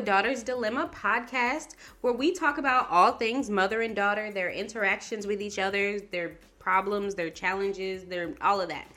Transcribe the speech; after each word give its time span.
A 0.00 0.02
Daughter's 0.02 0.42
Dilemma 0.42 0.88
podcast, 0.94 1.74
where 2.00 2.14
we 2.14 2.32
talk 2.32 2.56
about 2.56 2.88
all 2.88 3.12
things 3.12 3.50
mother 3.50 3.82
and 3.82 3.94
daughter, 3.94 4.32
their 4.32 4.48
interactions 4.50 5.26
with 5.26 5.42
each 5.42 5.58
other, 5.58 6.00
their 6.00 6.38
problems, 6.58 7.14
their 7.14 7.28
challenges, 7.28 8.04
their 8.04 8.32
all 8.40 8.62
of 8.62 8.70
that. 8.70 8.88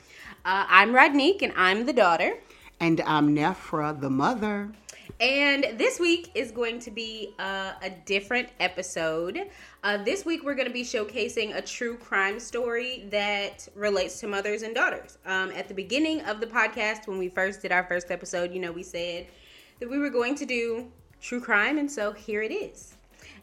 Uh, 0.46 0.64
I'm 0.66 0.94
Rodnique, 0.94 1.42
and 1.42 1.52
I'm 1.58 1.84
the 1.84 1.92
daughter. 1.92 2.38
And 2.80 3.02
I'm 3.02 3.36
Nefra, 3.36 4.00
the 4.00 4.08
mother. 4.08 4.72
And 5.20 5.74
this 5.76 6.00
week 6.00 6.30
is 6.34 6.50
going 6.50 6.78
to 6.80 6.90
be 6.90 7.34
uh, 7.38 7.72
a 7.82 7.90
different 8.06 8.48
episode. 8.58 9.50
Uh, 9.82 9.98
this 9.98 10.24
week, 10.24 10.42
we're 10.42 10.54
going 10.54 10.68
to 10.68 10.72
be 10.72 10.84
showcasing 10.84 11.54
a 11.54 11.60
true 11.60 11.98
crime 11.98 12.40
story 12.40 13.06
that 13.10 13.68
relates 13.74 14.20
to 14.20 14.26
mothers 14.26 14.62
and 14.62 14.74
daughters. 14.74 15.18
Um, 15.26 15.50
at 15.50 15.68
the 15.68 15.74
beginning 15.74 16.22
of 16.22 16.40
the 16.40 16.46
podcast, 16.46 17.06
when 17.06 17.18
we 17.18 17.28
first 17.28 17.60
did 17.60 17.72
our 17.72 17.84
first 17.84 18.10
episode, 18.10 18.54
you 18.54 18.58
know, 18.58 18.72
we 18.72 18.82
said 18.82 19.26
that 19.84 19.90
we 19.90 19.98
were 19.98 20.08
going 20.08 20.34
to 20.34 20.46
do 20.46 20.90
true 21.20 21.42
crime, 21.42 21.76
and 21.76 21.90
so 21.90 22.10
here 22.10 22.40
it 22.40 22.50
is. 22.50 22.94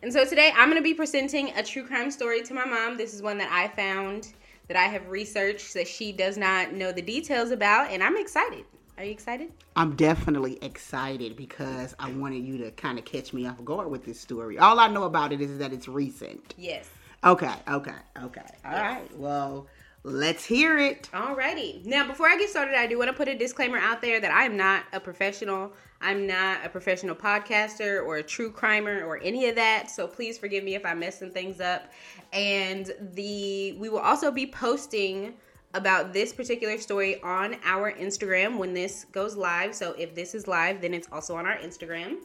And 0.02 0.12
so 0.12 0.26
today, 0.26 0.52
I'm 0.55 0.70
going 0.72 0.82
to 0.82 0.84
be 0.84 0.95
presenting 0.95 1.52
a 1.55 1.62
true 1.62 1.86
crime 1.86 2.09
story 2.09 2.41
to 2.41 2.55
my 2.55 2.66
mom. 2.66 2.98
This 2.98 3.13
is 3.13 3.22
one 3.22 3.38
that 3.38 3.52
I 3.52 3.68
found 3.68 4.34
that 4.68 4.76
I 4.76 4.85
have 4.85 5.08
researched 5.08 5.76
that 5.76 5.88
she 5.88 6.12
does 6.12 6.38
not 6.38 6.73
know 6.73 6.91
the 6.91 7.02
details 7.04 7.52
about, 7.52 7.91
and 7.91 8.02
I'm 8.02 8.18
excited. 8.18 8.66
Are 8.98 9.04
you 9.04 9.12
excited? 9.12 9.51
I'm 9.76 9.96
definitely 9.96 10.57
excited 10.63 11.35
because 11.35 11.93
I 11.99 12.12
wanted 12.12 12.44
you 12.44 12.57
to 12.57 12.71
kind 12.71 12.98
of 12.98 13.05
catch 13.05 13.34
me 13.34 13.46
off 13.46 13.63
guard 13.63 13.91
with 13.91 14.04
this 14.04 14.20
story. 14.20 14.57
All 14.57 14.79
I 14.79 14.88
know 14.88 15.04
about 15.04 15.32
it 15.32 15.41
is 15.41 15.60
that 15.60 15.71
it's 15.71 15.88
recent. 15.88 16.55
Yes. 16.57 16.90
Okay, 17.23 17.54
okay, 17.68 17.94
okay. 18.23 18.41
All 18.66 18.71
right. 18.71 19.16
Well, 19.16 19.68
let's 20.04 20.46
hear 20.46 20.77
it. 20.77 21.10
Alrighty. 21.13 21.85
Now, 21.85 22.07
before 22.07 22.27
I 22.27 22.38
get 22.38 22.49
started, 22.49 22.76
I 22.76 22.88
do 22.88 22.98
want 22.98 23.10
to 23.10 23.13
put 23.13 23.27
a 23.27 23.38
disclaimer 23.38 23.77
out 23.77 24.02
there 24.02 24.20
that 24.20 24.32
I 24.32 24.46
am 24.46 24.57
not 24.57 24.85
a 24.94 24.99
professional. 24.99 25.74
I'm 26.02 26.26
not 26.26 26.66
a 26.66 26.70
professional 26.70 27.16
podcaster 27.16 28.04
or 28.04 28.18
a 28.18 28.24
true 28.24 28.52
crimer 28.52 29.05
or 29.05 29.20
any 29.22 29.48
of 29.48 29.55
that. 29.55 29.91
So 29.91 30.07
please 30.07 30.38
forgive 30.38 30.63
me 30.63 30.76
if 30.76 30.85
I 30.85 30.94
mess 30.96 31.20
some 31.20 31.29
things 31.29 31.62
up. 31.62 31.91
And 32.34 32.91
the 33.13 33.74
we 33.79 33.90
will 33.90 33.99
also 33.99 34.32
be 34.32 34.48
posting 34.48 35.35
about 35.74 36.12
this 36.12 36.34
particular 36.34 36.77
story 36.77 37.22
on 37.22 37.55
our 37.63 37.94
Instagram 37.94 38.57
when 38.57 38.74
this 38.74 39.05
goes 39.12 39.35
live. 39.38 39.76
So 39.76 39.94
if 39.98 40.16
this 40.16 40.34
is 40.34 40.48
live, 40.48 40.82
then 40.82 40.94
it's 40.94 41.07
also 41.12 41.35
on 41.35 41.46
our 41.46 41.57
Instagram. 41.57 42.18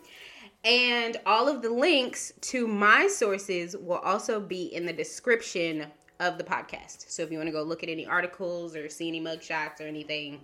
And 0.64 1.18
all 1.26 1.48
of 1.48 1.62
the 1.62 1.70
links 1.70 2.32
to 2.40 2.66
my 2.66 3.06
sources 3.06 3.76
will 3.76 3.98
also 3.98 4.40
be 4.40 4.74
in 4.74 4.86
the 4.86 4.92
description 4.92 5.86
of 6.20 6.38
the 6.38 6.44
podcast. 6.44 7.10
So 7.10 7.22
if 7.22 7.30
you 7.30 7.38
want 7.38 7.48
to 7.48 7.52
go 7.52 7.62
look 7.62 7.82
at 7.82 7.88
any 7.88 8.06
articles 8.06 8.74
or 8.76 8.88
see 8.88 9.08
any 9.08 9.20
mugshots 9.20 9.80
or 9.80 9.84
anything, 9.84 10.40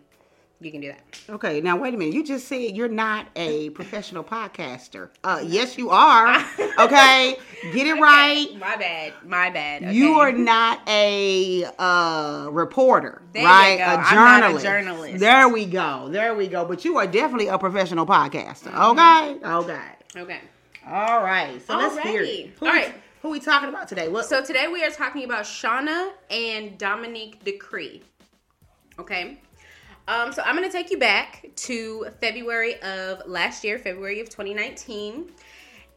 you 0.61 0.71
can 0.71 0.81
do 0.81 0.89
that. 0.89 1.01
Okay, 1.29 1.61
now 1.61 1.77
wait 1.77 1.95
a 1.95 1.97
minute. 1.97 2.15
You 2.15 2.25
just 2.25 2.47
said 2.47 2.77
you're 2.77 2.89
not 2.89 3.27
a 3.37 3.71
professional 3.81 4.23
podcaster. 4.23 5.09
Uh, 5.25 5.43
yes, 5.45 5.77
you 5.79 5.91
are. 5.91 6.45
Okay, 6.79 7.37
get 7.75 7.87
it 7.87 7.93
Okay, 7.93 8.01
right. 8.01 8.47
My 8.59 8.77
bad. 8.77 9.13
My 9.27 9.51
bad. 9.51 9.83
Okay. 9.83 9.93
You 9.93 10.15
are 10.15 10.33
not 10.33 10.81
a 10.89 11.65
uh, 11.79 12.49
reporter, 12.51 13.21
There 13.35 13.45
right? 13.45 13.75
A 13.75 13.97
not 14.15 14.39
a 14.39 14.47
journalist. 14.47 14.65
journalist. 14.65 15.19
There 15.21 15.49
we 15.51 15.67
go. 15.67 16.09
There 16.11 16.35
we 16.35 16.49
go. 16.49 16.65
But 16.65 16.83
you 16.87 16.97
are 16.97 17.07
definitely 17.07 17.49
a 17.49 17.59
professional 17.59 18.07
podcaster. 18.07 18.73
Mm-hmm. 18.73 19.43
Okay. 19.43 19.47
Okay. 19.55 19.83
Okay. 20.17 20.41
All 20.87 21.23
right. 21.23 21.61
So 21.67 21.77
let's 21.77 21.99
hear 21.99 22.23
it. 22.23 22.53
Who, 22.59 22.67
All 22.67 22.73
right. 22.73 22.95
Who 23.23 23.31
we 23.31 23.39
talking 23.39 23.69
about 23.69 23.87
today? 23.87 24.09
What? 24.09 24.27
So 24.27 24.45
today 24.45 24.67
we 24.67 24.83
are 24.83 24.91
talking 24.91 25.23
about 25.23 25.45
Shana 25.45 26.11
and 26.29 26.77
Dominique 26.77 27.45
Decree. 27.45 28.03
Okay. 28.99 29.39
Um, 30.09 30.33
so 30.33 30.43
I'm 30.43 30.57
going 30.57 30.69
to 30.69 30.77
take 30.77 30.91
you 30.91 30.99
back 30.99 31.49
to 31.55 32.09
February 32.21 32.83
of 32.83 33.23
last 33.29 33.63
year, 33.63 33.79
February 33.79 34.19
of 34.19 34.29
2019. 34.29 35.31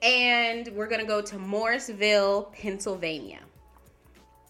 And 0.03 0.67
we're 0.75 0.85
going 0.85 1.01
to 1.01 1.07
go 1.07 1.19
to 1.19 1.39
Morrisville, 1.39 2.53
Pennsylvania. 2.53 3.39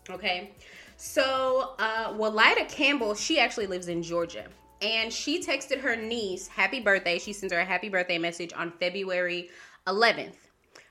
Okay. 0.09 0.52
So, 0.97 1.75
uh, 1.80 2.12
Walida 2.12 2.68
Campbell, 2.68 3.16
she 3.16 3.40
actually 3.40 3.68
lives 3.68 3.88
in 3.88 4.03
Georgia. 4.03 4.47
And 4.81 5.14
she 5.14 5.41
texted 5.41 5.80
her 5.80 5.96
niece 5.96 6.50
happy 6.50 6.81
birthday. 6.81 7.19
She 7.19 7.31
sends 7.31 7.53
her 7.53 7.59
a 7.59 7.66
happy 7.66 7.88
birthday 7.88 8.18
message 8.18 8.52
on 8.52 8.74
February 8.81 9.50
11th. 9.88 10.44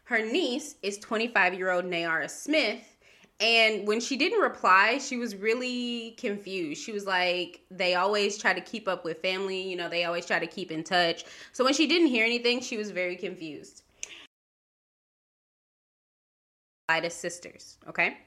Her 0.04 0.24
niece 0.24 0.76
is 0.82 0.98
25 0.98 1.54
year 1.54 1.70
old 1.70 1.84
Nayara 1.84 2.30
Smith. 2.30 2.96
And 3.40 3.86
when 3.86 4.00
she 4.00 4.16
didn't 4.16 4.40
reply, 4.40 4.98
she 4.98 5.16
was 5.16 5.34
really 5.34 6.12
confused. 6.18 6.80
She 6.82 6.92
was 6.92 7.04
like, 7.04 7.62
they 7.70 7.96
always 7.96 8.38
try 8.38 8.52
to 8.54 8.60
keep 8.60 8.86
up 8.86 9.04
with 9.04 9.20
family, 9.20 9.60
you 9.60 9.76
know, 9.76 9.88
they 9.88 10.04
always 10.04 10.24
try 10.24 10.38
to 10.38 10.46
keep 10.46 10.70
in 10.70 10.84
touch. 10.84 11.24
So 11.52 11.64
when 11.64 11.74
she 11.74 11.86
didn't 11.88 12.08
hear 12.08 12.24
anything, 12.24 12.60
she 12.60 12.76
was 12.76 12.90
very 12.92 13.16
confused. 13.16 13.82
Lida's 16.88 17.14
sisters, 17.14 17.78
okay? 17.88 18.18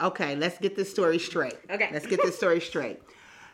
okay, 0.00 0.36
let's 0.36 0.58
get 0.58 0.76
this 0.76 0.90
story 0.90 1.18
straight. 1.18 1.56
Okay. 1.70 1.90
Let's 1.92 2.06
get 2.06 2.22
this 2.22 2.36
story 2.36 2.60
straight. 2.60 3.00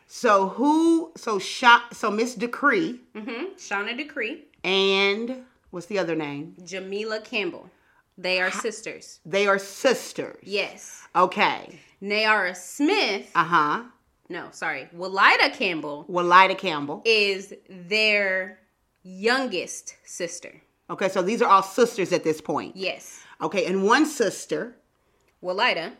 So 0.07 0.49
who? 0.49 1.13
So 1.17 1.39
shot. 1.39 1.95
So 1.95 2.11
Miss 2.11 2.35
Decree 2.35 3.01
Mm-hmm. 3.15 3.55
Shana 3.57 3.97
Decree, 3.97 4.45
and 4.63 5.45
what's 5.75 5.87
the 5.87 5.99
other 5.99 6.15
name? 6.15 6.55
Jamila 6.65 7.21
Campbell. 7.21 7.69
They 8.17 8.41
are 8.41 8.51
sisters. 8.53 9.19
They 9.27 9.49
are 9.49 9.59
sisters. 9.59 10.39
Yes. 10.45 11.03
Okay. 11.17 11.81
Nayara 12.01 12.57
Smith, 12.57 13.29
Uh 13.35 13.45
huh. 13.45 13.83
no, 14.29 14.49
sorry, 14.53 14.89
Walida 14.97 15.53
Campbell 15.53 16.07
Walida 16.09 16.57
Campbell. 16.57 17.03
is 17.05 17.53
their 17.69 18.61
youngest 19.03 19.97
sister. 20.05 20.53
Okay, 20.91 21.09
so 21.09 21.23
these 21.23 21.43
are 21.43 21.49
all 21.49 21.63
sisters 21.63 22.13
at 22.13 22.23
this 22.25 22.41
point. 22.41 22.77
Yes. 22.77 23.21
Okay, 23.41 23.65
and 23.67 23.85
one 23.85 24.07
sister 24.07 24.77
Walida, 25.43 25.93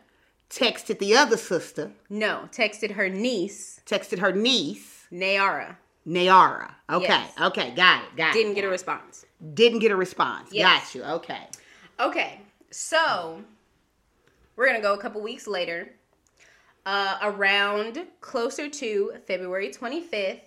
texted 0.49 0.99
the 0.99 1.15
other 1.17 1.37
sister, 1.37 1.91
no, 2.09 2.47
texted 2.51 2.91
her 2.91 3.09
niece, 3.09 3.81
texted 3.85 4.19
her 4.19 4.31
niece, 4.31 5.07
Nayara. 5.11 5.75
Nayara. 6.07 6.71
Okay, 6.89 7.05
Yes. 7.07 7.33
okay, 7.41 7.71
got 7.71 8.03
it, 8.03 8.15
got 8.15 8.33
Didn't 8.33 8.51
it. 8.51 8.55
get 8.55 8.63
a 8.65 8.69
response. 8.69 9.25
Didn't 9.53 9.79
get 9.79 9.91
a 9.91 9.95
response. 9.95 10.49
Yes. 10.51 10.93
Got 10.93 10.95
you. 10.95 11.03
Okay. 11.15 11.47
Okay, 11.99 12.41
so 12.71 13.41
we're 14.55 14.67
gonna 14.67 14.81
go 14.81 14.93
a 14.93 14.97
couple 14.97 15.21
weeks 15.21 15.47
later, 15.47 15.93
uh, 16.85 17.17
around 17.23 18.05
closer 18.21 18.69
to 18.69 19.13
February 19.27 19.69
25th. 19.71 20.41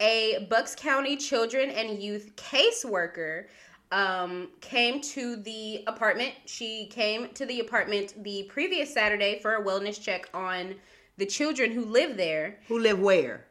A 0.00 0.46
Bucks 0.50 0.74
County 0.76 1.16
children 1.16 1.70
and 1.70 2.00
youth 2.00 2.30
caseworker 2.36 3.46
um, 3.90 4.48
came 4.60 5.00
to 5.00 5.36
the 5.36 5.82
apartment. 5.86 6.34
She 6.44 6.86
came 6.86 7.30
to 7.34 7.46
the 7.46 7.60
apartment 7.60 8.22
the 8.22 8.44
previous 8.44 8.92
Saturday 8.92 9.38
for 9.40 9.54
a 9.56 9.64
wellness 9.64 10.00
check 10.00 10.28
on 10.34 10.74
the 11.16 11.26
children 11.26 11.72
who 11.72 11.84
live 11.84 12.16
there. 12.16 12.58
Who 12.68 12.78
live 12.78 13.00
where? 13.00 13.46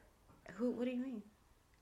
Who? 0.54 0.72
What 0.72 0.86
do 0.86 0.92
you 0.92 0.98
mean? 0.98 1.22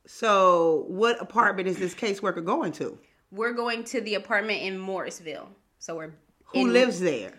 So, 0.08 0.86
what 0.88 1.22
apartment 1.22 1.68
is 1.68 1.78
this 1.78 1.94
caseworker 1.96 2.44
going 2.44 2.72
to? 2.74 2.98
We're 3.32 3.54
going 3.54 3.84
to 3.86 4.02
the 4.02 4.16
apartment 4.16 4.62
in 4.62 4.78
Morrisville. 4.78 5.50
So 5.80 5.96
we're 5.98 6.14
Who 6.46 6.62
in- 6.68 6.74
lives 6.74 7.00
there? 7.00 7.34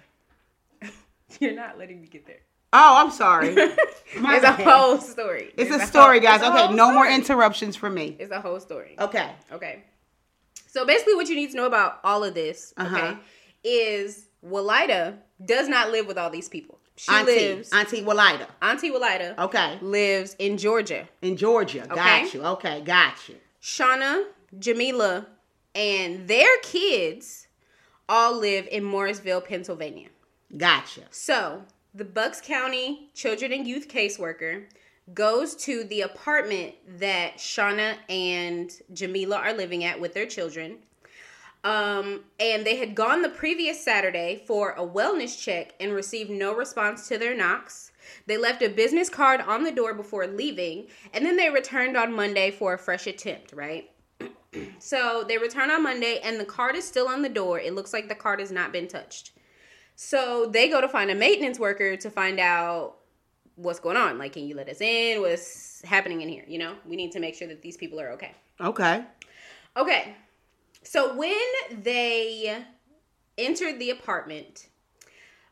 You're 1.40 1.54
not 1.54 1.78
letting 1.78 2.00
me 2.00 2.08
get 2.08 2.26
there. 2.26 2.40
Oh, 2.72 3.02
I'm 3.04 3.10
sorry. 3.10 3.56
It's 4.18 4.44
a 4.44 4.52
whole 4.52 4.98
story. 4.98 5.52
It's 5.56 5.70
It's 5.70 5.82
a 5.84 5.86
story, 5.86 6.20
whole- 6.20 6.38
guys. 6.38 6.42
Okay, 6.42 6.74
no 6.74 6.92
more 6.92 7.06
interruptions 7.06 7.76
for 7.76 7.90
me. 7.90 8.16
It's 8.18 8.30
a 8.32 8.40
whole 8.40 8.60
story. 8.60 8.94
Okay. 8.98 9.30
Okay. 9.52 9.84
So 10.68 10.86
basically, 10.86 11.14
what 11.16 11.28
you 11.28 11.36
need 11.36 11.50
to 11.50 11.56
know 11.56 11.66
about 11.66 12.00
all 12.04 12.22
of 12.24 12.34
this, 12.34 12.72
Uh-huh. 12.76 12.96
okay, 12.96 13.16
is 13.64 14.28
Walida 14.44 15.18
does 15.44 15.68
not 15.68 15.90
live 15.90 16.06
with 16.06 16.16
all 16.18 16.30
these 16.30 16.48
people. 16.48 16.78
She 16.96 17.12
Auntie, 17.12 17.32
lives. 17.54 17.70
Auntie 17.72 18.02
Walida. 18.02 18.46
Auntie 18.62 18.90
Walida 18.90 19.38
Okay. 19.38 19.78
lives 19.82 20.34
in 20.38 20.56
Georgia. 20.56 21.08
In 21.22 21.36
Georgia. 21.36 21.86
Got 21.88 21.98
Okay. 22.24 22.30
you. 22.38 22.44
Okay, 22.44 22.80
got 22.80 23.28
you. 23.28 23.36
Shana, 23.62 24.24
Jamila, 24.58 25.26
and 25.74 26.26
their 26.26 26.56
kids 26.62 27.48
all 28.08 28.38
live 28.38 28.66
in 28.70 28.82
Morrisville, 28.84 29.40
Pennsylvania. 29.42 30.08
Gotcha. 30.56 31.02
So 31.10 31.64
the 31.94 32.04
Bucks 32.04 32.40
County 32.40 33.10
Children 33.14 33.52
and 33.52 33.66
Youth 33.66 33.88
Caseworker 33.88 34.64
goes 35.12 35.54
to 35.56 35.84
the 35.84 36.00
apartment 36.00 36.74
that 36.98 37.36
Shana 37.36 37.96
and 38.08 38.70
Jamila 38.92 39.36
are 39.36 39.52
living 39.52 39.84
at 39.84 40.00
with 40.00 40.14
their 40.14 40.26
children. 40.26 40.78
Um, 41.66 42.20
and 42.38 42.64
they 42.64 42.76
had 42.76 42.94
gone 42.94 43.22
the 43.22 43.28
previous 43.28 43.82
Saturday 43.82 44.40
for 44.46 44.70
a 44.78 44.86
wellness 44.86 45.36
check 45.36 45.74
and 45.80 45.92
received 45.92 46.30
no 46.30 46.54
response 46.54 47.08
to 47.08 47.18
their 47.18 47.36
knocks. 47.36 47.90
They 48.26 48.36
left 48.36 48.62
a 48.62 48.68
business 48.68 49.08
card 49.08 49.40
on 49.40 49.64
the 49.64 49.72
door 49.72 49.92
before 49.92 50.28
leaving, 50.28 50.86
and 51.12 51.26
then 51.26 51.36
they 51.36 51.50
returned 51.50 51.96
on 51.96 52.12
Monday 52.12 52.52
for 52.52 52.74
a 52.74 52.78
fresh 52.78 53.08
attempt, 53.08 53.52
right? 53.52 53.90
so 54.78 55.24
they 55.26 55.38
return 55.38 55.72
on 55.72 55.82
Monday, 55.82 56.20
and 56.22 56.38
the 56.38 56.44
card 56.44 56.76
is 56.76 56.86
still 56.86 57.08
on 57.08 57.22
the 57.22 57.28
door. 57.28 57.58
It 57.58 57.74
looks 57.74 57.92
like 57.92 58.08
the 58.08 58.14
card 58.14 58.38
has 58.38 58.52
not 58.52 58.70
been 58.70 58.86
touched. 58.86 59.32
So 59.96 60.46
they 60.46 60.68
go 60.68 60.80
to 60.80 60.88
find 60.88 61.10
a 61.10 61.16
maintenance 61.16 61.58
worker 61.58 61.96
to 61.96 62.10
find 62.10 62.38
out 62.38 62.98
what's 63.56 63.80
going 63.80 63.96
on. 63.96 64.18
Like, 64.18 64.34
can 64.34 64.46
you 64.46 64.54
let 64.54 64.68
us 64.68 64.80
in? 64.80 65.20
What's 65.20 65.82
happening 65.82 66.20
in 66.20 66.28
here? 66.28 66.44
You 66.46 66.60
know, 66.60 66.76
we 66.86 66.94
need 66.94 67.10
to 67.10 67.18
make 67.18 67.34
sure 67.34 67.48
that 67.48 67.60
these 67.60 67.76
people 67.76 68.00
are 68.00 68.10
okay. 68.10 68.36
Okay. 68.60 69.02
Okay. 69.76 70.14
So 70.86 71.12
when 71.14 71.34
they 71.82 72.62
entered 73.36 73.80
the 73.80 73.90
apartment, 73.90 74.68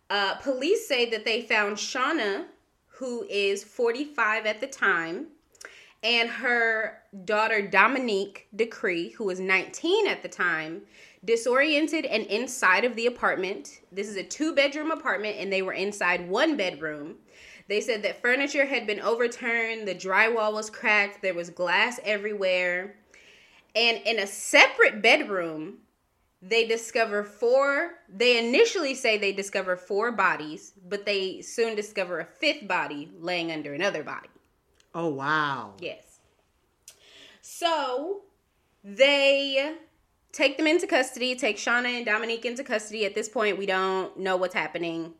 uh, 0.08 0.36
police 0.36 0.86
say 0.86 1.10
that 1.10 1.24
they 1.24 1.42
found 1.42 1.76
Shana, 1.76 2.44
who 2.86 3.26
is 3.28 3.64
45 3.64 4.46
at 4.46 4.60
the 4.60 4.68
time, 4.68 5.26
and 6.04 6.30
her 6.30 7.02
daughter 7.24 7.66
Dominique 7.66 8.46
Decree, 8.54 9.08
who 9.10 9.24
was 9.24 9.40
19 9.40 10.06
at 10.06 10.22
the 10.22 10.28
time, 10.28 10.82
disoriented 11.24 12.04
and 12.04 12.26
inside 12.26 12.84
of 12.84 12.94
the 12.94 13.06
apartment. 13.06 13.80
This 13.90 14.08
is 14.08 14.16
a 14.16 14.22
two 14.22 14.54
bedroom 14.54 14.92
apartment, 14.92 15.36
and 15.40 15.52
they 15.52 15.62
were 15.62 15.72
inside 15.72 16.28
one 16.28 16.56
bedroom. 16.56 17.16
They 17.66 17.80
said 17.80 18.04
that 18.04 18.22
furniture 18.22 18.66
had 18.66 18.86
been 18.86 19.00
overturned, 19.00 19.88
the 19.88 19.96
drywall 19.96 20.52
was 20.52 20.70
cracked, 20.70 21.22
there 21.22 21.34
was 21.34 21.50
glass 21.50 21.98
everywhere. 22.04 22.94
And 23.74 24.00
in 24.04 24.20
a 24.20 24.26
separate 24.26 25.02
bedroom, 25.02 25.78
they 26.40 26.66
discover 26.66 27.24
four, 27.24 27.94
they 28.08 28.38
initially 28.46 28.94
say 28.94 29.16
they 29.16 29.32
discover 29.32 29.76
four 29.76 30.12
bodies, 30.12 30.72
but 30.88 31.06
they 31.06 31.40
soon 31.40 31.74
discover 31.74 32.20
a 32.20 32.24
fifth 32.24 32.68
body 32.68 33.10
laying 33.18 33.50
under 33.50 33.72
another 33.72 34.04
body. 34.04 34.28
Oh 34.94 35.08
wow. 35.08 35.72
Yes. 35.80 36.20
So 37.40 38.22
they 38.84 39.74
take 40.32 40.58
them 40.58 40.66
into 40.66 40.86
custody, 40.86 41.34
take 41.34 41.56
Shana 41.56 41.86
and 41.86 42.04
Dominique 42.04 42.44
into 42.44 42.62
custody. 42.62 43.06
At 43.06 43.14
this 43.14 43.28
point, 43.28 43.58
we 43.58 43.66
don't 43.66 44.18
know 44.18 44.36
what's 44.36 44.54
happening. 44.54 45.14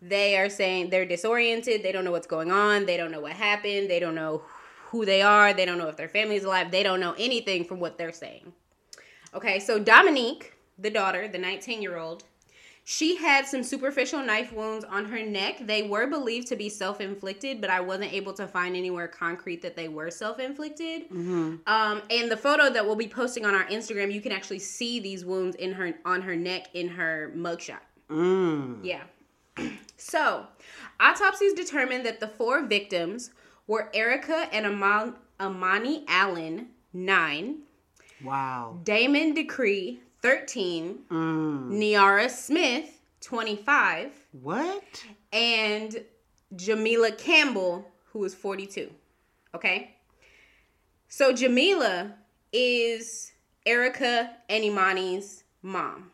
They 0.00 0.38
are 0.38 0.48
saying 0.48 0.90
they're 0.90 1.04
disoriented. 1.04 1.82
They 1.82 1.92
don't 1.92 2.04
know 2.04 2.12
what's 2.12 2.26
going 2.26 2.50
on. 2.50 2.86
They 2.86 2.96
don't 2.96 3.10
know 3.10 3.20
what 3.20 3.32
happened. 3.32 3.90
They 3.90 3.98
don't 4.00 4.14
know 4.14 4.42
who 4.90 5.04
they 5.04 5.22
are. 5.22 5.52
They 5.52 5.64
don't 5.64 5.78
know 5.78 5.88
if 5.88 5.96
their 5.96 6.08
family's 6.08 6.44
alive. 6.44 6.70
They 6.70 6.82
don't 6.82 7.00
know 7.00 7.14
anything 7.18 7.64
from 7.64 7.78
what 7.80 7.96
they're 7.96 8.12
saying. 8.12 8.52
Okay, 9.32 9.60
so 9.60 9.78
Dominique, 9.78 10.54
the 10.78 10.90
daughter, 10.90 11.28
the 11.28 11.38
19 11.38 11.80
year 11.80 11.96
old, 11.96 12.24
she 12.84 13.14
had 13.14 13.46
some 13.46 13.62
superficial 13.62 14.20
knife 14.20 14.52
wounds 14.52 14.84
on 14.84 15.04
her 15.04 15.24
neck. 15.24 15.58
They 15.60 15.82
were 15.82 16.08
believed 16.08 16.48
to 16.48 16.56
be 16.56 16.68
self 16.68 17.00
inflicted, 17.00 17.60
but 17.60 17.70
I 17.70 17.80
wasn't 17.80 18.12
able 18.12 18.32
to 18.32 18.48
find 18.48 18.74
anywhere 18.74 19.06
concrete 19.06 19.62
that 19.62 19.76
they 19.76 19.86
were 19.86 20.10
self 20.10 20.40
inflicted. 20.40 21.02
Mm-hmm. 21.04 21.56
Um, 21.68 22.02
and 22.10 22.28
the 22.28 22.36
photo 22.36 22.68
that 22.70 22.84
we'll 22.84 22.96
be 22.96 23.06
posting 23.06 23.46
on 23.46 23.54
our 23.54 23.66
Instagram, 23.66 24.12
you 24.12 24.20
can 24.20 24.32
actually 24.32 24.58
see 24.58 24.98
these 24.98 25.24
wounds 25.24 25.54
in 25.56 25.72
her 25.72 25.94
on 26.04 26.22
her 26.22 26.34
neck 26.34 26.68
in 26.74 26.88
her 26.88 27.32
mugshot. 27.36 27.80
Mm. 28.10 28.80
Yeah. 28.82 29.02
So, 30.02 30.46
autopsies 30.98 31.52
determined 31.52 32.06
that 32.06 32.20
the 32.20 32.26
four 32.26 32.64
victims 32.64 33.32
were 33.70 33.88
Erica 33.94 34.48
and 34.52 34.66
Amani 34.66 36.04
Allen, 36.08 36.66
9, 36.92 37.58
Wow. 38.24 38.80
Damon 38.82 39.32
Decree, 39.32 40.00
13, 40.22 41.04
Mm. 41.08 41.68
Niara 41.70 42.28
Smith, 42.28 43.00
25, 43.20 44.10
What? 44.32 45.04
and 45.32 46.04
Jamila 46.56 47.12
Campbell, 47.12 47.88
who 48.06 48.18
was 48.18 48.34
42. 48.34 48.90
Okay? 49.54 49.94
So, 51.06 51.32
Jamila 51.32 52.12
is 52.52 53.30
Erica 53.64 54.36
and 54.48 54.64
Imani's 54.64 55.44
mom. 55.62 56.10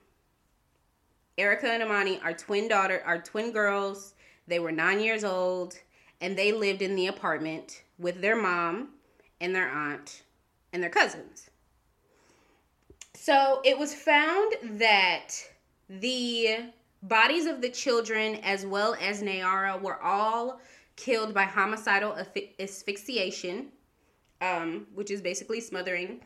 Erica 1.38 1.70
and 1.70 1.82
Imani 1.82 2.20
are 2.20 2.34
twin 2.34 2.68
daughter, 2.68 3.02
are 3.06 3.20
twin 3.22 3.50
girls. 3.50 4.12
They 4.46 4.58
were 4.58 4.72
nine 4.72 5.00
years 5.00 5.24
old, 5.24 5.78
and 6.20 6.36
they 6.36 6.52
lived 6.52 6.82
in 6.82 6.96
the 6.96 7.06
apartment 7.06 7.82
with 7.98 8.20
their 8.20 8.36
mom 8.36 8.90
and 9.40 9.54
their 9.54 9.68
aunt 9.68 10.22
and 10.72 10.82
their 10.82 10.90
cousins. 10.90 11.50
So 13.14 13.60
it 13.64 13.78
was 13.78 13.94
found 13.94 14.54
that 14.78 15.30
the 15.88 16.58
bodies 17.02 17.46
of 17.46 17.60
the 17.60 17.68
children, 17.68 18.36
as 18.36 18.66
well 18.66 18.96
as 19.00 19.22
Nayara, 19.22 19.80
were 19.80 20.02
all 20.02 20.60
killed 20.96 21.34
by 21.34 21.44
homicidal 21.44 22.12
asphy- 22.12 22.50
asphyxiation, 22.58 23.68
um, 24.40 24.86
which 24.94 25.10
is 25.10 25.20
basically 25.20 25.60
smothering. 25.60 26.20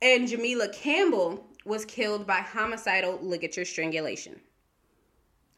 And 0.00 0.28
Jamila 0.28 0.68
Campbell 0.68 1.44
was 1.64 1.84
killed 1.84 2.26
by 2.26 2.38
homicidal 2.40 3.18
ligature 3.20 3.64
strangulation. 3.64 4.40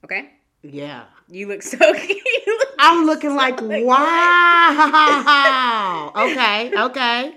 Okay? 0.05 0.31
Yeah. 0.63 1.05
You 1.29 1.49
look 1.49 1.63
so 1.63 1.79
look 1.81 2.20
I'm 2.81 3.05
looking 3.05 3.37
like, 3.37 3.61
like, 3.63 3.85
wow. 3.85 5.33
okay, 6.17 6.73
okay. 6.75 7.35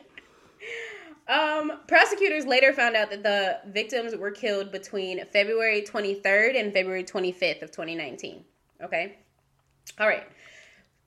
Um, 1.28 1.74
prosecutors 1.88 2.46
later 2.46 2.72
found 2.74 2.96
out 2.96 3.10
that 3.10 3.24
the 3.24 3.60
victims 3.72 4.16
were 4.16 4.32
killed 4.32 4.72
between 4.72 5.26
February 5.28 5.82
23rd 5.82 6.60
and 6.60 6.72
February 6.74 7.04
25th 7.04 7.62
of 7.62 7.72
2019. 7.72 8.44
Okay? 8.84 9.18
All 10.00 10.08
right. 10.08 10.24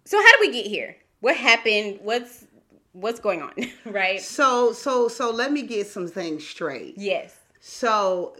So 0.04 0.18
how 0.18 0.32
did 0.32 0.40
we 0.40 0.52
get 0.52 0.66
here? 0.66 0.96
What 1.20 1.36
happened? 1.36 1.98
What's 2.02 2.46
what's 2.92 3.20
going 3.20 3.42
on? 3.42 3.52
right? 3.84 4.20
So 4.20 4.72
so 4.72 5.08
so 5.08 5.30
let 5.30 5.52
me 5.52 5.62
get 5.62 5.86
some 5.86 6.06
things 6.08 6.46
straight. 6.46 6.94
Yes. 6.96 7.36
So 7.60 8.36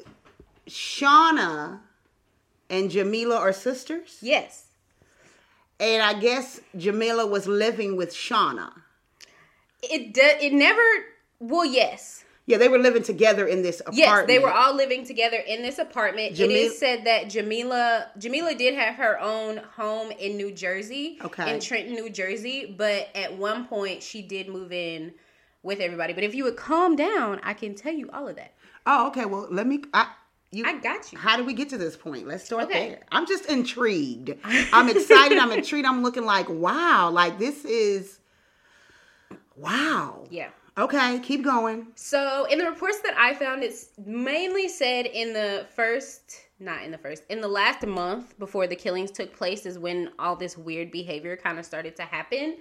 Shana 0.69 1.81
and 2.71 2.91
Jamila 2.91 3.37
are 3.37 3.53
sisters? 3.53 4.19
Yes. 4.21 4.66
And 5.79 6.03
I 6.03 6.19
guess 6.19 6.61
Jamila 6.77 7.27
was 7.27 7.47
living 7.47 7.97
with 7.97 8.15
Shana. 8.15 8.73
It 9.83 10.15
do, 10.15 10.23
it 10.23 10.53
never 10.53 10.81
well, 11.39 11.65
yes. 11.65 12.25
Yeah, 12.47 12.59
they 12.59 12.69
were 12.69 12.79
living 12.79 13.03
together 13.03 13.45
in 13.47 13.63
this 13.63 13.81
apartment. 13.81 13.99
Yes, 13.99 14.27
they 14.27 14.39
were 14.39 14.53
all 14.53 14.75
living 14.75 15.05
together 15.05 15.37
in 15.37 15.63
this 15.63 15.79
apartment. 15.79 16.39
it 16.39 16.49
Jamil- 16.49 16.67
is 16.67 16.79
said 16.79 17.05
that 17.05 17.29
Jamila 17.29 18.07
Jamila 18.19 18.55
did 18.55 18.75
have 18.75 18.95
her 18.95 19.21
own 19.21 19.59
home 19.59 20.13
in 20.13 20.37
New 20.37 20.53
Jersey, 20.53 21.19
Okay. 21.25 21.53
in 21.53 21.61
Trenton, 21.61 21.95
New 21.95 22.09
Jersey. 22.09 22.75
But 22.77 23.09
at 23.17 23.37
one 23.37 23.67
point, 23.67 24.03
she 24.03 24.23
did 24.23 24.49
move 24.49 24.73
in 24.73 25.13
with 25.63 25.81
everybody. 25.81 26.13
But 26.13 26.23
if 26.23 26.35
you 26.35 26.45
would 26.45 26.57
calm 26.57 26.95
down, 26.95 27.41
I 27.43 27.53
can 27.53 27.75
tell 27.75 27.93
you 27.93 28.09
all 28.13 28.29
of 28.29 28.37
that. 28.37 28.55
Oh, 28.87 29.09
okay. 29.09 29.25
Well, 29.25 29.49
let 29.51 29.67
me. 29.67 29.83
I, 29.93 30.07
you, 30.57 30.65
I 30.67 30.79
got 30.79 31.13
you. 31.13 31.19
How 31.19 31.37
did 31.37 31.47
we 31.47 31.53
get 31.55 31.69
to 31.71 31.79
this 31.79 31.97
point? 31.97 32.27
Let's 32.27 32.45
start 32.45 32.65
Okay. 32.65 32.89
there. 32.91 33.01
I'm 33.13 33.27
just 33.27 33.47
intrigued. 33.47 34.33
I'm 34.45 34.89
excited. 34.89 35.39
I'm 35.39 35.53
intrigued. 35.53 35.87
I'm 35.87 36.03
looking 36.03 36.25
like, 36.25 36.49
wow, 36.49 37.11
like 37.11 37.39
this 37.39 37.65
is, 37.65 38.19
wow. 39.57 40.25
Yeah. 40.31 40.49
Okay, 40.79 41.19
keep 41.21 41.43
going. 41.43 41.87
So 41.95 42.45
in 42.51 42.59
the 42.59 42.67
reports 42.67 43.01
that 43.01 43.15
I 43.17 43.33
found, 43.35 43.63
it's 43.63 43.89
mainly 44.05 44.69
said 44.69 45.07
in 45.07 45.33
the 45.33 45.67
first, 45.75 46.37
not 46.59 46.83
in 46.83 46.91
the 46.91 46.97
first, 46.97 47.23
in 47.29 47.43
the 47.43 47.49
last 47.49 47.87
month 47.87 48.39
before 48.39 48.67
the 48.67 48.75
killings 48.75 49.11
took 49.11 49.37
place 49.37 49.67
is 49.67 49.79
when 49.79 50.11
all 50.19 50.35
this 50.35 50.57
weird 50.57 50.91
behavior 50.91 51.37
kind 51.37 51.59
of 51.59 51.67
started 51.67 51.95
to 51.97 52.03
happen. 52.03 52.57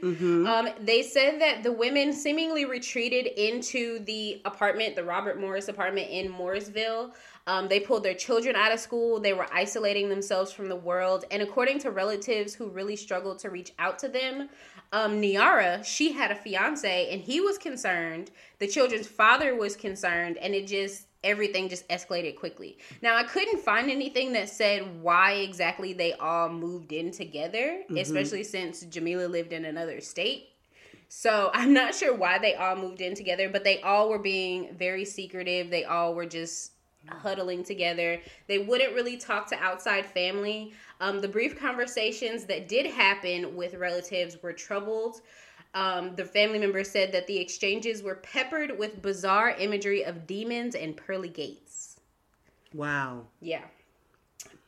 Um, 0.48 0.70
they 0.82 1.02
said 1.02 1.40
that 1.40 1.64
the 1.64 1.72
women 1.72 2.12
seemingly 2.12 2.66
retreated 2.66 3.25
into 3.25 4.00
the 4.00 4.42
apartment, 4.44 4.98
the 4.98 5.04
Robert 5.06 5.40
Morris 5.40 5.70
apartment 5.70 6.10
in 6.10 6.30
Morrisville. 6.30 7.14
Um, 7.48 7.70
they 7.70 7.80
pulled 7.80 8.04
their 8.04 8.16
children 8.16 8.56
out 8.56 8.74
of 8.74 8.80
school. 8.80 9.20
They 9.20 9.34
were 9.34 9.48
isolating 9.54 10.10
themselves 10.10 10.52
from 10.52 10.68
the 10.68 10.75
world. 10.75 11.24
And 11.32 11.42
according 11.42 11.80
to 11.80 11.92
relatives 11.92 12.54
who 12.54 12.70
really 12.70 12.98
struggled 12.98 13.40
to 13.40 13.50
reach 13.50 13.72
out 13.80 13.98
to 14.00 14.10
them, 14.10 14.50
um, 14.92 15.22
Niara, 15.22 15.84
she 15.84 16.12
had 16.12 16.32
a 16.32 16.36
fiance 16.36 17.10
and 17.12 17.22
he 17.22 17.40
was 17.40 17.58
concerned. 17.58 18.32
The 18.60 18.68
children's 18.68 19.08
father 19.08 19.56
was 19.56 19.75
concerned, 19.75 20.38
and 20.38 20.54
it 20.54 20.68
just 20.68 21.08
everything 21.25 21.67
just 21.67 21.88
escalated 21.89 22.38
quickly. 22.38 22.77
Now 23.01 23.17
I 23.17 23.24
couldn't 23.24 23.60
find 23.60 23.89
anything 23.91 24.32
that 24.34 24.48
said 24.48 25.01
why 25.01 25.34
exactly 25.34 25.91
they 25.91 26.13
all 26.13 26.50
moved 26.50 26.94
in 26.94 27.12
together, 27.12 27.82
especially 27.98 28.44
since 28.44 28.82
Jamila 28.84 29.27
lived 29.27 29.51
in 29.51 29.65
another 29.65 30.00
state. 30.00 30.50
So 31.10 31.50
I'm 31.53 31.74
not 31.74 31.96
sure 31.96 32.15
why 32.15 32.38
they 32.38 32.55
all 32.55 32.75
moved 32.75 33.01
in 33.01 33.15
together, 33.15 33.50
but 33.50 33.63
they 33.63 33.82
all 33.82 34.10
were 34.10 34.20
being 34.20 34.74
very 34.75 35.03
secretive. 35.05 35.70
They 35.70 35.84
all 35.84 36.13
were 36.13 36.25
just 36.25 36.72
huddling 37.08 37.63
together. 37.63 38.20
They 38.48 38.60
wouldn't 38.60 38.94
really 38.94 39.17
talk 39.17 39.48
to 39.50 39.55
outside 39.55 40.05
family. 40.05 40.74
Um, 41.00 41.20
the 41.20 41.27
brief 41.27 41.60
conversations 41.60 42.46
that 42.46 42.67
did 42.67 42.86
happen 42.86 43.55
with 43.55 43.75
relatives 43.75 44.41
were 44.41 44.53
troubled. 44.53 45.22
Um, 45.75 46.15
the 46.15 46.24
family 46.24 46.58
member 46.58 46.86
said 46.86 47.12
that 47.12 47.27
the 47.27 47.38
exchanges 47.38 48.01
were 48.01 48.15
peppered 48.15 48.79
with 48.79 49.01
bizarre 49.01 49.51
imagery 49.51 50.03
of 50.03 50.25
demons 50.25 50.74
and 50.74 50.96
pearly 50.96 51.27
gates. 51.27 51.98
Wow. 52.74 53.25
Yeah. 53.41 53.65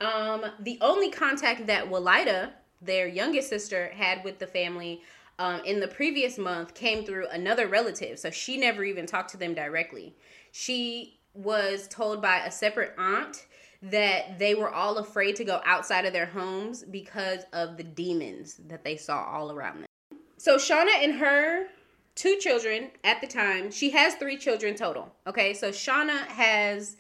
Um, 0.02 0.46
the 0.60 0.78
only 0.82 1.10
contact 1.10 1.66
that 1.68 1.90
Walida, 1.90 2.52
their 2.82 3.08
youngest 3.08 3.48
sister, 3.48 3.90
had 3.96 4.24
with 4.26 4.38
the 4.38 4.48
family 4.48 5.02
um, 5.40 5.62
in 5.64 5.80
the 5.80 5.88
previous 5.88 6.38
month 6.38 6.74
came 6.74 7.06
through 7.06 7.28
another 7.30 7.68
relative. 7.68 8.20
So 8.20 8.30
she 8.30 8.58
never 8.58 8.84
even 8.84 9.06
talked 9.06 9.32
to 9.32 9.38
them 9.38 9.54
directly. 9.54 10.14
She 10.52 11.20
was 11.34 11.88
told 11.88 12.22
by 12.22 12.40
a 12.40 12.52
separate 12.52 12.94
aunt 12.98 13.46
that 13.82 14.40
they 14.40 14.56
were 14.56 14.74
all 14.74 14.98
afraid 14.98 15.36
to 15.38 15.46
go 15.46 15.62
outside 15.64 16.06
of 16.06 16.12
their 16.12 16.26
homes 16.26 16.84
because 16.84 17.44
of 17.54 17.78
the 17.78 17.84
demons 17.84 18.60
that 18.68 18.84
they 18.84 18.98
saw 18.98 19.24
all 19.24 19.52
around 19.52 19.82
them. 19.82 19.87
So 20.38 20.58
Shana 20.58 21.04
and 21.04 21.16
her 21.16 21.68
two 22.16 22.38
children 22.38 22.92
at 23.04 23.22
the 23.22 23.28
time. 23.28 23.72
She 23.72 23.92
has 23.92 24.16
three 24.16 24.38
children 24.38 24.76
total. 24.76 25.14
Okay, 25.26 25.54
so 25.54 25.70
Shana 25.70 26.26
has 26.28 26.98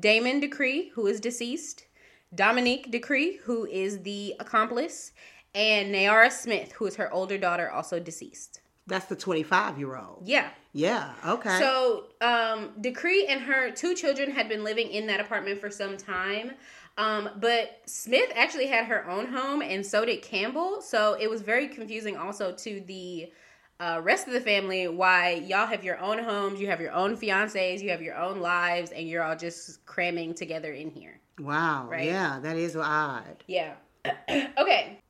Damon 0.00 0.40
Decree, 0.40 0.88
who 0.94 1.06
is 1.06 1.20
deceased, 1.20 1.86
Dominique 2.34 2.90
Decree, 2.90 3.36
who 3.44 3.66
is 3.66 4.02
the 4.02 4.34
accomplice, 4.40 5.12
and 5.54 5.94
Nayara 5.94 6.32
Smith, 6.32 6.72
who 6.72 6.86
is 6.86 6.96
her 6.96 7.12
older 7.12 7.38
daughter, 7.38 7.70
also 7.70 8.00
deceased. 8.00 8.60
That's 8.86 9.06
the 9.06 9.16
25 9.16 9.78
year 9.78 9.96
old. 9.96 10.22
Yeah. 10.24 10.48
Yeah. 10.72 11.12
Okay. 11.26 11.58
So, 11.58 12.04
um, 12.20 12.70
Decree 12.80 13.26
and 13.26 13.40
her 13.42 13.70
two 13.72 13.94
children 13.94 14.30
had 14.30 14.48
been 14.48 14.62
living 14.62 14.90
in 14.90 15.06
that 15.06 15.20
apartment 15.20 15.60
for 15.60 15.70
some 15.70 15.96
time. 15.96 16.52
Um, 16.98 17.28
but 17.36 17.82
Smith 17.84 18.30
actually 18.34 18.66
had 18.66 18.86
her 18.86 19.08
own 19.08 19.26
home, 19.26 19.60
and 19.60 19.84
so 19.84 20.04
did 20.04 20.22
Campbell. 20.22 20.80
So 20.80 21.14
it 21.14 21.28
was 21.28 21.42
very 21.42 21.68
confusing 21.68 22.16
also 22.16 22.52
to 22.52 22.80
the 22.86 23.30
uh, 23.78 24.00
rest 24.02 24.26
of 24.26 24.32
the 24.32 24.40
family 24.40 24.88
why 24.88 25.32
y'all 25.32 25.66
have 25.66 25.84
your 25.84 25.98
own 25.98 26.18
homes, 26.18 26.60
you 26.60 26.68
have 26.68 26.80
your 26.80 26.92
own 26.92 27.16
fiancés, 27.16 27.82
you 27.82 27.90
have 27.90 28.00
your 28.00 28.16
own 28.16 28.40
lives, 28.40 28.90
and 28.90 29.08
you're 29.08 29.22
all 29.22 29.36
just 29.36 29.84
cramming 29.84 30.34
together 30.34 30.72
in 30.72 30.90
here. 30.90 31.20
wow. 31.38 31.86
right? 31.88 32.06
Yeah, 32.06 32.38
that 32.40 32.56
is 32.56 32.76
odd. 32.76 33.44
Yeah. 33.46 33.74
okay. 34.30 35.00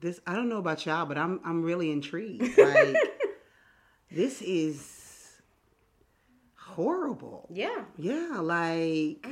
This 0.00 0.20
I 0.26 0.34
don't 0.34 0.48
know 0.48 0.58
about 0.58 0.84
y'all, 0.86 1.06
but 1.06 1.16
I'm 1.18 1.40
I'm 1.44 1.62
really 1.62 1.90
intrigued. 1.90 2.42
Like 2.58 2.96
this 4.10 4.42
is 4.42 5.40
horrible. 6.56 7.48
Yeah. 7.52 7.84
Yeah, 7.96 8.38
like 8.40 9.26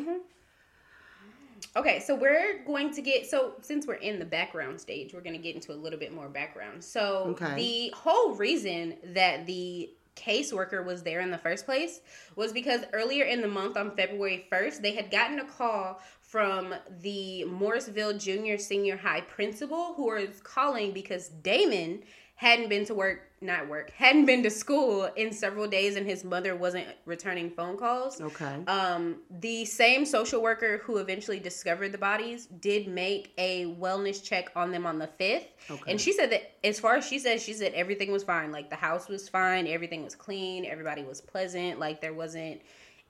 Okay, 1.79 2.01
so 2.01 2.15
we're 2.15 2.65
going 2.67 2.91
to 2.93 3.01
get 3.01 3.31
so 3.31 3.53
since 3.63 3.87
we're 3.87 3.95
in 3.95 4.19
the 4.19 4.25
background 4.25 4.81
stage, 4.81 5.15
we're 5.15 5.21
going 5.21 5.37
to 5.37 5.43
get 5.43 5.55
into 5.55 5.73
a 5.73 5.77
little 5.77 5.99
bit 5.99 6.13
more 6.13 6.29
background. 6.29 6.83
So 6.83 7.37
Okay. 7.41 7.55
the 7.55 7.97
whole 7.97 8.35
reason 8.35 8.97
that 9.15 9.47
the 9.47 9.91
caseworker 10.17 10.85
was 10.85 11.05
there 11.05 11.21
in 11.21 11.31
the 11.31 11.39
first 11.39 11.65
place 11.65 12.01
was 12.35 12.53
because 12.53 12.81
earlier 12.93 13.25
in 13.25 13.41
the 13.41 13.47
month 13.47 13.77
on 13.77 13.95
February 13.95 14.47
1st, 14.51 14.83
they 14.83 14.93
had 14.93 15.13
gotten 15.13 15.39
a 15.39 15.45
call 15.45 16.01
from 16.21 16.75
the 17.01 17.45
Morrisville 17.45 18.19
Junior 18.19 18.59
Senior 18.59 18.97
High 18.97 19.21
principal 19.21 19.95
who 19.95 20.07
was 20.07 20.41
calling 20.43 20.91
because 20.93 21.29
Damon 21.29 22.03
hadn't 22.39 22.69
been 22.69 22.85
to 22.85 22.95
work, 22.95 23.33
not 23.41 23.69
work, 23.69 23.91
hadn't 23.91 24.25
been 24.25 24.45
to 24.45 24.49
school 24.51 25.11
in 25.17 25.33
several 25.33 25.67
days 25.67 25.97
and 25.97 26.07
his 26.07 26.23
mother 26.23 26.55
wasn't 26.55 26.87
returning 27.05 27.51
phone 27.51 27.77
calls. 27.77 28.21
okay. 28.21 28.63
Um, 28.69 29.17
the 29.41 29.65
same 29.65 30.07
social 30.07 30.41
worker 30.41 30.79
who 30.85 30.99
eventually 30.99 31.41
discovered 31.41 31.91
the 31.91 31.99
bodies 31.99 32.47
did 32.47 32.87
make 32.87 33.33
a 33.39 33.75
wellness 33.81 34.23
check 34.23 34.53
on 34.55 34.71
them 34.71 34.87
on 34.87 35.01
the 35.01 35.09
5th. 35.19 35.47
Okay. 35.69 35.91
And 35.91 36.01
she 36.01 36.13
said 36.13 36.31
that, 36.31 36.53
as 36.63 36.79
far 36.79 36.95
as 36.95 37.05
she 37.05 37.19
said, 37.19 37.41
she 37.41 37.53
said 37.55 37.73
everything 37.75 38.13
was 38.13 38.23
fine. 38.23 38.53
Like 38.53 38.71
the 38.71 38.77
house 38.77 39.09
was 39.09 39.29
fine, 39.29 39.67
everything 39.67 40.05
was 40.05 40.15
clean, 40.15 40.65
everybody 40.65 41.03
was 41.03 41.21
pleasant. 41.21 41.81
Like 41.81 42.01
there 42.01 42.15
wasn't 42.15 42.61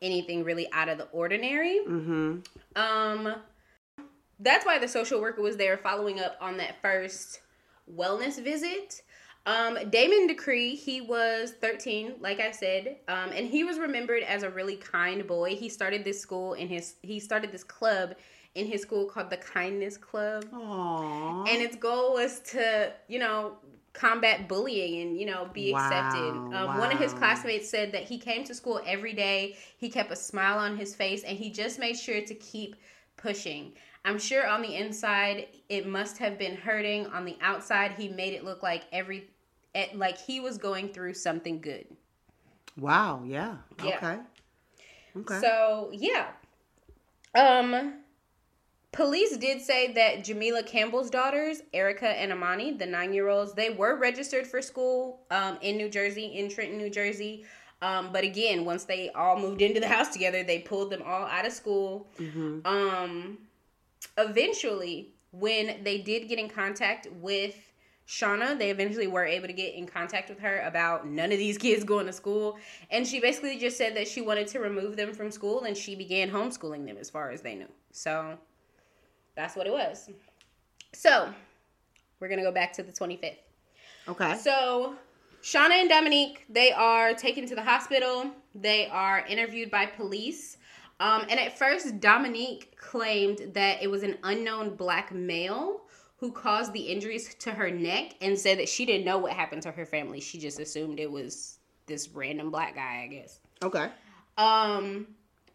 anything 0.00 0.42
really 0.42 0.72
out 0.72 0.88
of 0.88 0.96
the 0.96 1.04
ordinary. 1.12 1.80
Mhm. 1.86 2.46
Um, 2.76 3.34
that's 4.40 4.64
why 4.64 4.78
the 4.78 4.88
social 4.88 5.20
worker 5.20 5.42
was 5.42 5.58
there 5.58 5.76
following 5.76 6.18
up 6.18 6.38
on 6.40 6.56
that 6.56 6.80
first 6.80 7.40
wellness 7.94 8.42
visit. 8.42 9.02
Um, 9.48 9.78
Damon 9.88 10.26
Decree, 10.26 10.74
he 10.74 11.00
was 11.00 11.52
13, 11.52 12.16
like 12.20 12.38
I 12.38 12.50
said, 12.50 12.96
um, 13.08 13.30
and 13.34 13.46
he 13.46 13.64
was 13.64 13.78
remembered 13.78 14.22
as 14.22 14.42
a 14.42 14.50
really 14.50 14.76
kind 14.76 15.26
boy. 15.26 15.56
He 15.56 15.70
started 15.70 16.04
this 16.04 16.20
school 16.20 16.52
in 16.52 16.68
his, 16.68 16.96
he 17.02 17.18
started 17.18 17.50
this 17.50 17.64
club 17.64 18.14
in 18.54 18.66
his 18.66 18.82
school 18.82 19.06
called 19.06 19.30
the 19.30 19.38
Kindness 19.38 19.96
Club. 19.96 20.44
Aww. 20.52 21.48
and 21.48 21.62
its 21.62 21.76
goal 21.76 22.14
was 22.14 22.40
to 22.50 22.92
you 23.08 23.18
know 23.18 23.56
combat 23.94 24.48
bullying 24.48 25.00
and 25.00 25.18
you 25.18 25.26
know 25.26 25.48
be 25.52 25.72
Wow, 25.72 25.86
accepted 25.86 26.54
um, 26.54 26.78
one 26.78 26.92
of 26.92 26.98
his 26.98 27.12
classmates 27.14 27.70
said 27.70 27.92
that 27.92 28.02
he 28.02 28.18
came 28.18 28.44
to 28.44 28.54
school 28.54 28.82
every 28.86 29.14
day. 29.14 29.56
He 29.78 29.88
kept 29.88 30.10
a 30.10 30.16
smile 30.16 30.58
on 30.58 30.76
his 30.76 30.94
face 30.94 31.22
and 31.22 31.38
he 31.38 31.50
just 31.50 31.78
made 31.78 31.96
sure 31.96 32.20
to 32.20 32.34
keep 32.34 32.76
pushing. 33.16 33.72
I'm 34.04 34.18
sure 34.18 34.46
on 34.46 34.62
the 34.62 34.74
inside 34.74 35.48
it 35.68 35.86
must 35.86 36.18
have 36.18 36.38
been 36.38 36.56
hurting. 36.56 37.06
On 37.06 37.24
the 37.24 37.36
outside 37.40 37.92
he 37.92 38.08
made 38.08 38.34
it 38.34 38.44
look 38.44 38.62
like 38.62 38.84
every 38.92 39.28
it, 39.78 39.96
like 39.96 40.18
he 40.18 40.40
was 40.40 40.58
going 40.58 40.88
through 40.88 41.14
something 41.14 41.60
good 41.60 41.86
wow. 42.78 43.22
Yeah. 43.26 43.56
Yeah. 43.84 43.96
Okay. 43.96 44.18
Okay. 45.16 45.40
So 45.40 45.90
yeah. 45.92 46.28
Um 47.34 47.94
police 48.92 49.36
did 49.36 49.60
say 49.60 49.92
that 49.92 50.24
Jamila 50.24 50.62
Campbell's 50.62 51.10
daughters, 51.10 51.62
Erica 51.72 52.08
and 52.08 52.32
Amani, 52.32 52.72
the 52.72 52.86
nine 52.86 53.12
year 53.12 53.28
olds, 53.28 53.52
they 53.52 53.70
were 53.70 53.96
registered 53.96 54.46
for 54.46 54.62
school 54.62 55.20
um 55.30 55.58
in 55.60 55.76
New 55.76 55.88
Jersey, 55.88 56.26
in 56.26 56.48
Trenton, 56.48 56.78
New 56.78 56.90
Jersey. 56.90 57.44
Um, 57.80 58.10
but 58.12 58.24
again, 58.24 58.64
once 58.64 58.84
they 58.84 59.10
all 59.10 59.38
moved 59.38 59.62
into 59.62 59.78
the 59.78 59.86
house 59.86 60.08
together, 60.08 60.42
they 60.42 60.58
pulled 60.58 60.90
them 60.90 61.02
all 61.02 61.26
out 61.26 61.46
of 61.46 61.52
school. 61.52 62.08
Mhm. 62.18 62.66
Um, 62.66 63.38
eventually, 64.16 65.12
when 65.30 65.84
they 65.84 65.98
did 65.98 66.28
get 66.28 66.40
in 66.40 66.48
contact 66.48 67.06
with 67.20 67.54
Shana, 68.08 68.58
they 68.58 68.70
eventually 68.70 69.06
were 69.06 69.26
able 69.26 69.48
to 69.48 69.52
get 69.52 69.74
in 69.74 69.86
contact 69.86 70.30
with 70.30 70.40
her 70.40 70.60
about 70.60 71.06
none 71.06 71.30
of 71.30 71.38
these 71.38 71.58
kids 71.66 71.84
going 71.84 72.06
to 72.06 72.12
school. 72.12 72.58
And 72.90 73.06
she 73.06 73.20
basically 73.20 73.58
just 73.58 73.76
said 73.76 73.94
that 73.96 74.08
she 74.08 74.22
wanted 74.22 74.48
to 74.48 74.60
remove 74.60 74.96
them 74.96 75.12
from 75.12 75.30
school 75.30 75.64
and 75.64 75.76
she 75.76 75.94
began 75.94 76.30
homeschooling 76.30 76.86
them 76.86 76.96
as 76.98 77.10
far 77.10 77.30
as 77.30 77.42
they 77.42 77.54
knew. 77.54 77.68
So 77.92 78.38
that's 79.36 79.54
what 79.54 79.66
it 79.66 79.72
was. 79.72 80.10
So 80.94 81.32
we're 82.18 82.28
going 82.28 82.38
to 82.38 82.44
go 82.44 82.52
back 82.52 82.72
to 82.74 82.82
the 82.82 82.92
25th. 82.92 83.36
Okay. 84.08 84.38
So, 84.38 84.94
Shana 85.42 85.72
and 85.72 85.88
Dominique, 85.90 86.46
they 86.48 86.72
are 86.72 87.12
taken 87.12 87.46
to 87.46 87.54
the 87.54 87.62
hospital. 87.62 88.30
They 88.54 88.88
are 88.88 89.20
interviewed 89.26 89.70
by 89.70 89.84
police. 89.84 90.56
Um, 90.98 91.26
and 91.28 91.38
at 91.38 91.58
first, 91.58 92.00
Dominique 92.00 92.74
claimed 92.78 93.52
that 93.52 93.82
it 93.82 93.88
was 93.88 94.02
an 94.02 94.16
unknown 94.24 94.76
black 94.76 95.12
male 95.12 95.82
who 96.18 96.32
caused 96.32 96.72
the 96.72 96.80
injuries 96.80 97.34
to 97.36 97.50
her 97.52 97.70
neck 97.70 98.14
and 98.20 98.38
said 98.38 98.58
that 98.58 98.68
she 98.68 98.84
didn't 98.84 99.04
know 99.04 99.18
what 99.18 99.32
happened 99.32 99.62
to 99.62 99.70
her 99.70 99.86
family. 99.86 100.20
She 100.20 100.38
just 100.38 100.58
assumed 100.60 100.98
it 100.98 101.10
was 101.10 101.58
this 101.86 102.08
random 102.08 102.50
black 102.50 102.74
guy, 102.74 103.02
I 103.04 103.06
guess. 103.06 103.40
Okay. 103.62 103.88
Um, 104.36 105.06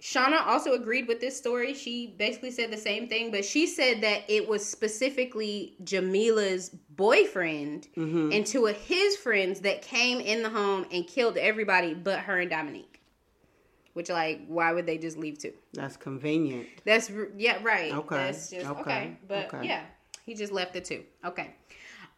Shana 0.02 0.46
also 0.46 0.74
agreed 0.74 1.08
with 1.08 1.22
this 1.22 1.38
story. 1.38 1.74
She 1.74 2.16
basically 2.18 2.52
said 2.52 2.72
the 2.72 2.78
same 2.78 3.08
thing, 3.08 3.32
but 3.32 3.46
she 3.46 3.68
said 3.68 4.02
that 4.02 4.24
it 4.28 4.48
was 4.48 4.66
specifically 4.66 5.76
Jamila's 5.84 6.70
boyfriend 6.96 7.88
Mm-hmm. 7.96 8.32
and 8.34 8.46
two 8.46 8.66
of 8.68 8.76
his 8.78 9.16
friends 9.18 9.60
that 9.62 9.82
came 9.82 10.20
in 10.20 10.44
the 10.44 10.50
home 10.50 10.86
and 10.92 11.06
killed 11.08 11.38
everybody 11.38 11.94
but 11.94 12.20
her 12.20 12.40
and 12.40 12.50
Dominique. 12.50 13.02
Which, 13.94 14.10
like, 14.10 14.42
why 14.48 14.74
would 14.74 14.86
they 14.88 14.98
just 14.98 15.18
leave 15.18 15.38
too? 15.38 15.54
That's 15.74 15.96
convenient. 15.98 16.68
That's 16.84 17.12
yeah, 17.38 17.60
right. 17.62 17.94
Okay, 17.94 18.16
That's 18.16 18.50
just 18.50 18.66
okay. 18.66 18.82
okay, 18.82 19.18
But 19.28 19.54
okay. 19.54 19.68
yeah, 19.68 19.84
he 20.26 20.34
just 20.34 20.52
left 20.52 20.74
the 20.74 20.82
two. 20.82 21.04
Okay. 21.26 21.56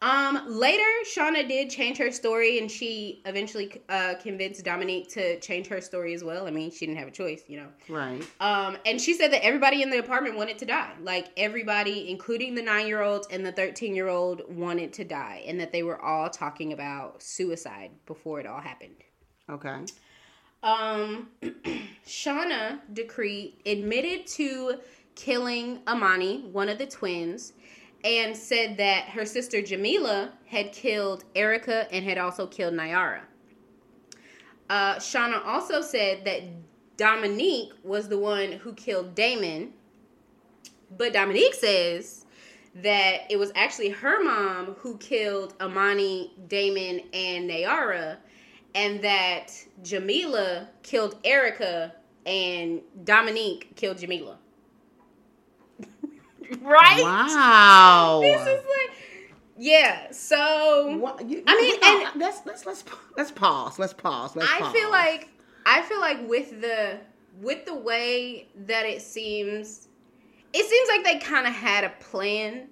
Um, 0.02 0.42
later, 0.46 0.84
Shana 1.10 1.48
did 1.48 1.70
change 1.70 1.96
her 1.98 2.10
story, 2.10 2.58
and 2.58 2.70
she 2.70 3.22
eventually 3.24 3.80
uh, 3.88 4.14
convinced 4.22 4.62
Dominique 4.62 5.08
to 5.12 5.40
change 5.40 5.68
her 5.68 5.80
story 5.80 6.12
as 6.12 6.22
well. 6.22 6.46
I 6.46 6.50
mean, 6.50 6.70
she 6.70 6.84
didn't 6.84 6.98
have 6.98 7.08
a 7.08 7.12
choice, 7.12 7.42
you 7.48 7.56
know. 7.56 7.68
Right. 7.88 8.22
Um, 8.40 8.76
and 8.84 9.00
she 9.00 9.14
said 9.14 9.32
that 9.32 9.42
everybody 9.42 9.82
in 9.82 9.88
the 9.88 9.98
apartment 9.98 10.36
wanted 10.36 10.58
to 10.58 10.66
die. 10.66 10.92
Like 11.00 11.28
everybody, 11.38 12.10
including 12.10 12.54
the 12.54 12.62
nine 12.62 12.86
year 12.86 13.00
old 13.00 13.26
and 13.30 13.44
the 13.44 13.52
13 13.52 13.94
year 13.94 14.08
old, 14.08 14.42
wanted 14.54 14.92
to 14.94 15.04
die. 15.04 15.42
And 15.46 15.58
that 15.60 15.72
they 15.72 15.82
were 15.82 16.00
all 16.00 16.28
talking 16.28 16.74
about 16.74 17.22
suicide 17.22 17.90
before 18.04 18.38
it 18.38 18.46
all 18.46 18.60
happened. 18.60 18.96
Okay. 19.48 19.76
Um, 20.62 21.28
Shana 22.06 22.80
Decree 22.92 23.56
admitted 23.64 24.26
to 24.28 24.80
killing 25.14 25.80
Amani, 25.88 26.42
one 26.52 26.68
of 26.68 26.76
the 26.76 26.86
twins, 26.86 27.54
and 28.06 28.36
said 28.36 28.76
that 28.76 29.08
her 29.08 29.26
sister 29.26 29.60
Jamila 29.60 30.32
had 30.46 30.72
killed 30.72 31.24
Erica 31.34 31.92
and 31.92 32.04
had 32.04 32.18
also 32.18 32.46
killed 32.46 32.74
Nyara. 32.74 33.22
Uh, 34.70 34.94
Shana 34.94 35.44
also 35.44 35.80
said 35.80 36.24
that 36.24 36.42
Dominique 36.96 37.72
was 37.82 38.08
the 38.08 38.16
one 38.16 38.52
who 38.52 38.72
killed 38.74 39.16
Damon, 39.16 39.72
but 40.96 41.12
Dominique 41.12 41.54
says 41.54 42.26
that 42.76 43.22
it 43.28 43.38
was 43.38 43.50
actually 43.56 43.88
her 43.88 44.22
mom 44.22 44.76
who 44.78 44.96
killed 44.98 45.54
Amani, 45.60 46.32
Damon, 46.46 47.00
and 47.12 47.50
Nayara, 47.50 48.18
and 48.76 49.02
that 49.02 49.52
Jamila 49.82 50.68
killed 50.84 51.16
Erica 51.24 51.92
and 52.24 52.82
Dominique 53.04 53.74
killed 53.74 53.98
Jamila. 53.98 54.38
Right? 56.60 57.02
Wow. 57.02 58.20
This 58.22 58.40
is 58.42 58.64
like, 58.64 58.96
yeah. 59.58 60.10
So 60.12 60.96
What- 60.98 61.28
you- 61.28 61.42
I 61.46 61.60
mean, 61.60 61.80
know, 61.80 62.10
and- 62.12 62.20
let's 62.20 62.40
let's 62.46 62.66
let's 62.66 62.84
let's 63.16 63.30
pause. 63.32 63.78
Let's 63.78 63.92
pause. 63.92 64.36
Let's 64.36 64.50
I 64.50 64.60
pause. 64.60 64.72
feel 64.72 64.90
like 64.90 65.28
I 65.64 65.82
feel 65.82 66.00
like 66.00 66.28
with 66.28 66.60
the 66.60 66.98
with 67.40 67.64
the 67.66 67.74
way 67.74 68.48
that 68.66 68.86
it 68.86 69.02
seems, 69.02 69.88
it 70.52 70.64
seems 70.66 70.88
like 70.88 71.04
they 71.04 71.18
kind 71.24 71.46
of 71.46 71.52
had 71.52 71.84
a 71.84 71.90
plan. 72.00 72.68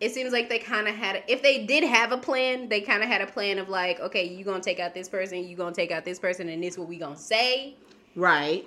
it 0.00 0.12
seems 0.12 0.32
like 0.32 0.48
they 0.48 0.58
kind 0.58 0.88
of 0.88 0.94
had 0.94 1.16
A, 1.16 1.32
if 1.32 1.40
they 1.42 1.64
did 1.64 1.84
have 1.84 2.10
a 2.10 2.18
plan 2.18 2.68
they 2.68 2.80
kind 2.80 3.02
of 3.02 3.08
had 3.08 3.20
a 3.22 3.26
plan 3.26 3.58
of 3.60 3.68
like 3.68 4.00
okay 4.00 4.24
you 4.24 4.44
gonna 4.44 4.60
take 4.60 4.80
out 4.80 4.92
this 4.92 5.08
person 5.08 5.44
you 5.46 5.56
gonna 5.56 5.74
take 5.74 5.92
out 5.92 6.04
this 6.04 6.18
person 6.18 6.48
and 6.48 6.62
this 6.62 6.76
what 6.76 6.88
we 6.88 6.98
gonna 6.98 7.16
say 7.16 7.76
Right. 8.16 8.66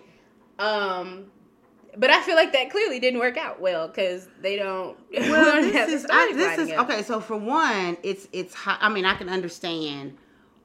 um 0.58 1.25
but 1.97 2.09
i 2.09 2.21
feel 2.21 2.35
like 2.35 2.53
that 2.53 2.69
clearly 2.69 2.99
didn't 2.99 3.19
work 3.19 3.37
out 3.37 3.59
well 3.59 3.87
because 3.87 4.27
they 4.41 4.55
don't 4.55 4.97
Well, 5.13 5.61
this 5.61 5.89
is 5.89 6.05
I, 6.09 6.31
this 6.33 6.57
is 6.59 6.71
up. 6.71 6.89
okay. 6.89 7.01
So 7.03 7.19
for 7.19 7.35
one, 7.37 7.97
it's 8.03 8.27
it's. 8.31 8.55
I 8.65 8.89
mean, 8.89 9.05
I 9.05 9.15
can 9.15 9.29
understand 9.29 10.15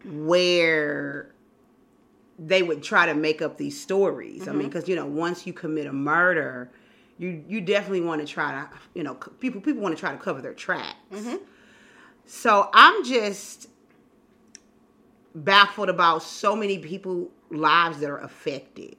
where 0.04 1.32
they 2.38 2.62
would 2.62 2.82
try 2.82 3.06
to 3.06 3.14
make 3.14 3.40
up 3.40 3.56
these 3.56 3.80
stories. 3.80 4.42
I 4.48 4.52
mean, 4.52 4.60
Mm-hmm. 4.62 4.68
because 4.68 4.88
you 4.88 4.96
know, 4.96 5.06
once 5.06 5.46
you 5.46 5.52
commit 5.52 5.86
a 5.86 5.92
murder, 5.92 6.70
you 7.18 7.42
you 7.48 7.60
definitely 7.60 8.00
want 8.02 8.20
to 8.20 8.26
try 8.26 8.50
to 8.52 8.68
you 8.94 9.02
know 9.02 9.14
people 9.14 9.60
people 9.60 9.82
want 9.82 9.94
to 9.96 10.00
try 10.00 10.12
to 10.12 10.18
cover 10.18 10.40
their 10.42 10.54
tracks. 10.54 10.96
Mm-hmm. 11.12 11.36
So 12.26 12.68
I'm 12.74 13.04
just 13.04 13.68
baffled 15.34 15.88
about 15.88 16.22
so 16.22 16.54
many 16.54 16.78
people 16.78 17.30
lives 17.50 18.00
that 18.00 18.10
are 18.10 18.18
affected 18.20 18.96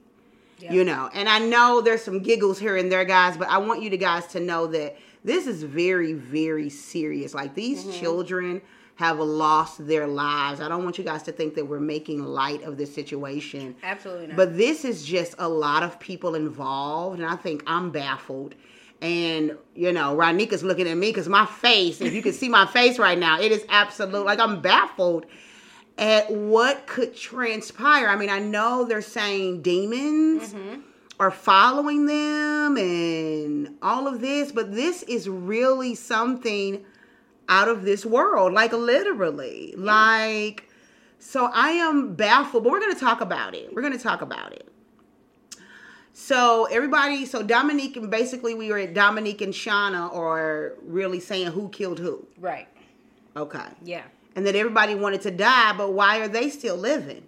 You 0.60 0.84
know 0.84 1.10
and 1.12 1.28
i 1.28 1.38
know 1.38 1.80
there's 1.82 2.02
some 2.02 2.20
giggles 2.20 2.58
here 2.58 2.76
and 2.76 2.90
there 2.90 3.04
guys 3.04 3.36
but 3.36 3.48
i 3.48 3.58
want 3.58 3.82
you 3.82 3.90
to 3.90 3.96
guys 3.98 4.26
to 4.28 4.40
know 4.40 4.66
that 4.68 4.96
this 5.24 5.46
is 5.46 5.62
very 5.62 6.12
very 6.12 6.68
serious. 6.70 7.34
Like 7.34 7.54
these 7.54 7.82
Mm-hmm. 7.84 8.00
children 8.00 8.62
have 8.96 9.18
lost 9.18 9.84
their 9.88 10.06
lives. 10.06 10.60
I 10.60 10.68
don't 10.68 10.84
want 10.84 10.98
you 10.98 11.04
guys 11.04 11.24
to 11.24 11.32
think 11.32 11.56
that 11.56 11.64
we're 11.66 11.80
making 11.80 12.22
light 12.22 12.62
of 12.62 12.76
this 12.76 12.94
situation. 12.94 13.74
Absolutely 13.82 14.28
not. 14.28 14.36
But 14.36 14.56
this 14.56 14.84
is 14.84 15.04
just 15.04 15.34
a 15.38 15.48
lot 15.48 15.82
of 15.82 15.98
people 15.98 16.34
involved 16.36 17.18
and 17.20 17.28
i 17.28 17.36
think 17.36 17.62
i'm 17.66 17.90
baffled. 17.90 18.54
And 19.02 19.56
you 19.74 19.92
know 19.92 20.14
ranika's 20.16 20.62
looking 20.62 20.86
at 20.88 20.96
me 20.96 21.10
because 21.10 21.28
my 21.28 21.44
face 21.46 22.00
if 22.00 22.12
you 22.14 22.22
can 22.22 22.32
see 22.32 22.48
my 22.48 22.66
face 22.66 22.98
right 22.98 23.18
now 23.18 23.40
it 23.40 23.50
is 23.52 23.64
absolute 23.68 24.24
like 24.24 24.38
i'm 24.38 24.60
baffled 24.62 25.26
at 25.98 26.30
what 26.30 26.86
could 26.86 27.14
transpire. 27.16 28.08
I 28.08 28.16
mean 28.16 28.30
i 28.30 28.38
know 28.38 28.84
they're 28.84 29.02
saying 29.02 29.62
demons 29.62 30.52
mm-hmm. 30.52 30.80
are 31.20 31.30
following 31.30 32.06
them 32.06 32.76
and 32.76 33.76
all 33.82 34.06
of 34.06 34.20
this 34.20 34.52
but 34.52 34.72
this 34.74 35.02
is 35.04 35.28
really 35.28 35.94
something 35.94 36.84
out 37.48 37.68
of 37.68 37.82
this 37.82 38.04
world 38.04 38.52
like 38.52 38.72
literally. 38.72 39.74
Like 39.76 40.68
so 41.18 41.50
i 41.52 41.70
am 41.70 42.14
baffled 42.14 42.64
but 42.64 42.72
we're 42.72 42.80
going 42.80 42.94
to 42.94 43.00
talk 43.00 43.20
about 43.20 43.54
it. 43.54 43.72
We're 43.72 43.82
going 43.82 43.96
to 43.96 44.02
talk 44.02 44.22
about 44.22 44.52
it. 44.52 44.68
So 46.12 46.66
everybody 46.70 47.24
so 47.24 47.42
dominique 47.42 47.96
and 47.96 48.10
basically 48.10 48.54
we 48.54 48.70
were 48.70 48.78
at 48.78 48.94
dominique 48.94 49.42
and 49.42 49.52
shana 49.52 50.12
are 50.12 50.74
really 50.82 51.20
saying 51.20 51.48
who 51.48 51.68
killed 51.68 52.00
who. 52.00 52.26
Right. 52.38 52.68
Okay. 53.36 53.66
Yeah 53.84 54.02
and 54.36 54.46
that 54.46 54.54
everybody 54.56 54.94
wanted 54.94 55.20
to 55.22 55.30
die 55.30 55.72
but 55.76 55.92
why 55.92 56.18
are 56.20 56.28
they 56.28 56.48
still 56.50 56.76
living 56.76 57.26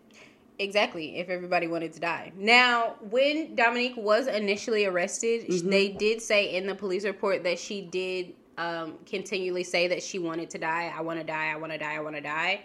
Exactly, 0.59 1.19
if 1.19 1.29
everybody 1.29 1.67
wanted 1.67 1.93
to 1.93 2.01
die. 2.01 2.33
Now, 2.35 2.95
when 3.11 3.55
Dominique 3.57 3.93
was 3.95 4.27
initially 4.27 4.87
arrested, 4.87 5.47
Mm-hmm. 5.49 5.69
they 5.69 5.89
did 5.89 6.23
say 6.23 6.55
in 6.57 6.67
the 6.67 6.75
police 6.75 7.05
report 7.05 7.45
that 7.45 7.59
she 7.59 7.83
did 7.83 8.33
um, 8.57 8.95
continually 9.05 9.65
say 9.65 9.87
that 9.89 10.03
she 10.03 10.19
wanted 10.19 10.49
to 10.49 10.57
die. 10.59 10.91
I 10.97 11.03
want 11.03 11.21
to 11.21 11.27
die. 11.27 11.51
I 11.53 11.57
want 11.57 11.73
to 11.73 11.79
die. 11.79 11.97
I 11.97 12.01
want 12.01 12.17
to 12.17 12.23
die. 12.23 12.63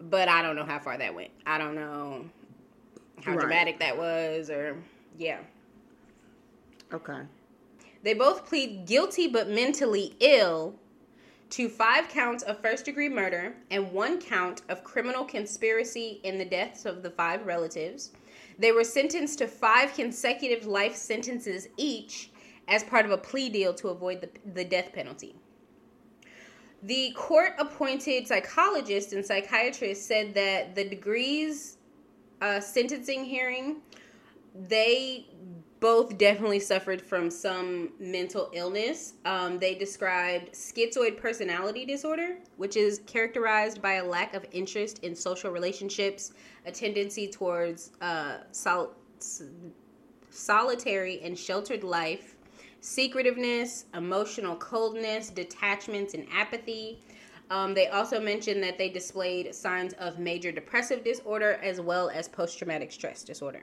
But 0.00 0.28
I 0.28 0.42
don't 0.42 0.54
know 0.54 0.64
how 0.64 0.78
far 0.78 0.96
that 0.96 1.12
went. 1.12 1.30
I 1.44 1.58
don't 1.58 1.74
know 1.74 2.24
how 3.24 3.32
Right. 3.32 3.40
dramatic 3.40 3.80
that 3.80 3.98
was, 3.98 4.48
or 4.48 4.76
yeah. 5.18 5.38
okay 6.92 7.22
They 8.04 8.14
both 8.14 8.46
plead 8.46 8.86
guilty 8.86 9.26
but 9.26 9.48
mentally 9.48 10.14
ill 10.20 10.76
to 11.50 11.68
five 11.68 12.08
counts 12.08 12.42
of 12.42 12.60
first 12.60 12.84
degree 12.84 13.08
murder 13.08 13.54
and 13.70 13.90
one 13.92 14.20
count 14.20 14.62
of 14.68 14.84
criminal 14.84 15.24
conspiracy 15.24 16.20
in 16.22 16.38
the 16.38 16.44
deaths 16.44 16.84
of 16.84 17.02
the 17.02 17.10
five 17.10 17.46
relatives. 17.46 18.12
They 18.58 18.72
were 18.72 18.84
sentenced 18.84 19.38
to 19.38 19.46
five 19.46 19.94
consecutive 19.94 20.66
life 20.66 20.94
sentences 20.94 21.68
each 21.76 22.30
as 22.66 22.84
part 22.84 23.06
of 23.06 23.12
a 23.12 23.16
plea 23.16 23.48
deal 23.48 23.72
to 23.74 23.88
avoid 23.88 24.20
the, 24.20 24.28
the 24.52 24.64
death 24.64 24.92
penalty. 24.92 25.34
The 26.82 27.12
court 27.16 27.54
appointed 27.58 28.28
psychologist 28.28 29.12
and 29.12 29.24
psychiatrist 29.24 30.06
said 30.06 30.34
that 30.34 30.74
the 30.74 30.88
Decrees' 30.88 31.78
uh, 32.40 32.60
sentencing 32.60 33.24
hearing 33.24 33.78
they 34.66 35.26
both 35.80 36.18
definitely 36.18 36.58
suffered 36.58 37.00
from 37.00 37.30
some 37.30 37.90
mental 38.00 38.50
illness. 38.52 39.14
Um, 39.24 39.58
they 39.58 39.74
described 39.74 40.52
schizoid 40.52 41.16
personality 41.16 41.84
disorder, 41.84 42.38
which 42.56 42.76
is 42.76 43.00
characterized 43.06 43.80
by 43.80 43.94
a 43.94 44.04
lack 44.04 44.34
of 44.34 44.44
interest 44.50 45.04
in 45.04 45.14
social 45.14 45.50
relationships, 45.52 46.32
a 46.66 46.72
tendency 46.72 47.28
towards 47.28 47.92
uh, 48.00 48.38
sol- 48.50 48.94
solitary 50.30 51.20
and 51.22 51.38
sheltered 51.38 51.84
life, 51.84 52.36
secretiveness, 52.80 53.86
emotional 53.94 54.56
coldness, 54.56 55.30
detachments, 55.30 56.14
and 56.14 56.26
apathy. 56.32 57.00
Um, 57.50 57.72
they 57.72 57.86
also 57.88 58.20
mentioned 58.20 58.62
that 58.62 58.78
they 58.78 58.88
displayed 58.88 59.54
signs 59.54 59.94
of 59.94 60.18
major 60.18 60.52
depressive 60.52 61.04
disorder 61.04 61.58
as 61.62 61.80
well 61.80 62.10
as 62.10 62.28
post 62.28 62.58
traumatic 62.58 62.92
stress 62.92 63.22
disorder. 63.22 63.62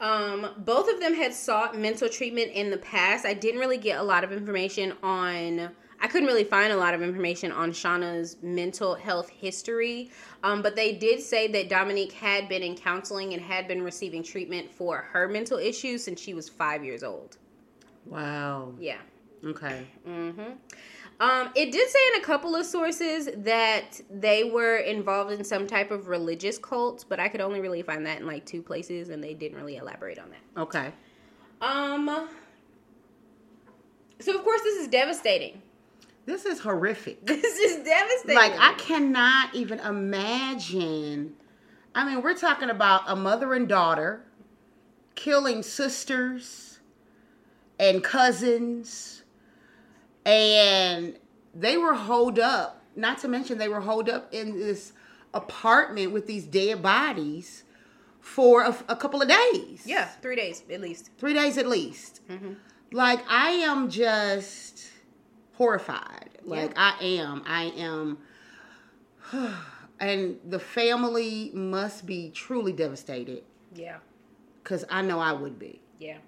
Um, 0.00 0.48
both 0.58 0.88
of 0.90 1.00
them 1.00 1.14
had 1.14 1.32
sought 1.32 1.78
mental 1.78 2.08
treatment 2.08 2.52
in 2.52 2.70
the 2.70 2.76
past. 2.78 3.24
I 3.24 3.34
didn't 3.34 3.60
really 3.60 3.78
get 3.78 3.98
a 3.98 4.02
lot 4.02 4.24
of 4.24 4.32
information 4.32 4.94
on. 5.02 5.70
I 6.00 6.08
couldn't 6.08 6.26
really 6.26 6.44
find 6.44 6.72
a 6.72 6.76
lot 6.76 6.92
of 6.92 7.00
information 7.02 7.50
on 7.52 7.72
Shana's 7.72 8.36
mental 8.42 8.94
health 8.94 9.30
history, 9.30 10.10
um, 10.42 10.60
but 10.60 10.76
they 10.76 10.92
did 10.92 11.22
say 11.22 11.46
that 11.48 11.70
Dominique 11.70 12.12
had 12.12 12.48
been 12.48 12.62
in 12.62 12.76
counseling 12.76 13.32
and 13.32 13.40
had 13.40 13.66
been 13.68 13.82
receiving 13.82 14.22
treatment 14.22 14.70
for 14.70 14.98
her 15.12 15.28
mental 15.28 15.56
issues 15.58 16.04
since 16.04 16.20
she 16.20 16.34
was 16.34 16.48
five 16.48 16.84
years 16.84 17.02
old. 17.02 17.38
wow 18.04 18.72
Yeah. 18.78 18.98
okay 19.46 19.86
Mm-hmm. 20.06 20.52
Um, 21.20 21.50
it 21.54 21.70
did 21.70 21.88
say 21.88 21.98
in 22.14 22.20
a 22.20 22.24
couple 22.24 22.56
of 22.56 22.66
sources 22.66 23.28
that 23.36 24.00
they 24.10 24.44
were 24.44 24.76
involved 24.78 25.30
in 25.32 25.44
some 25.44 25.66
type 25.66 25.90
of 25.90 26.08
religious 26.08 26.58
cult, 26.58 27.04
but 27.08 27.20
I 27.20 27.28
could 27.28 27.40
only 27.40 27.60
really 27.60 27.82
find 27.82 28.04
that 28.06 28.20
in 28.20 28.26
like 28.26 28.44
two 28.44 28.62
places, 28.62 29.10
and 29.10 29.22
they 29.22 29.32
didn't 29.34 29.56
really 29.56 29.76
elaborate 29.76 30.18
on 30.18 30.30
that. 30.30 30.60
okay 30.62 30.92
Um. 31.62 32.28
So 34.20 34.36
of 34.36 34.42
course 34.44 34.62
this 34.62 34.78
is 34.82 34.88
devastating. 34.88 35.60
this 36.26 36.44
is 36.46 36.58
horrific 36.60 37.24
This 37.26 37.58
is 37.58 37.84
devastating. 37.84 38.36
like 38.36 38.52
i 38.58 38.72
cannot 38.74 39.54
even 39.54 39.78
imagine 39.80 41.34
i 41.94 42.04
mean 42.04 42.22
we're 42.22 42.34
talking 42.34 42.70
about 42.70 43.02
a 43.06 43.14
mother 43.16 43.52
and 43.54 43.68
daughter 43.68 44.24
killing 45.14 45.62
sisters 45.62 46.80
and 47.78 48.02
cousins 48.02 49.23
and 50.24 51.16
they 51.54 51.76
were 51.76 51.94
holed 51.94 52.38
up 52.38 52.82
not 52.96 53.18
to 53.18 53.28
mention 53.28 53.58
they 53.58 53.68
were 53.68 53.80
holed 53.80 54.08
up 54.08 54.32
in 54.32 54.58
this 54.58 54.92
apartment 55.32 56.12
with 56.12 56.26
these 56.26 56.44
dead 56.44 56.82
bodies 56.82 57.64
for 58.20 58.62
a, 58.62 58.76
a 58.88 58.96
couple 58.96 59.20
of 59.20 59.28
days. 59.28 59.82
Yeah, 59.84 60.06
three 60.22 60.36
days 60.36 60.62
at 60.70 60.80
least. 60.80 61.10
three 61.18 61.34
days 61.34 61.58
at 61.58 61.66
least. 61.66 62.20
Mm-hmm. 62.28 62.52
Like 62.92 63.20
i 63.28 63.50
am 63.50 63.90
just 63.90 64.88
horrified. 65.54 66.30
Like 66.44 66.72
i 66.76 66.94
am. 67.00 67.42
I 67.46 67.64
am. 67.76 68.18
And 70.00 70.40
the 70.44 70.58
family 70.58 71.52
must 71.54 72.04
be 72.04 72.28
truly 72.30 72.72
devastated. 72.72 73.44
Yeah. 73.74 73.98
because 74.62 74.84
i 74.90 75.02
know 75.02 75.18
i 75.20 75.32
would 75.32 75.58
be. 75.58 75.80
Yeah. 75.98 76.18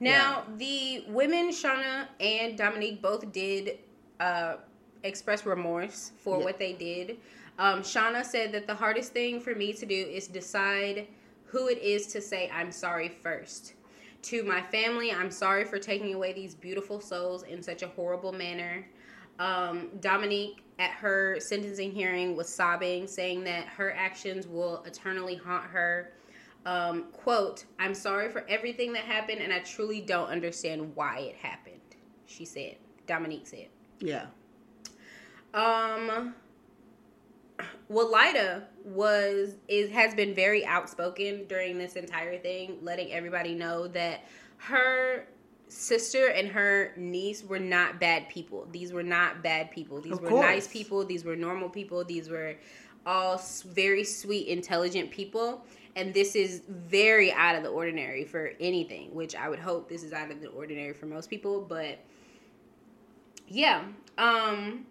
Now, 0.00 0.44
the 0.58 1.04
women, 1.08 1.50
Shana 1.50 2.08
and 2.20 2.58
Dominique, 2.58 3.00
both 3.00 3.32
did 3.32 3.78
uh, 4.20 4.56
express 5.02 5.46
remorse 5.46 6.12
for 6.18 6.38
Yeah. 6.38 6.44
what 6.44 6.58
they 6.58 6.72
did. 6.72 7.18
Um, 7.58 7.82
Shana 7.82 8.24
said 8.24 8.52
that 8.52 8.66
the 8.66 8.74
hardest 8.74 9.12
thing 9.12 9.40
for 9.40 9.54
me 9.54 9.72
to 9.72 9.86
do 9.86 9.94
is 9.94 10.26
decide 10.26 11.06
who 11.46 11.68
it 11.68 11.78
is 11.78 12.08
to 12.08 12.20
say 12.20 12.50
I'm 12.52 12.72
sorry 12.72 13.08
first. 13.08 13.74
To 14.22 14.42
my 14.42 14.60
family, 14.62 15.12
I'm 15.12 15.30
sorry 15.30 15.64
for 15.64 15.78
taking 15.78 16.14
away 16.14 16.32
these 16.32 16.54
beautiful 16.54 17.00
souls 17.00 17.42
in 17.44 17.62
such 17.62 17.82
a 17.82 17.88
horrible 17.88 18.32
manner. 18.32 18.86
Um, 19.38 19.90
Dominique, 20.00 20.62
at 20.78 20.90
her 20.90 21.38
sentencing 21.38 21.92
hearing, 21.92 22.34
was 22.34 22.48
sobbing, 22.48 23.06
saying 23.06 23.44
that 23.44 23.66
her 23.66 23.92
actions 23.92 24.48
will 24.48 24.82
eternally 24.84 25.36
haunt 25.36 25.64
her 25.66 26.12
um, 26.66 27.04
quote, 27.12 27.64
I'm 27.78 27.94
sorry 27.94 28.30
for 28.30 28.44
everything 28.48 28.92
that 28.94 29.02
happened, 29.04 29.40
and 29.40 29.52
I 29.52 29.58
truly 29.60 30.00
don't 30.00 30.28
understand 30.28 30.92
why 30.94 31.18
it 31.20 31.36
happened. 31.36 31.80
She 32.26 32.44
said. 32.44 32.76
Dominique 33.06 33.46
said. 33.46 33.68
yeah 34.00 34.26
Um, 35.52 36.34
Walida 37.90 38.64
was 38.84 39.56
is 39.68 39.90
has 39.90 40.14
been 40.14 40.34
very 40.34 40.64
outspoken 40.64 41.44
during 41.48 41.78
this 41.78 41.94
entire 41.96 42.38
thing, 42.38 42.78
letting 42.82 43.12
everybody 43.12 43.54
know 43.54 43.86
that 43.88 44.24
her 44.56 45.26
sister 45.68 46.28
and 46.28 46.48
her 46.48 46.92
niece 46.96 47.44
were 47.44 47.58
not 47.58 48.00
bad 48.00 48.28
people. 48.28 48.66
These 48.72 48.92
were 48.92 49.02
not 49.02 49.42
bad 49.42 49.70
people. 49.70 50.00
These 50.00 50.12
Of 50.14 50.22
were 50.22 50.28
course. 50.30 50.46
nice 50.46 50.66
people. 50.66 51.04
These 51.04 51.24
were 51.24 51.36
normal 51.36 51.68
people. 51.68 52.04
These 52.04 52.28
were 52.30 52.54
all 53.06 53.40
very 53.66 54.04
sweet, 54.04 54.48
intelligent 54.48 55.10
people. 55.10 55.64
And 55.96 56.12
this 56.12 56.34
is 56.34 56.62
very 56.68 57.32
out 57.32 57.54
of 57.54 57.62
the 57.62 57.68
ordinary 57.68 58.24
for 58.24 58.52
anything, 58.58 59.14
which 59.14 59.36
I 59.36 59.48
would 59.48 59.60
hope 59.60 59.88
this 59.88 60.02
is 60.02 60.12
out 60.12 60.30
of 60.30 60.40
the 60.40 60.48
ordinary 60.48 60.92
for 60.92 61.06
most 61.06 61.30
people. 61.30 61.60
But 61.60 61.98
yeah. 63.46 63.84
Um, 64.18 64.86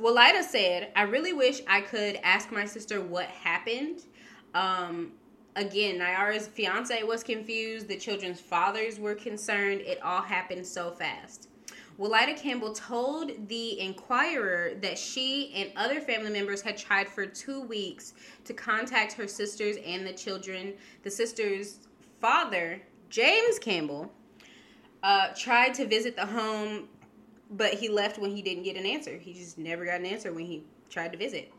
Walida 0.00 0.42
said, 0.42 0.90
I 0.96 1.02
really 1.02 1.32
wish 1.32 1.60
I 1.68 1.80
could 1.80 2.18
ask 2.22 2.50
my 2.50 2.64
sister 2.64 3.00
what 3.00 3.26
happened. 3.26 4.00
Um, 4.54 5.12
again, 5.54 5.98
Nyara's 5.98 6.48
fiance 6.48 7.02
was 7.04 7.22
confused. 7.22 7.86
The 7.88 7.96
children's 7.96 8.40
fathers 8.40 8.98
were 8.98 9.14
concerned. 9.14 9.80
It 9.82 10.02
all 10.02 10.22
happened 10.22 10.66
so 10.66 10.90
fast. 10.90 11.48
Walida 11.98 12.36
Campbell 12.36 12.72
told 12.72 13.48
the 13.48 13.78
Inquirer 13.80 14.74
that 14.80 14.98
she 14.98 15.52
and 15.54 15.70
other 15.76 16.00
family 16.00 16.30
members 16.30 16.60
had 16.60 16.76
tried 16.76 17.08
for 17.08 17.24
two 17.24 17.60
weeks 17.62 18.14
to 18.44 18.52
contact 18.52 19.12
her 19.12 19.28
sisters 19.28 19.76
and 19.84 20.04
the 20.04 20.12
children. 20.12 20.74
The 21.04 21.10
sisters' 21.10 21.78
father, 22.20 22.82
James 23.10 23.60
Campbell, 23.60 24.12
uh, 25.04 25.28
tried 25.36 25.74
to 25.74 25.86
visit 25.86 26.16
the 26.16 26.26
home, 26.26 26.88
but 27.52 27.74
he 27.74 27.88
left 27.88 28.18
when 28.18 28.34
he 28.34 28.42
didn't 28.42 28.64
get 28.64 28.76
an 28.76 28.86
answer. 28.86 29.16
He 29.16 29.32
just 29.32 29.56
never 29.56 29.84
got 29.84 30.00
an 30.00 30.06
answer 30.06 30.32
when 30.32 30.46
he 30.46 30.64
tried 30.90 31.12
to 31.12 31.18
visit. 31.18 31.52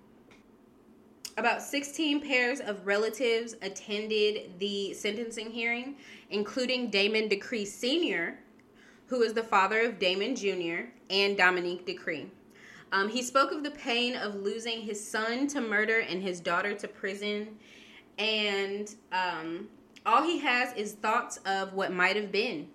About 1.37 1.61
16 1.61 2.21
pairs 2.21 2.59
of 2.59 2.85
relatives 2.85 3.55
attended 3.61 4.57
the 4.57 4.93
sentencing 4.93 5.51
hearing, 5.51 5.95
including 6.29 6.89
Damon 6.89 7.27
Decree 7.27 7.65
Sr., 7.65 8.39
who 9.07 9.21
is 9.21 9.33
the 9.33 9.43
father 9.43 9.81
of 9.81 9.99
Damon 9.99 10.35
Jr., 10.35 10.89
and 11.09 11.37
Dominique 11.37 11.85
Decree. 11.85 12.29
Um, 12.91 13.09
he 13.09 13.21
spoke 13.21 13.51
of 13.51 13.63
the 13.63 13.71
pain 13.71 14.15
of 14.15 14.35
losing 14.35 14.81
his 14.81 15.05
son 15.05 15.47
to 15.49 15.61
murder 15.61 15.99
and 15.99 16.21
his 16.21 16.39
daughter 16.39 16.73
to 16.73 16.87
prison, 16.87 17.49
and 18.17 18.93
um, 19.11 19.67
all 20.05 20.23
he 20.23 20.39
has 20.39 20.73
is 20.77 20.93
thoughts 20.93 21.37
of 21.45 21.73
what 21.73 21.91
might 21.91 22.15
have 22.15 22.31
been. 22.31 22.67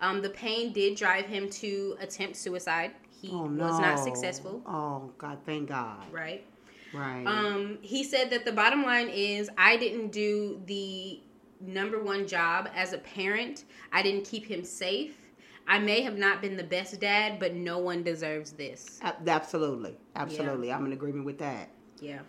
Um, 0.00 0.20
the 0.20 0.30
pain 0.30 0.72
did 0.72 0.96
drive 0.96 1.26
him 1.26 1.48
to 1.50 1.96
attempt 2.00 2.36
suicide. 2.36 2.92
He 3.22 3.30
Oh 3.32 3.46
no. 3.46 3.64
was 3.64 3.80
not 3.80 3.98
successful, 3.98 4.62
Oh 4.66 5.10
God, 5.18 5.38
thank 5.46 5.68
God. 5.70 6.04
right? 6.12 6.44
Right. 6.92 7.26
Um, 7.26 7.78
he 7.82 8.04
said 8.04 8.30
that 8.30 8.44
the 8.44 8.52
bottom 8.52 8.82
line 8.84 9.08
is 9.08 9.50
I 9.58 9.76
didn't 9.76 10.12
do 10.12 10.60
the 10.66 11.20
number 11.60 12.00
one 12.02 12.26
job 12.26 12.68
as 12.74 12.92
a 12.92 12.98
parent. 12.98 13.64
I 13.92 14.02
didn't 14.02 14.24
keep 14.24 14.44
him 14.46 14.64
safe. 14.64 15.16
I 15.68 15.78
may 15.78 16.02
have 16.02 16.16
not 16.16 16.40
been 16.40 16.56
the 16.56 16.62
best 16.64 17.00
dad, 17.00 17.38
but 17.40 17.54
no 17.54 17.78
one 17.78 18.02
deserves 18.02 18.52
this. 18.52 19.00
Absolutely. 19.26 19.96
Absolutely. 20.14 20.72
I'm 20.72 20.86
in 20.86 20.92
agreement 20.92 21.24
with 21.26 21.38
that. 21.38 21.70
Yeah. 22.00 22.20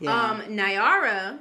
Yeah. 0.00 0.30
Um, 0.30 0.40
Nyara, 0.42 1.38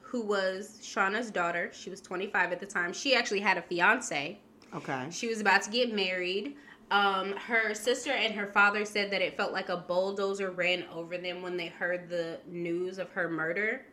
who 0.00 0.22
was 0.22 0.78
Shana's 0.82 1.30
daughter, 1.30 1.70
she 1.72 1.90
was 1.90 2.00
25 2.00 2.52
at 2.52 2.60
the 2.60 2.66
time. 2.66 2.92
She 2.92 3.14
actually 3.14 3.40
had 3.40 3.58
a 3.58 3.62
fiance. 3.62 4.38
okay. 4.74 5.06
She 5.10 5.28
was 5.28 5.40
about 5.40 5.62
to 5.62 5.70
get 5.70 5.94
married. 5.94 6.56
Um, 6.90 7.32
her 7.32 7.74
sister 7.74 8.12
and 8.12 8.32
her 8.34 8.46
father 8.46 8.86
said 8.86 9.10
that 9.12 9.20
it 9.20 9.36
felt 9.36 9.52
like 9.52 9.68
a 9.68 9.76
bulldozer 9.76 10.50
ran 10.50 10.84
over 10.90 11.18
them 11.18 11.42
when 11.42 11.56
they 11.58 11.66
heard 11.66 12.08
the 12.08 12.38
news 12.46 12.98
of 12.98 13.10
her 13.10 13.28
murder. 13.28 13.84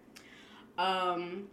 Um, 0.78 1.48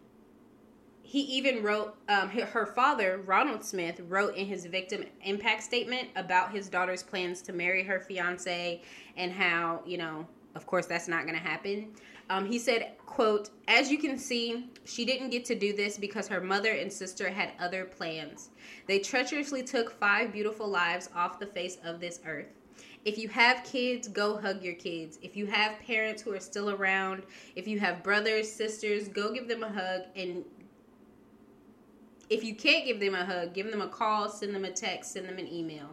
he 1.12 1.20
even 1.25 1.62
wrote, 1.62 1.94
um, 2.09 2.31
her 2.31 2.46
her 2.46 2.64
father, 2.64 3.20
Ronald 3.27 3.62
Smith, 3.62 4.01
wrote 4.09 4.35
in 4.35 4.46
his 4.46 4.64
victim 4.64 5.05
impact 5.22 5.62
statement 5.62 6.09
about 6.16 6.53
his 6.53 6.70
daughter's 6.70 7.03
plans 7.03 7.42
to 7.42 7.53
marry 7.53 7.83
her 7.83 8.01
fiance 8.01 8.81
and 9.18 9.31
how, 9.31 9.83
you 9.85 9.98
know, 9.98 10.27
of 10.55 10.66
course 10.66 10.87
that's 10.87 11.09
not 11.09 11.25
going 11.25 11.35
to 11.35 11.48
happen. 11.48 11.88
Um, 12.31 12.46
he 12.46 12.59
said, 12.59 12.92
quote, 13.05 13.51
as 13.68 13.90
you 13.90 13.98
can 13.98 14.16
see, 14.16 14.70
she 14.87 15.05
didn't 15.05 15.29
get 15.29 15.44
to 15.44 15.55
do 15.55 15.77
this 15.77 15.98
because 15.98 16.29
her 16.29 16.40
mother 16.40 16.72
and 16.72 16.90
sister 16.90 17.29
had 17.29 17.53
other 17.61 17.85
plans. 17.85 18.48
They 18.87 18.98
treacherously 18.98 19.64
took 19.64 19.90
five 19.90 20.33
beautiful 20.33 20.66
lives 20.66 21.11
off 21.14 21.38
the 21.38 21.44
face 21.44 21.77
of 21.85 22.01
this 22.01 22.20
earth. 22.25 22.48
If 23.05 23.18
you 23.18 23.29
have 23.29 23.64
kids, 23.64 24.09
go 24.09 24.38
hug 24.38 24.62
your 24.62 24.77
kids. 24.77 25.18
If 25.20 25.37
you 25.37 25.44
have 25.44 25.79
parents 25.81 26.22
who 26.22 26.33
are 26.33 26.40
still 26.40 26.70
around, 26.70 27.25
if 27.55 27.68
you 27.68 27.79
have 27.81 28.03
brothers, 28.03 28.51
sisters, 28.51 29.09
go 29.09 29.31
give 29.35 29.46
them 29.46 29.62
a 29.62 29.68
hug. 29.68 30.03
And 30.16 30.44
if 32.30 32.44
you 32.44 32.54
can't 32.54 32.85
give 32.85 33.00
them 33.00 33.14
a 33.14 33.24
hug, 33.24 33.54
give 33.54 33.70
them 33.70 33.80
a 33.80 33.88
call, 33.88 34.28
send 34.28 34.54
them 34.54 34.64
a 34.64 34.70
text, 34.70 35.12
send 35.12 35.28
them 35.28 35.38
an 35.38 35.48
email. 35.48 35.90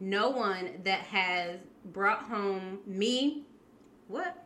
No 0.00 0.30
one 0.30 0.80
that 0.84 1.00
has 1.00 1.58
brought 1.92 2.22
home 2.22 2.78
me, 2.86 3.44
what? 4.08 4.44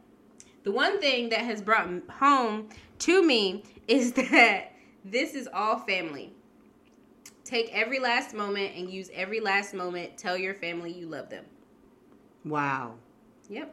The 0.65 0.73
one 0.73 1.01
thing 1.01 1.29
that 1.31 1.41
has 1.41 1.63
brought 1.63 1.89
home 2.11 2.69
to 3.01 3.23
me 3.27 3.63
is 3.87 4.13
that 4.15 4.73
this 5.05 5.35
is 5.35 5.49
all 5.53 5.79
family. 5.79 6.33
Take 7.45 7.71
every 7.73 8.01
last 8.01 8.35
moment 8.35 8.75
and 8.75 8.91
use 8.91 9.09
every 9.15 9.39
last 9.39 9.73
moment. 9.73 10.19
Tell 10.19 10.37
your 10.37 10.55
family 10.55 10.93
you 10.93 11.07
love 11.07 11.31
them. 11.31 11.45
Wow. 12.45 12.95
Yep. 13.49 13.73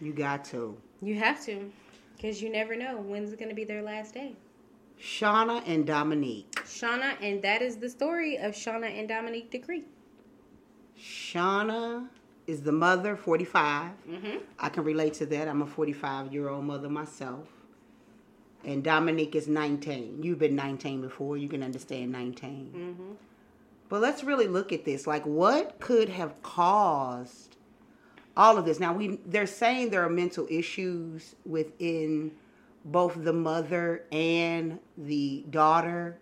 You 0.00 0.12
got 0.12 0.44
to. 0.46 0.76
You 1.00 1.14
have 1.16 1.42
to. 1.46 1.72
Because 2.16 2.42
you 2.42 2.50
never 2.50 2.76
know 2.76 2.98
when's 2.98 3.34
going 3.34 3.48
to 3.48 3.54
be 3.54 3.64
their 3.64 3.82
last 3.82 4.12
day. 4.14 4.36
Shana 5.00 5.62
and 5.66 5.86
Dominique. 5.86 6.50
Shana, 6.64 7.14
and 7.20 7.42
that 7.42 7.62
is 7.62 7.76
the 7.76 7.88
story 7.88 8.36
of 8.36 8.52
Shana 8.52 8.98
and 8.98 9.08
Dominique 9.08 9.50
Decree. 9.50 9.84
Shana 10.98 12.08
is 12.46 12.62
the 12.62 12.72
mother, 12.72 13.16
45. 13.16 13.90
Mm-hmm. 14.08 14.38
I 14.58 14.68
can 14.68 14.84
relate 14.84 15.14
to 15.14 15.26
that. 15.26 15.48
I'm 15.48 15.62
a 15.62 15.66
45 15.66 16.32
year 16.32 16.48
old 16.48 16.64
mother 16.64 16.88
myself. 16.88 17.48
And 18.64 18.84
Dominique 18.84 19.34
is 19.34 19.48
19. 19.48 20.22
You've 20.22 20.38
been 20.38 20.54
19 20.54 21.00
before. 21.00 21.36
You 21.36 21.48
can 21.48 21.62
understand 21.62 22.12
19. 22.12 22.72
Mm-hmm. 22.74 23.12
But 23.88 24.00
let's 24.00 24.24
really 24.24 24.46
look 24.46 24.72
at 24.72 24.84
this. 24.84 25.06
Like, 25.06 25.26
what 25.26 25.80
could 25.80 26.08
have 26.08 26.42
caused 26.42 27.56
all 28.36 28.56
of 28.56 28.64
this? 28.64 28.80
Now, 28.80 28.92
we 28.92 29.18
they're 29.26 29.46
saying 29.46 29.90
there 29.90 30.04
are 30.04 30.08
mental 30.08 30.46
issues 30.48 31.34
within 31.44 32.32
both 32.84 33.22
the 33.22 33.32
mother 33.32 34.04
and 34.10 34.78
the 34.96 35.44
daughter, 35.50 36.18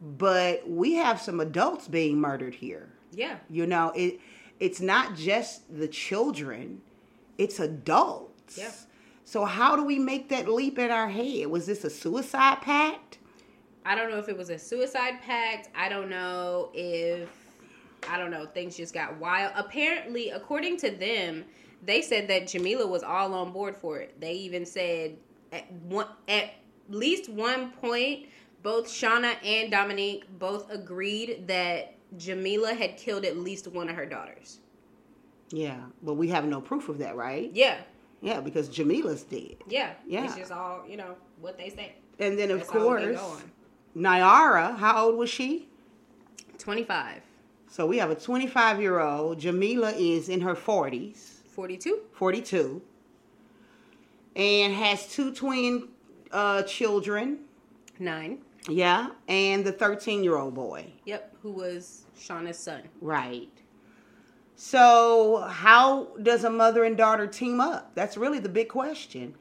but 0.00 0.68
we 0.68 0.94
have 0.94 1.20
some 1.20 1.40
adults 1.40 1.88
being 1.88 2.20
murdered 2.20 2.54
here. 2.54 2.88
Yeah. 3.12 3.38
You 3.48 3.66
know, 3.66 3.92
it 3.96 4.20
it's 4.60 4.80
not 4.80 5.16
just 5.16 5.76
the 5.76 5.88
children; 5.88 6.82
it's 7.36 7.58
adults. 7.60 8.58
Yeah. 8.58 8.72
So 9.24 9.44
how 9.44 9.76
do 9.76 9.84
we 9.84 9.98
make 9.98 10.30
that 10.30 10.48
leap 10.48 10.78
in 10.78 10.90
our 10.90 11.08
head? 11.08 11.48
Was 11.48 11.66
this 11.66 11.84
a 11.84 11.90
suicide 11.90 12.62
pact? 12.62 13.18
I 13.84 13.94
don't 13.94 14.10
know 14.10 14.18
if 14.18 14.28
it 14.28 14.36
was 14.36 14.50
a 14.50 14.58
suicide 14.58 15.20
pact. 15.22 15.68
I 15.74 15.88
don't 15.88 16.08
know 16.10 16.70
if 16.74 17.28
I 18.08 18.18
don't 18.18 18.30
know, 18.30 18.46
things 18.46 18.76
just 18.76 18.94
got 18.94 19.18
wild. 19.18 19.52
Apparently, 19.56 20.30
according 20.30 20.78
to 20.78 20.90
them, 20.90 21.44
they 21.82 22.02
said 22.02 22.28
that 22.28 22.48
Jamila 22.48 22.86
was 22.86 23.02
all 23.02 23.34
on 23.34 23.52
board 23.52 23.76
for 23.76 23.98
it. 23.98 24.20
They 24.20 24.32
even 24.34 24.64
said 24.64 25.16
at 25.52 25.70
one 25.72 26.06
at 26.28 26.50
least 26.88 27.28
one 27.28 27.70
point 27.72 28.26
both 28.62 28.88
Shana 28.88 29.36
and 29.44 29.70
Dominique 29.70 30.24
both 30.38 30.70
agreed 30.70 31.46
that 31.46 31.94
Jamila 32.16 32.74
had 32.74 32.96
killed 32.96 33.24
at 33.24 33.36
least 33.36 33.68
one 33.68 33.88
of 33.88 33.96
her 33.96 34.06
daughters. 34.06 34.58
Yeah, 35.50 35.80
but 36.02 36.14
we 36.14 36.28
have 36.28 36.44
no 36.44 36.60
proof 36.60 36.88
of 36.88 36.98
that, 36.98 37.16
right? 37.16 37.50
Yeah. 37.54 37.78
Yeah, 38.20 38.40
because 38.40 38.68
Jamila's 38.68 39.22
dead. 39.22 39.56
Yeah. 39.68 39.92
Yeah. 40.06 40.24
It's 40.24 40.36
just 40.36 40.52
all, 40.52 40.84
you 40.88 40.96
know, 40.96 41.14
what 41.40 41.56
they 41.56 41.70
say. 41.70 41.94
And 42.18 42.38
then 42.38 42.50
of 42.50 42.58
That's 42.58 42.70
course. 42.70 43.18
Nyara, 43.96 44.76
how 44.76 45.06
old 45.06 45.16
was 45.16 45.30
she? 45.30 45.68
25. 46.58 47.22
So 47.68 47.86
we 47.86 47.98
have 47.98 48.10
a 48.10 48.14
25 48.14 48.80
year 48.80 49.00
old. 49.00 49.38
Jamila 49.38 49.92
is 49.92 50.28
in 50.28 50.40
her 50.40 50.54
40s, 50.54 51.44
42? 51.54 52.00
42, 52.12 52.82
and 54.36 54.72
has 54.74 55.06
two 55.08 55.32
twin 55.32 55.88
uh, 56.30 56.62
children. 56.62 57.40
9. 57.98 58.38
Yeah, 58.68 59.08
and 59.28 59.64
the 59.64 59.72
13 59.72 60.22
year 60.22 60.36
old 60.36 60.54
boy. 60.54 60.92
Yep, 61.04 61.36
who 61.42 61.52
was 61.52 62.04
Shana's 62.18 62.58
son. 62.58 62.82
Right. 63.00 63.50
So, 64.56 65.36
how 65.48 66.08
does 66.20 66.44
a 66.44 66.50
mother 66.50 66.84
and 66.84 66.96
daughter 66.96 67.26
team 67.26 67.60
up? 67.60 67.92
That's 67.94 68.16
really 68.16 68.40
the 68.40 68.48
big 68.48 68.68
question. 68.68 69.36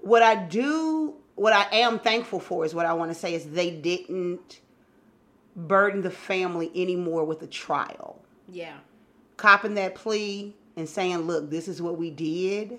What 0.00 0.22
I 0.22 0.36
do, 0.36 1.14
what 1.34 1.52
I 1.52 1.66
am 1.78 1.98
thankful 1.98 2.38
for 2.38 2.64
is 2.64 2.74
what 2.74 2.86
I 2.86 2.92
want 2.94 3.10
to 3.10 3.14
say 3.14 3.34
is 3.34 3.44
they 3.50 3.70
didn't 3.70 4.60
burden 5.56 6.02
the 6.02 6.10
family 6.10 6.70
anymore 6.74 7.24
with 7.24 7.42
a 7.42 7.46
trial. 7.46 8.22
Yeah. 8.48 8.76
Copping 9.36 9.74
that 9.74 9.96
plea 9.96 10.54
and 10.76 10.88
saying, 10.88 11.18
look, 11.22 11.50
this 11.50 11.66
is 11.66 11.82
what 11.82 11.98
we 11.98 12.10
did. 12.10 12.78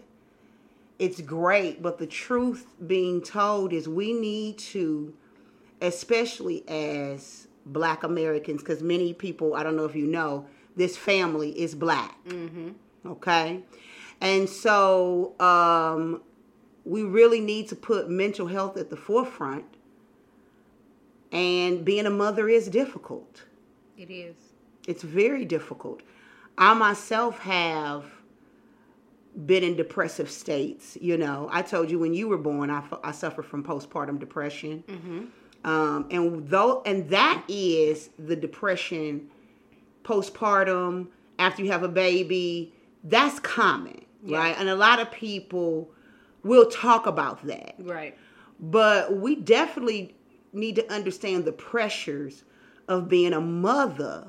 It's 0.99 1.21
great, 1.21 1.81
but 1.81 1.99
the 1.99 2.07
truth 2.07 2.65
being 2.87 3.21
told 3.21 3.71
is 3.71 3.87
we 3.87 4.13
need 4.13 4.57
to, 4.59 5.13
especially 5.81 6.67
as 6.67 7.47
black 7.65 8.03
Americans, 8.03 8.61
because 8.61 8.81
many 8.81 9.13
people, 9.13 9.53
I 9.53 9.63
don't 9.63 9.75
know 9.75 9.85
if 9.85 9.95
you 9.95 10.07
know, 10.07 10.47
this 10.75 10.97
family 10.97 11.51
is 11.59 11.75
black. 11.75 12.17
Mm-hmm. 12.25 12.69
Okay? 13.05 13.63
And 14.21 14.49
so 14.49 15.39
um, 15.39 16.21
we 16.83 17.03
really 17.03 17.41
need 17.41 17.67
to 17.69 17.75
put 17.75 18.09
mental 18.09 18.47
health 18.47 18.77
at 18.77 18.89
the 18.89 18.97
forefront. 18.97 19.65
And 21.31 21.83
being 21.83 22.05
a 22.05 22.09
mother 22.09 22.47
is 22.47 22.69
difficult. 22.69 23.43
It 23.97 24.09
is. 24.09 24.35
It's 24.87 25.03
very 25.03 25.43
difficult. 25.43 26.01
I 26.57 26.73
myself 26.73 27.39
have 27.39 28.05
been 29.45 29.63
in 29.63 29.75
depressive 29.75 30.29
states. 30.29 30.97
You 30.99 31.17
know, 31.17 31.47
I 31.51 31.61
told 31.61 31.91
you 31.91 31.99
when 31.99 32.13
you 32.13 32.27
were 32.27 32.37
born, 32.37 32.69
I, 32.69 32.83
I 33.03 33.11
suffer 33.11 33.43
from 33.43 33.63
postpartum 33.63 34.19
depression. 34.19 34.83
Mm-hmm. 34.87 35.69
Um, 35.69 36.07
and 36.09 36.47
though, 36.49 36.81
and 36.85 37.09
that 37.09 37.43
is 37.47 38.09
the 38.17 38.35
depression 38.35 39.29
postpartum 40.03 41.07
after 41.37 41.63
you 41.63 41.71
have 41.71 41.83
a 41.83 41.89
baby. 41.89 42.73
That's 43.03 43.39
common, 43.39 44.05
yeah. 44.23 44.37
right? 44.37 44.55
And 44.57 44.69
a 44.69 44.75
lot 44.75 44.99
of 44.99 45.11
people 45.11 45.91
will 46.43 46.69
talk 46.69 47.05
about 47.05 47.45
that, 47.47 47.75
right? 47.79 48.17
But 48.59 49.17
we 49.17 49.35
definitely 49.35 50.15
need 50.53 50.75
to 50.75 50.91
understand 50.91 51.45
the 51.45 51.51
pressures 51.51 52.43
of 52.87 53.07
being 53.09 53.33
a 53.33 53.41
mother 53.41 54.27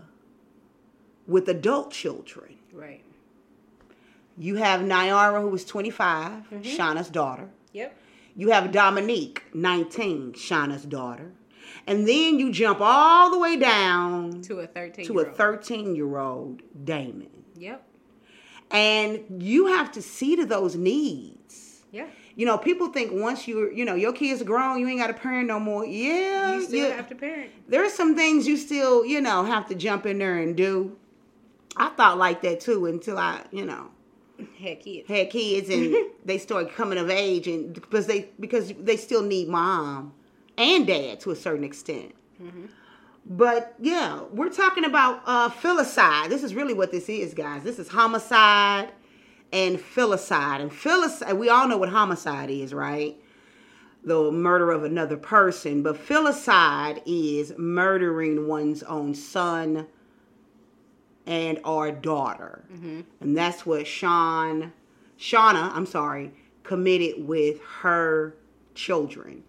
with 1.27 1.49
adult 1.49 1.93
children. 1.93 2.57
Right. 2.73 3.05
You 4.39 4.57
have 4.57 4.81
Nyara, 4.81 5.41
who 5.41 5.49
was 5.49 5.65
25, 5.65 6.31
mm-hmm. 6.33 6.63
Shana's 6.63 7.11
daughter. 7.11 7.49
Yep. 7.73 7.97
You 8.37 8.51
have 8.51 8.71
Dominique, 8.71 9.43
19, 9.53 10.35
Shana's 10.35 10.85
daughter. 10.85 11.33
And 11.87 12.07
then 12.07 12.39
you 12.39 12.53
jump 12.53 12.81
all 12.81 13.31
the 13.31 13.39
way 13.39 13.57
down 13.57 14.43
to 14.43 14.61
a 14.61 14.67
13 14.67 15.07
to 15.07 15.19
a 15.21 15.25
13 15.25 15.97
year 15.97 16.19
old 16.19 16.63
Damon. 16.85 17.31
Yep. 17.57 17.83
And 18.71 19.43
you 19.43 19.67
have 19.69 19.91
to 19.93 20.03
see 20.03 20.37
to 20.37 20.45
those 20.45 20.77
needs. 20.77 21.83
Yeah. 21.91 22.07
You 22.37 22.47
know, 22.47 22.59
people 22.59 22.89
think 22.89 23.11
once 23.13 23.49
you're, 23.49 23.73
you 23.73 23.85
know 23.85 23.95
your 23.95 24.13
kids 24.13 24.43
are 24.43 24.45
grown, 24.45 24.79
you 24.79 24.87
ain't 24.87 25.01
got 25.01 25.11
a 25.11 25.15
parent 25.15 25.49
no 25.49 25.59
more. 25.59 25.85
Yeah, 25.85 26.55
you 26.55 26.63
still 26.63 26.93
have 26.93 27.09
to 27.09 27.15
parent. 27.15 27.51
There's 27.67 27.93
some 27.93 28.15
things 28.15 28.47
you 28.47 28.57
still 28.57 29.05
you 29.05 29.21
know 29.21 29.45
have 29.45 29.67
to 29.69 29.75
jump 29.75 30.07
in 30.07 30.19
there 30.19 30.39
and 30.39 30.57
do. 30.57 30.97
I 31.77 31.89
thought 31.89 32.19
like 32.19 32.43
that 32.43 32.61
too 32.61 32.87
until 32.87 33.19
I 33.19 33.41
you 33.51 33.65
know 33.65 33.91
had 34.61 34.81
kids. 34.81 35.09
Had 35.09 35.31
kids 35.31 35.69
and 35.69 35.97
they 36.25 36.39
started 36.39 36.73
coming 36.73 36.99
of 36.99 37.11
age 37.11 37.47
and 37.47 37.75
because 37.75 38.07
they 38.07 38.29
because 38.39 38.73
they 38.79 38.97
still 38.97 39.23
need 39.23 39.49
mom 39.49 40.13
and 40.57 40.87
dad 40.87 41.21
to 41.21 41.31
a 41.31 41.37
certain 41.37 41.65
extent. 41.65 42.15
Mm-hmm. 42.41 42.67
but 43.27 43.75
yeah 43.81 44.23
we're 44.33 44.49
talking 44.49 44.85
about 44.85 45.23
uh 45.27 45.51
filicide. 45.51 46.29
This 46.29 46.45
is 46.45 46.55
really 46.55 46.75
what 46.75 46.93
this 46.93 47.09
is 47.09 47.35
guys. 47.35 47.65
This 47.65 47.79
is 47.81 47.89
homicide 47.89 48.91
and 49.53 49.79
filicide. 49.79 50.61
And 50.61 50.71
filicide 50.71 51.37
we 51.37 51.49
all 51.49 51.67
know 51.67 51.79
what 51.79 51.89
homicide 51.89 52.51
is 52.51 52.73
right? 52.73 53.17
The 54.05 54.31
murder 54.31 54.71
of 54.71 54.85
another 54.85 55.17
person. 55.17 55.83
But 55.83 55.97
filicide 55.97 57.03
is 57.07 57.53
murdering 57.59 58.47
one's 58.47 58.85
own 58.85 59.15
son 59.15 59.89
and 61.29 61.61
our 61.63 61.93
daughter. 61.93 62.65
Mm-hmm. 62.73 63.03
And 63.21 63.37
that's 63.37 63.65
what 63.67 63.87
Sean, 63.87 64.73
Shana, 65.21 65.71
I'm 65.75 65.87
sorry, 65.87 66.33
committed 66.65 67.29
with 67.29 67.61
her 67.81 68.35
children. 68.75 69.45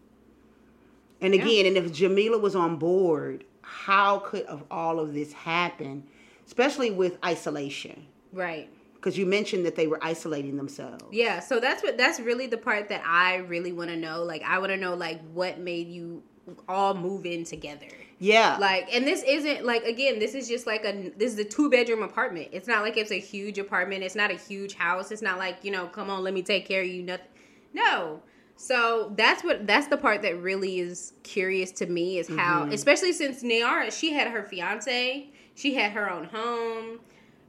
And 1.21 1.33
again, 1.33 1.65
yeah. 1.65 1.67
and 1.67 1.77
if 1.77 1.91
Jamila 1.93 2.37
was 2.37 2.55
on 2.55 2.75
board, 2.75 3.45
how 3.61 4.19
could 4.19 4.43
of 4.43 4.63
all 4.69 4.99
of 4.99 5.13
this 5.13 5.31
happen, 5.31 6.03
especially 6.45 6.91
with 6.91 7.17
isolation? 7.25 8.05
Right. 8.33 8.69
Because 8.95 9.17
you 9.17 9.25
mentioned 9.25 9.65
that 9.65 9.77
they 9.77 9.87
were 9.87 9.99
isolating 10.01 10.57
themselves. 10.57 11.05
Yeah, 11.11 11.39
so 11.39 11.61
that's 11.61 11.81
what 11.81 11.97
that's 11.97 12.19
really 12.19 12.47
the 12.47 12.57
part 12.57 12.89
that 12.89 13.01
I 13.05 13.37
really 13.37 13.71
want 13.71 13.89
to 13.89 13.95
know. 13.95 14.23
Like, 14.23 14.43
I 14.43 14.59
want 14.59 14.71
to 14.71 14.77
know 14.77 14.95
like 14.95 15.21
what 15.31 15.59
made 15.59 15.87
you 15.87 16.23
all 16.67 16.93
move 16.93 17.25
in 17.25 17.45
together. 17.45 17.87
Yeah. 18.19 18.57
Like, 18.59 18.93
and 18.93 19.07
this 19.07 19.23
isn't 19.23 19.65
like 19.65 19.83
again, 19.83 20.19
this 20.19 20.35
is 20.35 20.47
just 20.47 20.67
like 20.67 20.83
a 20.83 21.11
this 21.17 21.33
is 21.33 21.39
a 21.39 21.45
two 21.45 21.69
bedroom 21.69 22.03
apartment. 22.03 22.49
It's 22.51 22.67
not 22.67 22.83
like 22.83 22.97
it's 22.97 23.11
a 23.11 23.19
huge 23.19 23.57
apartment. 23.57 24.03
It's 24.03 24.15
not 24.15 24.29
a 24.29 24.35
huge 24.35 24.75
house. 24.75 25.11
It's 25.11 25.21
not 25.21 25.37
like 25.37 25.63
you 25.63 25.71
know, 25.71 25.87
come 25.87 26.09
on, 26.09 26.23
let 26.23 26.33
me 26.33 26.41
take 26.41 26.67
care 26.67 26.81
of 26.81 26.87
you. 26.87 27.03
Nothing. 27.03 27.27
No. 27.73 28.21
So 28.57 29.13
that's 29.15 29.41
what 29.41 29.65
that's 29.65 29.87
the 29.87 29.95
part 29.95 30.21
that 30.23 30.37
really 30.41 30.79
is 30.79 31.13
curious 31.23 31.71
to 31.73 31.85
me 31.85 32.17
is 32.17 32.27
how, 32.27 32.63
mm-hmm. 32.63 32.73
especially 32.73 33.13
since 33.13 33.41
Nyara, 33.41 33.89
she 33.97 34.11
had 34.11 34.27
her 34.27 34.43
fiance, 34.43 35.29
she 35.55 35.75
had 35.75 35.93
her 35.93 36.11
own 36.11 36.25
home. 36.25 36.99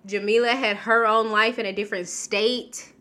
Jamila 0.07 0.53
had 0.53 0.77
her 0.79 1.07
own 1.07 1.31
life 1.31 1.59
in 1.59 1.67
a 1.67 1.73
different 1.73 2.07
state. 2.09 2.93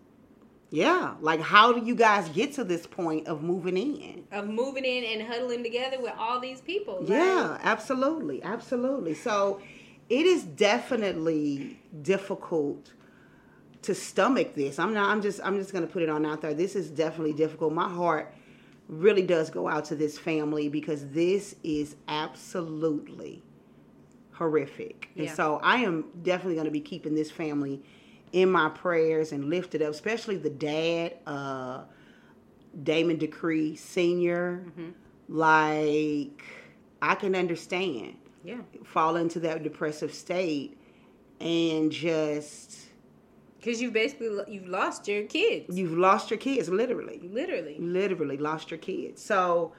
Yeah, 0.72 1.16
like 1.22 1.42
how 1.42 1.74
do 1.74 1.84
you 1.86 1.96
guys 1.96 2.30
get 2.30 2.54
to 2.54 2.64
this 2.64 2.86
point 2.86 3.28
of 3.28 3.42
moving 3.42 3.78
in? 3.78 4.24
Of 4.32 4.48
moving 4.48 4.86
in 4.86 5.04
and 5.04 5.28
huddling 5.28 5.64
together 5.64 6.00
with 6.00 6.14
all 6.18 6.40
these 6.40 6.62
people. 6.62 7.00
Right? 7.00 7.10
Yeah, 7.10 7.58
absolutely, 7.64 8.44
absolutely. 8.44 9.16
So 9.16 9.62
it 10.10 10.26
is 10.26 10.44
definitely 10.44 11.80
difficult 12.02 12.94
to 13.82 13.96
stomach 13.96 14.54
this. 14.56 14.78
I'm 14.78 14.94
not. 14.94 15.10
I'm 15.10 15.22
just. 15.22 15.40
I'm 15.44 15.58
just 15.58 15.72
going 15.72 15.88
to 15.88 15.92
put 15.92 16.04
it 16.04 16.10
on 16.10 16.26
out 16.26 16.42
there. 16.42 16.54
This 16.54 16.76
is 16.76 16.92
definitely 16.92 17.34
difficult. 17.34 17.74
My 17.74 17.90
heart 17.90 18.34
really 18.88 19.22
does 19.24 19.50
go 19.50 19.68
out 19.68 19.86
to 19.86 19.96
this 19.96 20.18
family 20.18 20.68
because 20.68 21.08
this 21.12 21.56
is 21.64 21.96
absolutely 22.08 23.44
horrific. 24.34 25.10
Yeah. 25.16 25.24
And 25.24 25.36
so 25.36 25.60
I 25.64 25.78
am 25.78 26.06
definitely 26.24 26.56
going 26.56 26.66
to 26.66 26.72
be 26.72 26.82
keeping 26.82 27.14
this 27.14 27.30
family 27.32 27.82
in 28.32 28.52
my 28.52 28.70
prayers 28.70 29.32
and 29.32 29.50
lifted 29.50 29.82
up, 29.82 29.92
especially 29.92 30.38
the 30.38 30.50
dad, 30.50 31.18
uh, 31.26 31.84
Damon 32.84 33.18
Decree 33.18 33.76
Senior. 33.76 34.66
Mm-hmm. 34.68 34.90
Like 35.30 36.44
I 37.02 37.16
can 37.16 37.36
understand, 37.36 38.18
yeah, 38.44 38.62
fall 38.84 39.16
into 39.16 39.40
that 39.42 39.64
depressive 39.64 40.14
state 40.14 40.78
and 41.40 41.92
just 41.92 42.78
because 43.58 43.82
you've 43.82 43.94
basically 43.94 44.30
you've 44.48 44.68
lost 44.68 45.08
your 45.08 45.24
kids. 45.24 45.78
You've 45.78 45.98
lost 45.98 46.32
your 46.32 46.40
kids, 46.40 46.70
literally. 46.70 47.20
Literally. 47.24 47.78
Literally 47.80 48.38
lost 48.38 48.72
your 48.72 48.80
kids. 48.80 49.24
So 49.24 49.74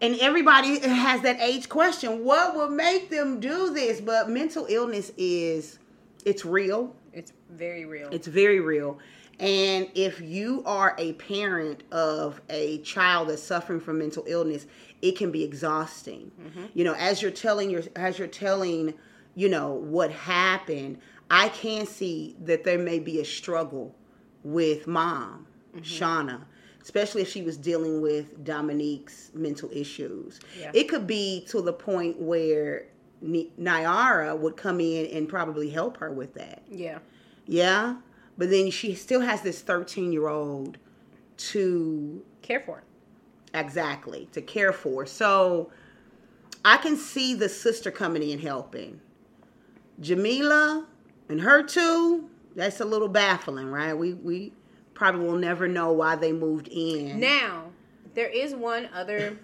and 0.00 0.16
everybody 0.20 0.78
has 0.80 1.22
that 1.22 1.40
age 1.40 1.68
question 1.68 2.24
what 2.24 2.54
will 2.54 2.68
make 2.68 3.10
them 3.10 3.40
do 3.40 3.72
this 3.72 4.00
but 4.00 4.28
mental 4.28 4.66
illness 4.68 5.10
is 5.16 5.78
it's 6.26 6.44
real 6.44 6.94
it's 7.16 7.32
very 7.48 7.86
real. 7.86 8.10
It's 8.12 8.26
very 8.26 8.60
real. 8.60 8.98
And 9.40 9.88
if 9.94 10.20
you 10.20 10.62
are 10.66 10.94
a 10.98 11.14
parent 11.14 11.82
of 11.90 12.42
a 12.50 12.78
child 12.82 13.30
that's 13.30 13.42
suffering 13.42 13.80
from 13.80 13.98
mental 13.98 14.22
illness, 14.26 14.66
it 15.00 15.16
can 15.16 15.32
be 15.32 15.42
exhausting. 15.42 16.30
Mm-hmm. 16.38 16.64
You 16.74 16.84
know, 16.84 16.94
as 16.94 17.22
you're 17.22 17.30
telling 17.30 17.70
your 17.70 17.82
as 17.96 18.18
you're 18.18 18.28
telling, 18.28 18.92
you 19.34 19.48
know, 19.48 19.72
what 19.72 20.10
happened, 20.10 20.98
I 21.30 21.48
can 21.48 21.86
see 21.86 22.36
that 22.44 22.64
there 22.64 22.78
may 22.78 22.98
be 22.98 23.20
a 23.20 23.24
struggle 23.24 23.94
with 24.44 24.86
mom, 24.86 25.46
mm-hmm. 25.74 25.82
Shana, 25.82 26.42
especially 26.82 27.22
if 27.22 27.30
she 27.30 27.40
was 27.40 27.56
dealing 27.56 28.02
with 28.02 28.44
Dominique's 28.44 29.30
mental 29.32 29.70
issues. 29.72 30.38
Yeah. 30.60 30.70
It 30.74 30.84
could 30.84 31.06
be 31.06 31.46
to 31.48 31.62
the 31.62 31.72
point 31.72 32.20
where 32.20 32.88
Nyara 33.22 34.38
would 34.38 34.56
come 34.56 34.80
in 34.80 35.06
and 35.06 35.28
probably 35.28 35.70
help 35.70 35.98
her 35.98 36.12
with 36.12 36.34
that. 36.34 36.62
Yeah. 36.70 36.98
Yeah. 37.46 37.96
But 38.38 38.50
then 38.50 38.70
she 38.70 38.94
still 38.94 39.20
has 39.20 39.42
this 39.42 39.62
13 39.62 40.12
year 40.12 40.28
old 40.28 40.78
to 41.36 42.22
care 42.42 42.60
for. 42.60 42.82
Exactly. 43.54 44.28
To 44.32 44.42
care 44.42 44.72
for. 44.72 45.06
So 45.06 45.70
I 46.64 46.76
can 46.76 46.96
see 46.96 47.34
the 47.34 47.48
sister 47.48 47.90
coming 47.90 48.28
in 48.28 48.38
helping. 48.38 49.00
Jamila 50.00 50.86
and 51.28 51.40
her 51.40 51.62
too, 51.62 52.28
that's 52.54 52.80
a 52.80 52.84
little 52.84 53.08
baffling, 53.08 53.68
right? 53.70 53.94
We 53.94 54.14
we 54.14 54.52
probably 54.94 55.26
will 55.26 55.36
never 55.36 55.68
know 55.68 55.92
why 55.92 56.16
they 56.16 56.32
moved 56.32 56.68
in. 56.68 57.20
Now, 57.20 57.70
there 58.14 58.28
is 58.28 58.54
one 58.54 58.88
other 58.94 59.38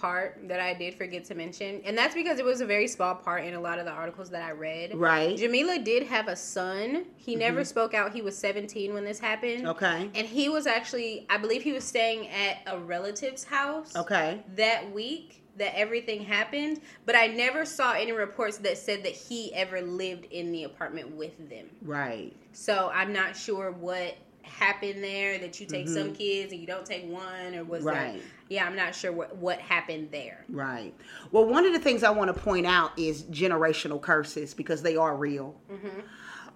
part 0.00 0.40
that 0.48 0.60
I 0.60 0.74
did 0.74 0.94
forget 0.94 1.24
to 1.26 1.34
mention, 1.34 1.80
and 1.84 1.96
that's 1.96 2.14
because 2.14 2.38
it 2.38 2.44
was 2.44 2.60
a 2.60 2.66
very 2.66 2.88
small 2.88 3.14
part 3.14 3.44
in 3.44 3.54
a 3.54 3.60
lot 3.60 3.78
of 3.78 3.84
the 3.84 3.90
articles 3.90 4.30
that 4.30 4.42
I 4.42 4.52
read. 4.52 4.94
Right. 4.94 5.36
Jamila 5.36 5.78
did 5.78 6.04
have 6.04 6.28
a 6.28 6.36
son. 6.36 7.06
He 7.16 7.32
mm-hmm. 7.32 7.40
never 7.40 7.64
spoke 7.64 7.94
out. 7.94 8.12
He 8.12 8.22
was 8.22 8.36
17 8.36 8.94
when 8.94 9.04
this 9.04 9.18
happened. 9.18 9.66
Okay. 9.66 10.10
And 10.14 10.26
he 10.26 10.48
was 10.48 10.66
actually, 10.66 11.26
I 11.28 11.38
believe 11.38 11.62
he 11.62 11.72
was 11.72 11.84
staying 11.84 12.28
at 12.28 12.58
a 12.66 12.78
relative's 12.78 13.44
house. 13.44 13.94
Okay. 13.96 14.40
That 14.56 14.92
week 14.92 15.42
that 15.58 15.76
everything 15.76 16.22
happened, 16.22 16.80
but 17.04 17.16
I 17.16 17.26
never 17.26 17.64
saw 17.64 17.92
any 17.92 18.12
reports 18.12 18.58
that 18.58 18.78
said 18.78 19.02
that 19.02 19.12
he 19.12 19.52
ever 19.54 19.80
lived 19.80 20.26
in 20.30 20.52
the 20.52 20.64
apartment 20.64 21.14
with 21.16 21.36
them. 21.50 21.66
Right. 21.82 22.34
So 22.52 22.90
I'm 22.94 23.12
not 23.12 23.36
sure 23.36 23.72
what 23.72 24.16
happened 24.48 25.02
there 25.04 25.38
that 25.38 25.60
you 25.60 25.66
take 25.66 25.88
some 25.88 26.12
kids 26.14 26.52
and 26.52 26.60
you 26.60 26.66
don't 26.66 26.84
take 26.86 27.08
one 27.08 27.54
or 27.54 27.64
was 27.64 27.80
Mm-hmm. 27.80 27.88
Right. 27.88 28.12
there 28.14 28.22
yeah 28.48 28.66
i'm 28.66 28.74
not 28.76 28.94
sure 28.94 29.12
what 29.12 29.36
what 29.36 29.58
happened 29.60 30.08
there 30.10 30.44
Right. 30.48 30.94
Well, 31.32 31.44
one 31.44 31.64
of 31.66 31.72
the 31.72 31.78
things 31.78 32.02
I 32.02 32.10
want 32.10 32.34
to 32.34 32.40
point 32.40 32.66
out 32.66 32.98
is 32.98 33.22
generational 33.24 34.00
curses 34.00 34.54
because 34.54 34.82
they 34.82 34.96
are 34.96 35.14
real. 35.16 35.54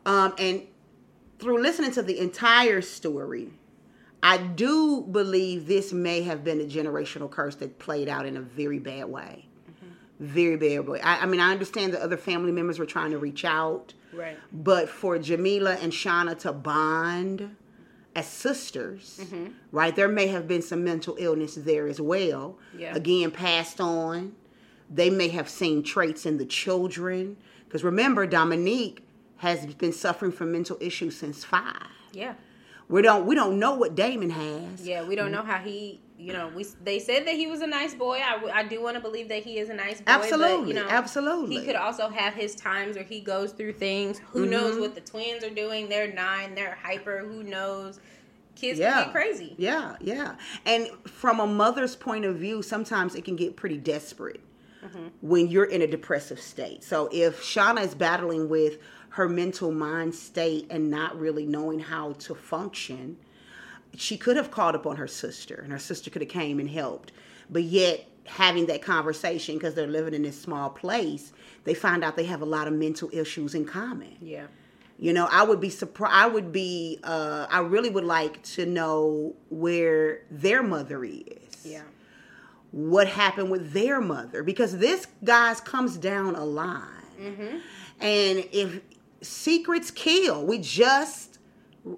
Um, 0.06 0.34
and 0.38 0.62
through 1.38 1.60
listening 1.62 1.90
to 1.92 2.02
the 2.02 2.18
entire 2.18 2.80
story, 2.80 3.50
I 4.22 4.38
do 4.38 5.02
believe 5.02 5.66
this 5.66 5.92
may 5.92 6.22
have 6.22 6.42
been 6.44 6.60
a 6.60 6.64
generational 6.64 7.30
curse 7.30 7.56
that 7.56 7.78
played 7.78 8.08
out 8.08 8.24
in 8.26 8.36
a 8.36 8.40
very 8.40 8.78
bad 8.78 9.04
way. 9.06 9.46
Very 10.20 10.56
bad 10.56 10.86
way. 10.88 11.00
I, 11.00 11.22
I 11.22 11.26
mean, 11.26 11.40
I 11.40 11.50
understand 11.50 11.92
that 11.94 12.00
other 12.00 12.16
family 12.16 12.52
members 12.52 12.78
were 12.78 12.86
trying 12.86 13.10
to 13.10 13.18
reach 13.18 13.44
out, 13.44 13.92
right 14.12 14.38
but 14.52 14.88
for 14.88 15.18
Jamila 15.18 15.74
and 15.82 15.92
Shana 15.92 16.38
to 16.40 16.52
bond 16.52 17.56
as 18.14 18.26
sisters, 18.26 19.20
mm-hmm. 19.22 19.52
right? 19.70 19.94
There 19.94 20.08
may 20.08 20.26
have 20.28 20.46
been 20.46 20.62
some 20.62 20.84
mental 20.84 21.16
illness 21.18 21.54
there 21.54 21.88
as 21.88 22.00
well. 22.00 22.58
Yeah. 22.76 22.94
Again, 22.94 23.30
passed 23.30 23.80
on. 23.80 24.32
They 24.90 25.08
may 25.08 25.28
have 25.28 25.48
seen 25.48 25.82
traits 25.82 26.26
in 26.26 26.38
the 26.38 26.44
children. 26.44 27.36
Because 27.64 27.82
remember, 27.84 28.26
Dominique 28.26 29.02
has 29.38 29.66
been 29.74 29.92
suffering 29.92 30.30
from 30.30 30.52
mental 30.52 30.76
issues 30.80 31.16
since 31.16 31.44
five. 31.44 31.88
yeah 32.12 32.34
We 32.88 33.02
don't 33.02 33.26
we 33.26 33.34
don't 33.34 33.58
know 33.58 33.74
what 33.74 33.94
Damon 33.94 34.30
has. 34.30 34.86
yeah 34.86 35.02
we 35.02 35.16
don't 35.16 35.32
mm-hmm. 35.32 35.34
know 35.34 35.42
how 35.42 35.58
he 35.58 36.00
you 36.22 36.32
know 36.32 36.48
we 36.54 36.64
they 36.84 36.98
said 36.98 37.26
that 37.26 37.34
he 37.34 37.46
was 37.46 37.60
a 37.60 37.66
nice 37.66 37.94
boy 37.94 38.18
I, 38.24 38.60
I 38.60 38.62
do 38.64 38.80
want 38.82 38.96
to 38.96 39.00
believe 39.02 39.28
that 39.28 39.42
he 39.42 39.58
is 39.58 39.68
a 39.70 39.74
nice 39.74 39.98
boy 39.98 40.04
but, 40.06 40.14
Absolutely, 40.24 40.68
you 40.68 40.74
know 40.74 40.86
absolutely. 40.88 41.56
he 41.58 41.64
could 41.66 41.76
also 41.76 42.08
have 42.08 42.34
his 42.34 42.54
times 42.54 42.96
where 42.96 43.04
he 43.04 43.20
goes 43.20 43.52
through 43.52 43.72
things 43.74 44.20
who 44.30 44.42
Mm-hmm. 44.42 44.50
knows 44.50 44.78
what 44.78 44.94
the 44.94 45.00
twins 45.00 45.42
are 45.44 45.50
doing 45.50 45.88
they're 45.88 46.12
nine 46.12 46.54
they're 46.54 46.78
hyper 46.82 47.18
who 47.20 47.42
knows 47.42 47.98
kids 48.54 48.78
Yeah. 48.78 48.92
can 48.94 49.04
get 49.04 49.12
crazy 49.12 49.54
Yeah, 49.58 49.96
yeah. 50.00 50.36
And 50.66 50.88
from 51.06 51.40
a 51.40 51.46
mother's 51.46 51.96
point 51.96 52.24
of 52.24 52.36
view, 52.36 52.62
sometimes 52.62 53.14
it 53.14 53.24
can 53.24 53.34
get 53.36 53.56
pretty 53.56 53.78
desperate 53.78 54.40
when 55.20 55.46
you're 55.48 55.64
in 55.64 55.80
a 55.82 55.86
depressive 55.86 56.40
state. 56.40 56.82
So 56.84 57.08
if 57.12 57.40
Shana 57.42 57.82
is 57.84 57.94
battling 57.94 58.48
with 58.48 58.78
her 59.10 59.28
mental 59.28 59.70
mind 59.70 60.14
state 60.14 60.66
and 60.70 60.90
not 60.90 61.18
really 61.18 61.46
knowing 61.46 61.78
how 61.78 62.12
to 62.20 62.34
function, 62.34 63.16
she 63.96 64.16
could 64.16 64.36
have 64.36 64.50
called 64.50 64.74
upon 64.74 64.96
her 64.96 65.06
sister 65.08 65.60
and 65.62 65.72
her 65.72 65.78
sister 65.78 66.10
could 66.10 66.22
have 66.22 66.30
came 66.30 66.58
and 66.60 66.70
helped. 66.70 67.12
But 67.50 67.64
yet 67.64 68.06
having 68.24 68.66
that 68.66 68.82
conversation 68.82 69.56
because 69.56 69.74
they're 69.74 69.86
living 69.86 70.14
in 70.14 70.22
this 70.22 70.40
small 70.40 70.70
place, 70.70 71.32
they 71.64 71.74
find 71.74 72.02
out 72.04 72.16
they 72.16 72.24
have 72.24 72.40
a 72.42 72.46
lot 72.46 72.66
of 72.66 72.72
mental 72.72 73.10
issues 73.12 73.54
in 73.54 73.64
common. 73.64 74.16
yeah 74.20 74.46
You 74.98 75.12
know, 75.12 75.28
I 75.30 75.42
would 75.42 75.60
be 75.60 75.70
surprised. 75.70 76.14
I 76.14 76.26
would 76.28 76.52
be. 76.52 76.98
Uh, 77.02 77.46
I 77.50 77.60
really 77.60 77.90
would 77.90 78.04
like 78.04 78.42
to 78.54 78.64
know 78.66 79.34
where 79.50 80.22
their 80.30 80.62
mother 80.62 81.04
is. 81.04 81.64
yeah 81.64 81.82
What 82.70 83.08
happened 83.08 83.50
with 83.50 83.72
their 83.72 84.00
mother? 84.00 84.42
Because 84.42 84.78
this 84.78 85.06
guys 85.24 85.60
comes 85.60 85.96
down 85.96 86.34
a 86.36 86.44
line, 86.44 87.04
and 88.00 88.44
if 88.52 88.80
secrets 89.20 89.90
kill, 89.90 90.46
we 90.46 90.58
just 90.58 91.38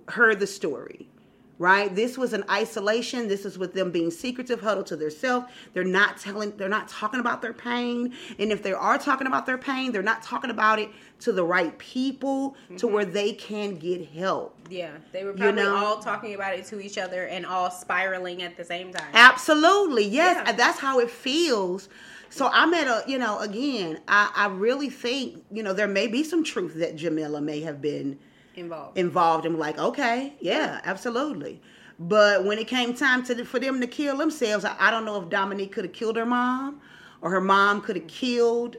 heard 0.08 0.40
the 0.40 0.46
story. 0.46 1.08
Right, 1.56 1.94
this 1.94 2.18
was 2.18 2.32
an 2.32 2.42
isolation. 2.50 3.28
This 3.28 3.44
is 3.44 3.58
with 3.58 3.74
them 3.74 3.92
being 3.92 4.10
secretive, 4.10 4.60
huddled 4.60 4.86
to 4.86 4.96
themselves. 4.96 5.46
They're 5.72 5.84
not 5.84 6.18
telling. 6.18 6.56
They're 6.56 6.68
not 6.68 6.88
talking 6.88 7.20
about 7.20 7.42
their 7.42 7.52
pain, 7.52 8.12
and 8.40 8.50
if 8.50 8.62
they 8.62 8.72
are 8.72 8.98
talking 8.98 9.28
about 9.28 9.46
their 9.46 9.58
pain, 9.58 9.92
they're 9.92 10.02
not 10.02 10.22
talking 10.22 10.50
about 10.50 10.80
it 10.80 10.90
to 11.20 11.32
the 11.32 11.44
right 11.44 11.76
people, 11.78 12.56
to 12.68 12.74
mm-hmm. 12.74 12.94
where 12.94 13.04
they 13.04 13.32
can 13.32 13.76
get 13.76 14.04
help. 14.08 14.58
Yeah, 14.68 14.96
they 15.12 15.24
were 15.24 15.32
probably 15.32 15.62
know? 15.62 15.76
all 15.76 15.98
talking 16.00 16.34
about 16.34 16.54
it 16.54 16.64
to 16.66 16.80
each 16.80 16.98
other 16.98 17.26
and 17.26 17.46
all 17.46 17.70
spiraling 17.70 18.42
at 18.42 18.56
the 18.56 18.64
same 18.64 18.92
time. 18.92 19.08
Absolutely, 19.14 20.06
yes, 20.06 20.42
Yeah. 20.44 20.52
that's 20.52 20.80
how 20.80 20.98
it 20.98 21.10
feels. 21.10 21.88
So 22.30 22.50
I'm 22.52 22.74
at 22.74 22.88
a, 22.88 23.08
you 23.08 23.18
know, 23.18 23.38
again, 23.38 24.00
I, 24.08 24.32
I 24.34 24.46
really 24.48 24.90
think, 24.90 25.44
you 25.52 25.62
know, 25.62 25.72
there 25.72 25.86
may 25.86 26.08
be 26.08 26.24
some 26.24 26.42
truth 26.42 26.74
that 26.74 26.96
Jamila 26.96 27.40
may 27.40 27.60
have 27.60 27.80
been 27.80 28.18
Involved. 28.56 28.98
involved 28.98 29.46
in. 29.46 29.58
Like, 29.58 29.78
okay, 29.78 30.34
yeah, 30.40 30.80
absolutely. 30.84 31.60
But 31.98 32.44
when 32.44 32.58
it 32.58 32.66
came 32.66 32.94
time 32.94 33.22
to 33.24 33.44
for 33.44 33.58
them 33.60 33.80
to 33.80 33.86
kill 33.86 34.16
themselves, 34.16 34.64
I, 34.64 34.74
I 34.78 34.90
don't 34.90 35.04
know 35.04 35.20
if 35.22 35.28
Dominique 35.28 35.72
could 35.72 35.84
have 35.84 35.92
killed 35.92 36.16
her 36.16 36.26
mom, 36.26 36.80
or 37.20 37.30
her 37.30 37.40
mom 37.40 37.80
could 37.80 37.96
have 37.96 38.06
killed 38.08 38.76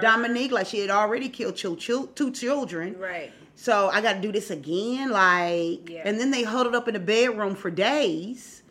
Dominique, 0.00 0.50
like 0.50 0.66
she 0.66 0.80
had 0.80 0.90
already 0.90 1.28
killed 1.28 1.56
two, 1.56 1.76
two 1.76 2.30
children. 2.32 2.98
right. 2.98 3.32
So 3.58 3.88
I 3.88 4.02
got 4.02 4.14
to 4.14 4.20
do 4.20 4.30
this 4.32 4.50
again, 4.50 5.10
like, 5.10 5.88
Yeah. 5.88 6.02
and 6.04 6.20
then 6.20 6.30
they 6.30 6.42
huddled 6.42 6.74
up 6.74 6.88
in 6.88 6.94
the 6.94 7.00
bedroom 7.00 7.54
for 7.54 7.70
days. 7.70 8.62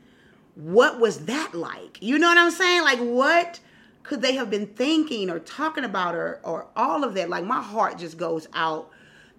What 0.54 1.00
was 1.00 1.26
that 1.26 1.56
like? 1.56 1.98
You 2.02 2.20
know 2.20 2.28
what 2.28 2.38
I'm 2.38 2.52
saying? 2.52 2.84
Like, 2.84 3.00
what 3.00 3.60
could 4.04 4.22
they 4.22 4.34
have 4.36 4.52
been 4.52 4.68
thinking 4.68 5.30
or 5.32 5.40
talking 5.40 5.84
about, 5.86 6.14
or 6.16 6.40
or 6.44 6.68
all 6.76 7.04
of 7.04 7.14
that? 7.16 7.30
Like, 7.30 7.46
my 7.46 7.62
heart 7.62 7.98
just 7.98 8.18
goes 8.18 8.48
out 8.54 8.92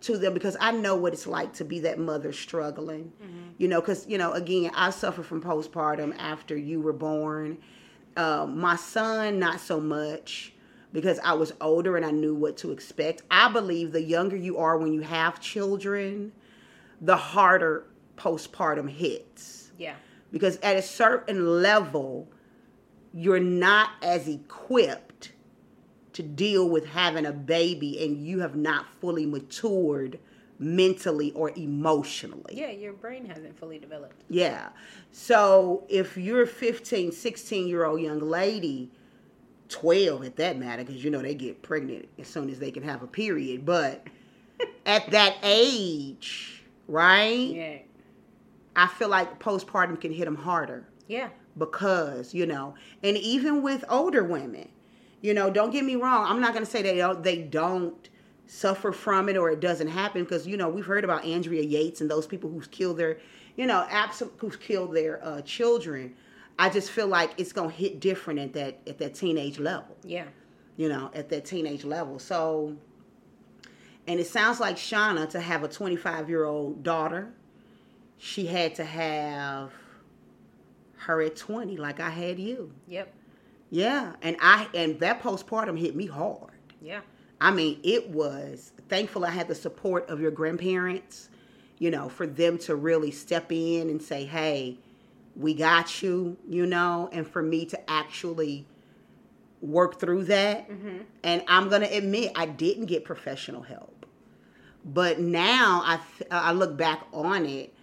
to 0.03 0.19
them 0.19 0.35
because 0.35 0.57
I 0.61 0.73
know 0.73 0.95
what 0.97 1.13
it's 1.13 1.27
like 1.27 1.55
to 1.55 1.65
be 1.65 1.81
that 1.81 1.99
mother 1.99 2.33
struggling. 2.33 3.13
You 3.59 3.69
know, 3.69 3.81
because 3.81 4.07
you 4.09 4.19
know, 4.19 4.33
again, 4.33 4.71
I 4.75 4.91
suffered 4.91 5.27
from 5.27 5.43
postpartum 5.43 6.15
after 6.19 6.57
you 6.57 6.81
were 6.81 6.93
born. 6.93 7.59
Um, 8.17 8.59
my 8.59 8.77
son, 8.77 9.39
not 9.39 9.61
so 9.61 9.81
much 9.81 10.55
because 10.93 11.19
I 11.23 11.35
was 11.35 11.53
older 11.61 11.97
and 11.97 12.07
I 12.07 12.11
knew 12.11 12.35
what 12.35 12.57
to 12.59 12.71
expect. 12.71 13.23
I 13.31 13.53
believe 13.53 13.93
the 13.93 14.03
younger 14.03 14.37
you 14.37 14.57
are 14.59 14.79
when 14.79 14.95
you 14.95 15.03
have 15.03 15.41
children, 15.41 16.33
the 17.01 17.17
harder 17.17 17.85
postpartum 18.17 18.89
hits. 18.89 19.73
Yeah. 19.79 19.97
Because 20.33 20.57
at 20.63 20.77
a 20.77 20.83
certain 20.83 21.61
level, 21.61 22.29
you're 23.13 23.41
not 23.41 23.91
as 24.03 24.27
equipped 24.27 25.06
to 26.17 26.23
deal 26.23 26.69
with 26.69 26.87
having 26.87 27.27
a 27.27 27.33
baby 27.33 28.03
and 28.03 28.17
you 28.27 28.39
have 28.41 28.57
not 28.57 28.87
fully 29.01 29.27
matured 29.27 30.19
mentally 30.59 31.31
or 31.33 31.51
emotionally. 31.57 32.55
Yeah, 32.57 32.71
your 32.71 32.95
brain 32.95 33.27
hasn't 33.27 33.59
fully 33.59 33.79
developed. 33.79 34.23
Yeah. 34.31 34.71
So 35.13 35.85
if 35.91 36.17
you're 36.17 36.43
a 36.43 36.47
15, 36.47 37.13
16 37.13 37.69
year 37.69 37.85
old 37.85 38.01
young 38.01 38.21
lady, 38.21 38.91
12 39.69 40.25
at 40.25 40.37
that 40.37 40.59
matter, 40.59 40.85
because 40.85 41.05
you 41.05 41.11
know 41.11 41.21
they 41.21 41.35
get 41.35 41.61
pregnant 41.61 42.09
as 42.19 42.29
soon 42.29 42.49
as 42.49 42.59
they 42.59 42.71
can 42.71 42.83
have 42.83 43.03
a 43.03 43.07
period. 43.07 43.67
But 43.67 44.07
at 44.87 45.11
that 45.11 45.37
age, 45.43 46.65
right? 46.89 47.35
Yeah. 47.55 47.79
I 48.75 48.87
feel 48.87 49.09
like 49.09 49.39
postpartum 49.39 50.01
can 50.01 50.13
hit 50.13 50.25
them 50.25 50.37
harder 50.37 50.87
Yeah. 51.09 51.29
because, 51.59 52.33
you 52.33 52.47
know, 52.47 52.75
and 53.03 53.19
even 53.19 53.63
with 53.63 53.85
older 53.91 54.25
women, 54.25 54.69
you 55.23 55.35
know, 55.35 55.51
don't 55.51 55.71
get 55.71 55.85
me 55.85 55.97
wrong. 55.97 56.27
I'm 56.27 56.41
not 56.41 56.53
going 56.53 56.65
to 56.65 56.71
say 56.71 56.83
they 56.83 56.97
don't, 56.97 57.23
they 57.23 57.39
don't 57.43 58.09
suffer 58.47 58.93
from 58.93 59.29
it 59.29 59.37
or 59.37 59.51
it 59.51 59.61
doesn't 59.61 59.89
happen 59.89 60.23
because, 60.25 60.47
you 60.47 60.57
know, 60.57 60.69
we've 60.69 60.87
heard 60.87 61.05
about 61.05 61.25
Andrea 61.25 61.63
Yates 61.63 62.01
and 62.01 62.11
those 62.11 62.27
people 62.27 62.51
who's 62.51 62.67
killed 62.69 62.97
their, 62.99 63.19
you 63.57 63.67
know, 63.67 63.87
absolute 63.91 64.35
who's 64.39 64.57
killed 64.57 64.95
their 64.95 65.25
uh, 65.25 65.41
children. 65.43 66.15
I 66.59 66.71
just 66.71 66.91
feel 66.91 67.07
like 67.09 67.33
it's 67.39 67.53
going 67.53 67.71
to 67.71 67.77
hit 67.77 68.01
different 68.01 68.39
at 68.41 68.53
that 68.55 68.79
at 68.87 68.99
that 68.99 69.15
teenage 69.15 69.59
level 69.59 69.97
Yeah. 70.05 70.25
you 70.77 70.89
know, 70.89 71.11
at 71.15 71.29
that 71.31 71.45
teenage 71.45 71.85
level. 71.85 72.19
So, 72.19 72.77
and 74.07 74.21
it 74.21 74.27
sounds 74.27 74.61
like 74.61 74.77
Shana 74.77 75.29
to 75.31 75.41
have 75.41 75.65
a 75.65 75.69
25 75.69 76.29
year 76.29 76.45
old 76.45 76.83
daughter, 76.83 77.33
she 78.17 78.47
had 78.47 78.75
to 78.77 78.85
have 78.85 79.73
her 80.99 81.21
at 81.23 81.37
20, 81.37 81.77
like 81.77 82.01
I 82.01 82.11
had 82.11 82.39
you. 82.39 82.73
Yep. 82.89 83.13
Yeah, 83.77 84.15
and 84.23 84.39
I 84.41 84.69
and 84.73 84.99
that 85.01 85.23
postpartum 85.23 85.79
hit 85.79 85.95
me 85.95 86.07
hard. 86.07 86.53
Yeah. 86.81 87.01
I 87.43 87.51
mean, 87.51 87.79
it 87.83 88.09
was 88.09 88.73
thankful 88.89 89.27
I 89.27 89.31
had 89.31 89.49
the 89.49 89.55
support 89.55 90.09
of 90.09 90.19
your 90.19 90.31
grandparents, 90.31 91.29
you 91.79 91.91
know, 91.91 92.09
for 92.09 92.27
them 92.27 92.57
to 92.61 92.75
really 92.75 93.11
step 93.11 93.53
in 93.53 93.91
and 93.91 94.01
say, 94.03 94.25
"Hey, 94.25 94.79
we 95.35 95.53
got 95.53 96.03
you," 96.03 96.39
you 96.49 96.65
know, 96.65 97.11
and 97.13 97.29
for 97.29 97.43
me 97.43 97.67
to 97.67 97.91
actually 97.91 98.67
work 99.61 100.01
through 100.01 100.25
that. 100.25 100.71
And 101.23 101.43
I'm 101.47 101.69
going 101.69 101.83
to 101.83 101.95
admit 101.95 102.33
I 102.35 102.47
didn't 102.47 102.87
get 102.87 103.05
professional 103.05 103.61
help. 103.61 104.07
But 104.87 105.21
now 105.21 105.83
I 105.85 106.01
th- 106.17 106.31
I 106.31 106.53
look 106.53 106.79
back 106.79 107.07
on 107.13 107.45
it 107.45 107.75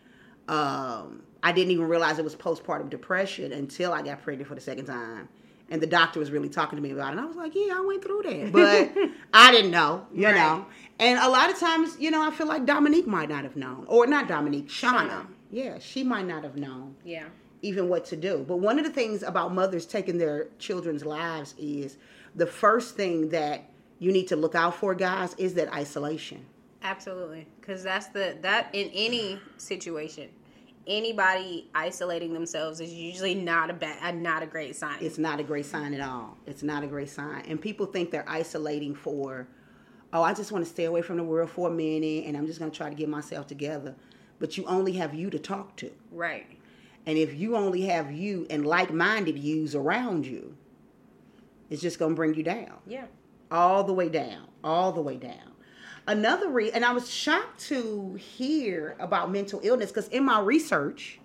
um, 0.48 1.24
I 1.42 1.52
didn't 1.52 1.72
even 1.72 1.88
realize 1.88 2.20
it 2.20 2.24
was 2.24 2.36
postpartum 2.36 2.90
depression 2.90 3.52
until 3.54 3.94
I 3.94 4.02
got 4.02 4.22
pregnant 4.22 4.48
for 4.48 4.56
the 4.56 4.62
second 4.62 4.86
time. 4.86 5.30
And 5.70 5.82
the 5.82 5.88
doctor 5.88 6.20
was 6.20 6.30
really 6.30 6.50
talking 6.50 6.78
to 6.78 6.84
me 6.84 6.92
about 6.92 7.08
it. 7.10 7.12
And 7.12 7.20
I 7.22 7.26
was 7.26 7.36
like, 7.36 7.54
yeah, 7.56 7.74
I 7.78 7.82
went 7.82 8.04
through 8.04 8.22
that. 8.24 8.52
But 8.52 8.92
I 9.34 9.52
didn't 9.52 9.72
know, 9.72 10.06
you 10.14 10.26
Right. 10.26 10.36
know. 10.36 10.66
And 11.00 11.18
a 11.20 11.28
lot 11.30 11.50
of 11.50 11.58
times, 11.60 11.98
you 12.00 12.12
know, 12.12 12.22
I 12.22 12.32
feel 12.32 12.48
like 12.48 12.66
Dominique 12.66 13.08
might 13.08 13.30
not 13.30 13.44
have 13.44 13.56
known. 13.56 13.86
Or 13.88 14.06
not 14.06 14.28
Dominique, 14.28 14.68
Shana. 14.70 15.10
Shana. 15.10 15.28
Yeah, 15.52 15.80
she 15.80 16.04
might 16.04 16.28
not 16.28 16.44
have 16.44 16.56
known 16.58 16.96
Yeah. 17.04 17.26
even 17.62 17.90
what 17.90 18.06
to 18.06 18.16
do. 18.16 18.44
But 18.48 18.58
one 18.58 18.78
of 18.78 18.86
the 18.86 18.92
things 18.92 19.24
about 19.24 19.54
mothers 19.54 19.86
taking 19.86 20.18
their 20.18 20.48
children's 20.60 21.06
lives 21.06 21.56
is 21.58 21.98
the 22.36 22.46
first 22.48 22.96
thing 22.96 23.30
that 23.30 23.70
you 24.00 24.12
need 24.12 24.28
to 24.28 24.36
look 24.36 24.54
out 24.56 24.76
for, 24.76 24.94
guys, 24.94 25.34
is 25.38 25.54
that 25.56 25.72
isolation. 25.74 26.46
Absolutely. 26.84 27.48
Because 27.62 27.82
that's 27.84 28.08
the, 28.08 28.38
that 28.42 28.70
in 28.74 28.90
any 28.94 29.40
situation, 29.58 30.30
anybody 30.88 31.70
isolating 31.74 32.34
themselves 32.34 32.80
is 32.80 32.94
usually 32.94 33.36
not 33.36 33.70
a 33.70 33.74
bad, 33.74 34.16
not 34.22 34.44
a 34.44 34.46
great 34.46 34.76
sign. 34.76 34.98
It's 35.02 35.18
not 35.18 35.40
a 35.40 35.44
great 35.44 35.66
sign 35.66 35.94
at 35.94 36.02
all. 36.02 36.38
It's 36.46 36.64
not 36.64 36.84
a 36.84 36.88
great 36.88 37.10
sign. 37.10 37.44
And 37.48 37.60
people 37.62 37.86
think 37.86 38.12
they're 38.12 38.28
isolating 38.30 38.96
for, 38.96 39.48
oh, 40.12 40.24
I 40.24 40.34
just 40.34 40.52
want 40.52 40.64
to 40.66 40.70
stay 40.70 40.86
away 40.86 41.02
from 41.02 41.18
the 41.18 41.24
world 41.24 41.50
for 41.50 41.70
a 41.70 41.72
minute 41.72 42.26
and 42.26 42.36
I'm 42.38 42.46
just 42.48 42.60
going 42.60 42.72
to 42.72 42.78
try 42.78 42.90
to 42.90 42.96
get 42.96 43.10
myself 43.10 43.48
together. 43.48 43.96
But 44.40 44.58
you 44.58 44.66
only 44.66 44.94
have 44.94 45.14
you 45.14 45.30
to 45.30 45.40
talk 45.40 45.76
to. 45.78 45.92
right. 46.12 46.46
And 47.06 47.18
if 47.18 47.34
you 47.38 47.58
only 47.58 47.82
have 47.82 48.14
you 48.14 48.48
and 48.50 48.66
like 48.66 48.94
minded 48.94 49.38
yous 49.38 49.76
around 49.76 50.26
you, 50.26 50.56
it's 51.70 51.82
just 51.82 52.00
going 52.00 52.12
to 52.12 52.16
bring 52.16 52.34
you 52.34 52.44
down. 52.44 52.78
Yeah. 52.88 53.06
all 53.52 53.84
the 53.84 53.94
way 53.94 54.08
down, 54.10 54.48
all 54.64 54.92
the 54.94 55.02
way 55.02 55.18
down. 55.18 55.53
Another 56.06 56.50
re 56.50 56.72
and 56.72 56.84
I 56.84 56.92
was 56.92 57.10
shocked 57.10 57.62
to 57.68 58.14
hear 58.16 58.96
about 59.00 59.32
mental 59.32 59.62
illness 59.64 59.90
because 59.90 60.10
in 60.10 60.26
my 60.26 60.40
research, 60.42 61.20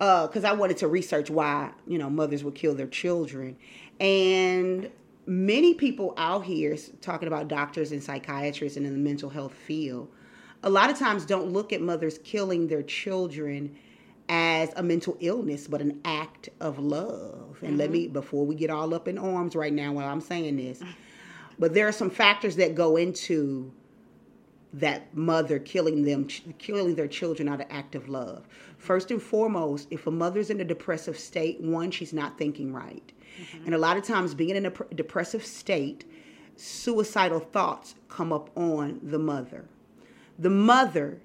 uh, 0.00 0.26
because 0.26 0.44
I 0.44 0.52
wanted 0.52 0.78
to 0.78 0.88
research 0.88 1.28
why 1.28 1.72
you 1.86 1.98
know 1.98 2.08
mothers 2.08 2.42
would 2.44 2.54
kill 2.54 2.74
their 2.74 2.86
children, 2.86 3.56
and 4.00 4.90
many 5.26 5.74
people 5.74 6.14
out 6.16 6.44
here 6.44 6.76
talking 7.02 7.28
about 7.28 7.48
doctors 7.48 7.92
and 7.92 8.02
psychiatrists 8.02 8.78
and 8.78 8.86
in 8.86 8.92
the 8.92 8.98
mental 8.98 9.28
health 9.28 9.52
field, 9.52 10.08
a 10.62 10.70
lot 10.70 10.88
of 10.88 10.98
times 10.98 11.26
don't 11.26 11.52
look 11.52 11.72
at 11.72 11.82
mothers 11.82 12.18
killing 12.24 12.68
their 12.68 12.82
children 12.82 13.76
as 14.28 14.72
a 14.76 14.82
mental 14.82 15.16
illness, 15.20 15.66
but 15.66 15.80
an 15.80 16.00
act 16.04 16.48
of 16.60 16.78
love. 16.78 17.58
And 17.62 17.78
let 17.78 17.86
mm-hmm. 17.86 17.92
me, 17.92 18.08
before 18.08 18.44
we 18.44 18.54
get 18.54 18.70
all 18.70 18.94
up 18.94 19.08
in 19.08 19.18
arms 19.18 19.56
right 19.56 19.72
now 19.72 19.92
while 19.92 20.08
I'm 20.08 20.20
saying 20.20 20.56
this, 20.56 20.80
mm. 20.80 20.88
But 21.58 21.74
there 21.74 21.88
are 21.88 21.92
some 21.92 22.10
factors 22.10 22.56
that 22.56 22.74
go 22.74 22.96
into 22.96 23.72
that 24.72 25.14
mother 25.16 25.58
killing 25.58 26.04
them, 26.04 26.26
killing 26.58 26.94
their 26.94 27.08
children 27.08 27.48
out 27.48 27.60
of 27.60 27.66
act 27.70 27.94
of 27.94 28.08
love. 28.08 28.46
First 28.76 29.10
and 29.10 29.20
foremost, 29.20 29.88
if 29.90 30.06
a 30.06 30.10
mother's 30.10 30.50
in 30.50 30.60
a 30.60 30.64
depressive 30.64 31.18
state, 31.18 31.60
one, 31.60 31.90
she's 31.90 32.12
not 32.12 32.38
thinking 32.38 32.72
right. 32.72 33.12
Mm-hmm. 33.40 33.66
And 33.66 33.74
a 33.74 33.78
lot 33.78 33.96
of 33.96 34.04
times, 34.04 34.34
being 34.34 34.56
in 34.56 34.66
a 34.66 34.70
pr- 34.70 34.84
depressive 34.94 35.44
state, 35.44 36.04
suicidal 36.56 37.40
thoughts 37.40 37.94
come 38.08 38.32
up 38.32 38.50
on 38.56 39.00
the 39.02 39.18
mother. 39.18 39.64
The 40.38 40.50
mother 40.50 41.20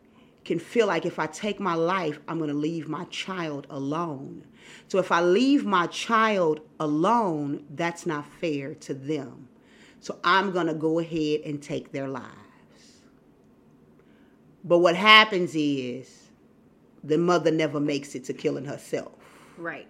can 0.45 0.59
feel 0.59 0.87
like 0.87 1.05
if 1.05 1.19
I 1.19 1.27
take 1.27 1.59
my 1.59 1.73
life, 1.73 2.19
I'm 2.27 2.37
going 2.37 2.49
to 2.49 2.55
leave 2.55 2.87
my 2.87 3.05
child 3.05 3.67
alone. 3.69 4.45
So 4.87 4.99
if 4.99 5.11
I 5.11 5.21
leave 5.21 5.65
my 5.65 5.87
child 5.87 6.61
alone, 6.79 7.65
that's 7.69 8.05
not 8.05 8.25
fair 8.25 8.73
to 8.75 8.93
them. 8.93 9.47
So 10.03 10.19
I'm 10.21 10.51
going 10.51 10.67
to 10.67 10.73
go 10.73 10.99
ahead 10.99 11.39
and 11.45 11.63
take 11.63 11.93
their 11.93 12.09
lives. 12.09 12.27
But 14.65 14.79
what 14.79 14.97
happens 14.97 15.55
is 15.55 16.27
the 17.05 17.17
mother 17.17 17.51
never 17.51 17.79
makes 17.79 18.13
it 18.13 18.25
to 18.25 18.33
killing 18.33 18.65
herself, 18.65 19.13
Right. 19.57 19.87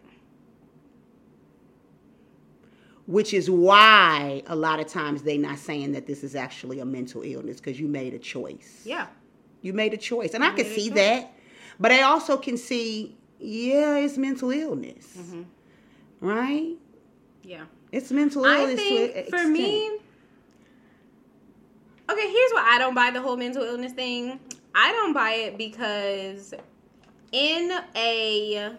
which 3.07 3.33
is 3.33 3.49
why 3.49 4.43
a 4.45 4.55
lot 4.55 4.79
of 4.79 4.85
times 4.87 5.23
they're 5.23 5.37
not 5.39 5.57
saying 5.57 5.93
that 5.93 6.05
this 6.05 6.23
is 6.23 6.35
actually 6.35 6.79
a 6.79 6.85
mental 6.85 7.23
illness 7.23 7.57
because 7.57 7.79
you 7.79 7.87
made 7.87 8.13
a 8.13 8.19
choice. 8.19 8.81
Yeah. 8.85 9.07
You 9.63 9.73
made 9.73 9.95
a 9.95 9.97
choice. 9.97 10.35
And 10.35 10.43
I 10.43 10.51
can 10.51 10.65
see 10.65 10.89
choice. 10.89 10.95
that. 10.95 11.33
But 11.79 11.91
I 11.91 12.03
also 12.03 12.37
can 12.37 12.55
see, 12.57 13.17
yeah, 13.39 13.97
it's 13.97 14.17
mental 14.17 14.51
illness. 14.51 15.17
Mm-hmm. 15.17 15.41
Right? 16.21 16.75
Yeah. 17.43 17.63
It's 17.91 18.11
mental 18.11 18.45
illness. 18.45 18.79
I 18.79 18.83
think 18.83 19.29
for 19.29 19.47
me, 19.47 19.99
okay, 22.13 22.31
here's 22.31 22.51
why 22.51 22.65
I 22.69 22.77
don't 22.79 22.93
buy 22.95 23.11
the 23.11 23.21
whole 23.21 23.37
mental 23.37 23.63
illness 23.63 23.93
thing. 23.93 24.39
I 24.75 24.91
don't 24.91 25.13
buy 25.13 25.31
it 25.31 25.57
because 25.57 26.53
in 27.31 27.71
a 27.95 28.73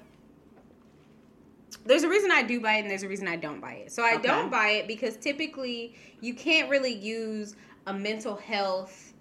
there's 1.84 2.02
a 2.02 2.08
reason 2.08 2.30
I 2.30 2.42
do 2.42 2.60
buy 2.60 2.76
it 2.76 2.80
and 2.80 2.90
there's 2.90 3.02
a 3.02 3.08
reason 3.08 3.28
I 3.28 3.36
don't 3.36 3.60
buy 3.60 3.74
it. 3.74 3.92
So 3.92 4.02
I 4.02 4.14
Okay. 4.14 4.22
don't 4.22 4.50
buy 4.50 4.68
it 4.70 4.88
because 4.88 5.16
typically 5.16 5.94
you 6.20 6.34
can't 6.34 6.70
really 6.70 6.94
use 6.94 7.54
a 7.86 7.92
mental 7.92 8.36
health 8.36 9.12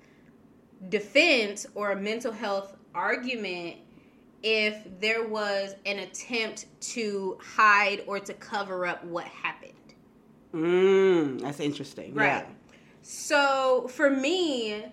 defense 0.90 1.66
or 1.76 1.92
a 1.92 1.96
mental 1.96 2.32
health 2.32 2.76
argument 2.96 3.78
if 4.44 4.84
there 5.00 5.28
was 5.28 5.76
an 5.86 6.00
attempt 6.00 6.66
to 6.82 7.38
hide 7.42 8.04
or 8.08 8.20
to 8.20 8.34
cover 8.34 8.86
up 8.86 9.04
what 9.06 9.26
happened. 9.26 9.72
Mm, 10.54 11.42
that's 11.42 11.60
interesting. 11.60 12.14
Right. 12.14 12.46
So 13.04 13.88
for 13.90 14.10
me, 14.10 14.86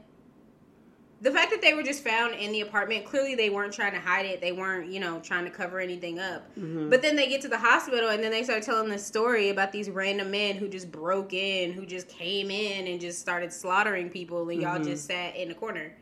the 1.22 1.30
fact 1.30 1.50
that 1.50 1.60
they 1.62 1.74
were 1.74 1.82
just 1.82 2.02
found 2.02 2.34
in 2.34 2.50
the 2.50 2.62
apartment, 2.62 3.04
clearly 3.04 3.34
they 3.34 3.50
weren't 3.50 3.72
trying 3.72 3.92
to 3.92 4.00
hide 4.00 4.26
it. 4.26 4.40
They 4.40 4.52
weren't, 4.52 4.90
you 4.90 5.00
know, 5.00 5.20
trying 5.20 5.44
to 5.44 5.50
cover 5.50 5.78
anything 5.78 6.18
up. 6.18 6.48
Mm-hmm. 6.56 6.90
But 6.90 7.02
then 7.02 7.14
they 7.14 7.28
get 7.28 7.40
to 7.42 7.48
the 7.48 7.58
hospital 7.58 8.10
and 8.10 8.22
then 8.22 8.30
they 8.30 8.42
start 8.42 8.62
telling 8.62 8.88
this 8.90 9.06
story 9.06 9.50
about 9.50 9.70
these 9.70 9.90
random 9.90 10.30
men 10.30 10.56
who 10.56 10.66
just 10.66 10.90
broke 10.90 11.32
in, 11.32 11.72
who 11.72 11.86
just 11.86 12.08
came 12.08 12.50
in 12.50 12.86
and 12.86 13.00
just 13.00 13.20
started 13.20 13.52
slaughtering 13.52 14.10
people 14.10 14.48
and 14.48 14.60
y'all 14.60 14.76
mm-hmm. 14.76 14.84
just 14.84 15.06
sat 15.06 15.36
in 15.36 15.48
the 15.48 15.54
corner. 15.54 15.94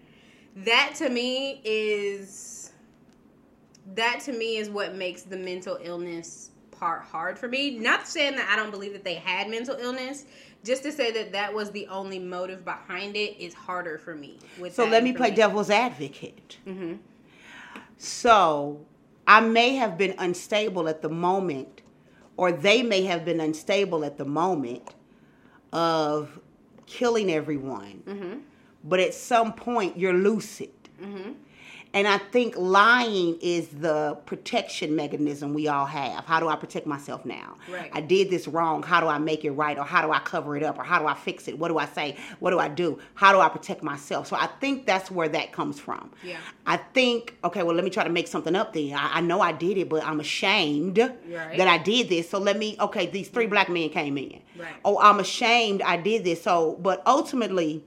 That 0.56 0.94
to 0.96 1.08
me 1.08 1.60
is 1.64 2.72
that 3.94 4.20
to 4.20 4.32
me 4.32 4.56
is 4.56 4.70
what 4.70 4.94
makes 4.94 5.22
the 5.22 5.36
mental 5.36 5.78
illness 5.82 6.50
part 6.70 7.02
hard 7.02 7.38
for 7.38 7.48
me. 7.48 7.78
Not 7.78 8.06
saying 8.06 8.36
that 8.36 8.48
I 8.50 8.56
don't 8.56 8.70
believe 8.70 8.92
that 8.92 9.04
they 9.04 9.14
had 9.14 9.48
mental 9.48 9.76
illness, 9.76 10.26
just 10.68 10.82
to 10.84 10.92
say 10.92 11.10
that 11.10 11.32
that 11.32 11.52
was 11.52 11.70
the 11.72 11.88
only 11.88 12.18
motive 12.18 12.64
behind 12.64 13.16
it 13.16 13.42
is 13.42 13.54
harder 13.54 13.98
for 13.98 14.14
me. 14.14 14.38
With 14.60 14.74
So 14.74 14.84
let 14.84 15.02
me 15.02 15.12
play 15.12 15.30
devil's 15.30 15.70
advocate. 15.70 16.58
Mm-hmm. 16.66 16.94
So 17.96 18.84
I 19.26 19.40
may 19.40 19.74
have 19.76 19.98
been 19.98 20.14
unstable 20.18 20.88
at 20.88 21.02
the 21.02 21.08
moment, 21.08 21.82
or 22.36 22.52
they 22.52 22.82
may 22.82 23.02
have 23.04 23.24
been 23.24 23.40
unstable 23.40 24.04
at 24.04 24.18
the 24.18 24.24
moment 24.24 24.94
of 25.72 26.38
killing 26.86 27.30
everyone. 27.30 28.02
Mm-hmm. 28.06 28.38
But 28.84 29.00
at 29.00 29.14
some 29.14 29.54
point, 29.54 29.98
you're 29.98 30.12
lucid. 30.12 30.70
And 31.94 32.06
I 32.06 32.18
think 32.18 32.54
lying 32.56 33.38
is 33.40 33.68
the 33.68 34.18
protection 34.26 34.94
mechanism 34.94 35.54
we 35.54 35.68
all 35.68 35.86
have. 35.86 36.26
How 36.26 36.38
do 36.38 36.48
I 36.48 36.56
protect 36.56 36.86
myself 36.86 37.24
now? 37.24 37.56
Right. 37.70 37.90
I 37.94 38.02
did 38.02 38.28
this 38.28 38.46
wrong. 38.46 38.82
How 38.82 39.00
do 39.00 39.06
I 39.06 39.18
make 39.18 39.44
it 39.44 39.52
right? 39.52 39.78
Or 39.78 39.84
how 39.84 40.02
do 40.06 40.12
I 40.12 40.18
cover 40.18 40.56
it 40.56 40.62
up? 40.62 40.78
Or 40.78 40.84
how 40.84 40.98
do 40.98 41.06
I 41.06 41.14
fix 41.14 41.48
it? 41.48 41.58
What 41.58 41.68
do 41.68 41.78
I 41.78 41.86
say? 41.86 42.16
What 42.40 42.50
do 42.50 42.58
I 42.58 42.68
do? 42.68 42.98
How 43.14 43.32
do 43.32 43.40
I 43.40 43.48
protect 43.48 43.82
myself? 43.82 44.26
So 44.26 44.36
I 44.36 44.48
think 44.60 44.84
that's 44.84 45.10
where 45.10 45.28
that 45.30 45.52
comes 45.52 45.80
from. 45.80 46.10
Yeah. 46.22 46.36
I 46.66 46.76
think, 46.76 47.36
okay, 47.42 47.62
well, 47.62 47.74
let 47.74 47.84
me 47.84 47.90
try 47.90 48.04
to 48.04 48.10
make 48.10 48.28
something 48.28 48.54
up 48.54 48.74
then. 48.74 48.92
I, 48.92 49.14
I 49.14 49.20
know 49.22 49.40
I 49.40 49.52
did 49.52 49.78
it, 49.78 49.88
but 49.88 50.04
I'm 50.04 50.20
ashamed 50.20 50.98
Right. 50.98 51.56
that 51.56 51.68
I 51.68 51.78
did 51.78 52.10
this. 52.10 52.28
So 52.28 52.38
let 52.38 52.58
me, 52.58 52.76
okay, 52.80 53.06
these 53.06 53.28
three 53.28 53.46
black 53.46 53.68
men 53.70 53.88
came 53.88 54.18
in. 54.18 54.40
Right. 54.58 54.74
Oh, 54.84 54.98
I'm 55.00 55.20
ashamed 55.20 55.80
I 55.82 55.96
did 55.96 56.24
this. 56.24 56.42
So, 56.42 56.78
but 56.82 57.02
ultimately, 57.06 57.82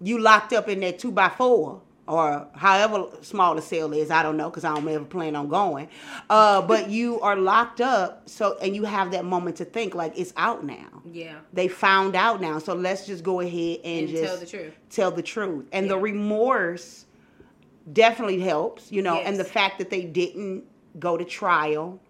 you 0.00 0.18
locked 0.18 0.52
up 0.52 0.68
in 0.68 0.80
that 0.80 0.98
two 0.98 1.12
by 1.12 1.28
four 1.28 1.80
or 2.06 2.46
however 2.54 3.06
small 3.22 3.54
the 3.54 3.62
cell 3.62 3.92
is. 3.92 4.10
I 4.10 4.22
don't 4.22 4.36
know 4.36 4.50
because 4.50 4.64
I 4.64 4.74
don't 4.74 4.86
ever 4.88 5.04
plan 5.04 5.36
on 5.36 5.48
going. 5.48 5.88
Uh, 6.28 6.62
but 6.62 6.90
you 6.90 7.20
are 7.20 7.36
locked 7.36 7.80
up. 7.80 8.28
So, 8.28 8.56
and 8.60 8.74
you 8.74 8.84
have 8.84 9.10
that 9.12 9.24
moment 9.24 9.56
to 9.56 9.64
think 9.64 9.94
like 9.94 10.12
it's 10.16 10.32
out 10.36 10.64
now. 10.64 11.02
Yeah. 11.10 11.36
They 11.52 11.68
found 11.68 12.14
out 12.14 12.40
now. 12.40 12.58
So 12.58 12.74
let's 12.74 13.06
just 13.06 13.24
go 13.24 13.40
ahead 13.40 13.80
and, 13.84 14.00
And 14.00 14.08
just 14.08 14.24
tell 14.24 14.36
the 14.36 14.46
truth. 14.46 14.74
Tell 14.90 15.10
the 15.10 15.22
truth. 15.22 15.66
And 15.72 15.88
the 15.88 15.98
remorse 15.98 17.06
definitely 17.92 18.40
helps, 18.40 18.90
you 18.90 19.02
know, 19.02 19.16
and 19.16 19.38
the 19.38 19.44
fact 19.44 19.78
that 19.78 19.90
they 19.90 20.02
didn't 20.02 20.64
go 20.98 21.16
to 21.16 21.24
trial 21.24 22.00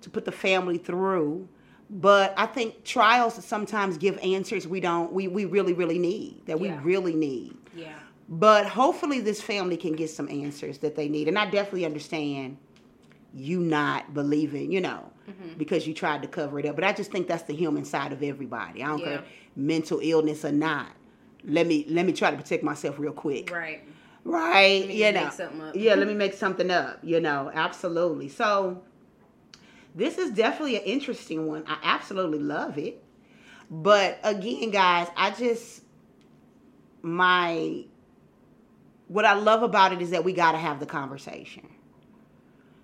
to 0.00 0.10
put 0.10 0.24
the 0.24 0.32
family 0.32 0.78
through. 0.78 1.48
But 1.90 2.32
I 2.38 2.46
think 2.46 2.84
trials 2.84 3.44
sometimes 3.44 3.98
give 3.98 4.18
answers 4.22 4.66
we 4.66 4.80
don't 4.80 5.12
we, 5.12 5.28
we 5.28 5.44
really, 5.44 5.74
really 5.74 5.98
need. 5.98 6.40
That 6.46 6.58
we 6.58 6.70
really 6.70 7.14
need. 7.14 7.54
Yeah. 7.74 7.92
But 8.28 8.66
hopefully 8.66 9.20
this 9.20 9.40
family 9.42 9.76
can 9.76 9.92
get 9.92 10.08
some 10.10 10.28
answers 10.28 10.78
that 10.78 10.96
they 10.96 11.08
need. 11.08 11.28
And 11.28 11.38
I 11.38 11.44
definitely 11.50 11.84
understand 11.84 12.56
you 13.34 13.60
not 13.60 14.14
believing, 14.14 14.72
you 14.72 14.80
know, 14.80 15.08
Mm-hmm. 15.30 15.56
because 15.56 15.86
you 15.86 15.94
tried 15.94 16.20
to 16.22 16.28
cover 16.28 16.58
it 16.58 16.66
up. 16.66 16.74
But 16.74 16.82
I 16.84 16.92
just 16.92 17.12
think 17.12 17.28
that's 17.28 17.44
the 17.44 17.54
human 17.54 17.84
side 17.84 18.12
of 18.12 18.24
everybody. 18.24 18.82
I 18.82 18.88
don't 18.88 18.98
Yeah. 18.98 19.04
care 19.06 19.24
mental 19.54 20.00
illness 20.02 20.44
or 20.44 20.50
not. 20.50 20.88
Let 21.44 21.66
me 21.68 21.86
let 21.88 22.04
me 22.06 22.12
try 22.12 22.32
to 22.32 22.36
protect 22.36 22.64
myself 22.64 22.98
real 22.98 23.12
quick. 23.12 23.48
Right. 23.52 23.84
Right. 24.24 24.86
me 24.88 24.94
You 24.98 25.12
make 25.12 25.14
know. 25.14 25.30
something 25.30 25.60
up. 25.60 25.76
Yeah, 25.76 25.94
let 25.94 26.08
me 26.08 26.14
make 26.14 26.34
something 26.34 26.70
up, 26.72 26.98
you 27.04 27.20
know, 27.20 27.50
absolutely. 27.54 28.28
So 28.30 28.82
this 29.94 30.18
is 30.18 30.30
definitely 30.32 30.76
an 30.76 30.82
interesting 30.82 31.46
one. 31.46 31.62
I 31.68 31.78
absolutely 31.84 32.40
love 32.40 32.76
it. 32.76 33.02
But 33.70 34.18
again, 34.24 34.70
guys, 34.70 35.06
I 35.16 35.30
just 35.30 35.82
my 37.02 37.84
what 39.12 39.26
I 39.26 39.34
love 39.34 39.62
about 39.62 39.92
it 39.92 40.00
is 40.00 40.10
that 40.10 40.24
we 40.24 40.32
got 40.32 40.52
to 40.52 40.58
have 40.58 40.80
the 40.80 40.86
conversation. 40.86 41.68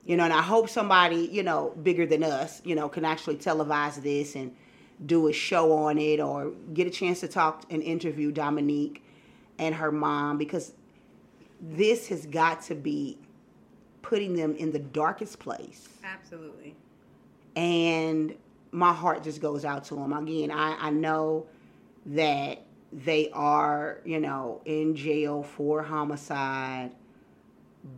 You 0.05 0.17
know, 0.17 0.25
and 0.25 0.33
I 0.33 0.43
hope 0.43 0.69
somebody, 0.69 1.29
you 1.33 1.43
know, 1.43 1.75
bigger 1.83 2.07
than 2.07 2.23
us, 2.23 2.61
you 2.65 2.75
know, 2.75 2.89
can 2.89 3.05
actually 3.05 3.37
televise 3.37 3.97
this 4.03 4.35
and 4.35 4.55
do 5.05 5.29
a 5.29 5.33
show 5.33 5.73
on 5.73 5.97
it 5.97 6.21
or 6.21 6.53
get 6.75 6.87
a 6.87 6.91
chance 6.91 7.21
to 7.21 7.29
talk 7.29 7.65
and 7.71 7.83
interview 7.83 8.31
Dominique 8.31 9.03
and 9.59 9.75
her 9.75 9.91
mom 9.91 10.37
because 10.37 10.73
this 11.61 12.09
has 12.09 12.27
got 12.27 12.63
to 12.63 12.75
be 12.75 13.19
putting 14.03 14.35
them 14.35 14.55
in 14.57 14.71
the 14.71 14.79
darkest 14.79 15.39
place. 15.39 15.89
Absolutely. 16.05 16.75
And 17.57 18.35
my 18.71 18.93
heart 18.93 19.25
just 19.25 19.41
goes 19.41 19.65
out 19.65 19.85
to 19.85 19.95
them. 19.95 20.13
Again, 20.13 20.51
I, 20.51 20.77
I 20.79 20.91
know 20.91 21.47
that 22.07 22.63
they 22.93 23.31
are, 23.31 23.99
you 24.05 24.19
know, 24.19 24.61
in 24.65 24.97
jail 24.97 25.43
for 25.43 25.83
homicide, 25.83 26.91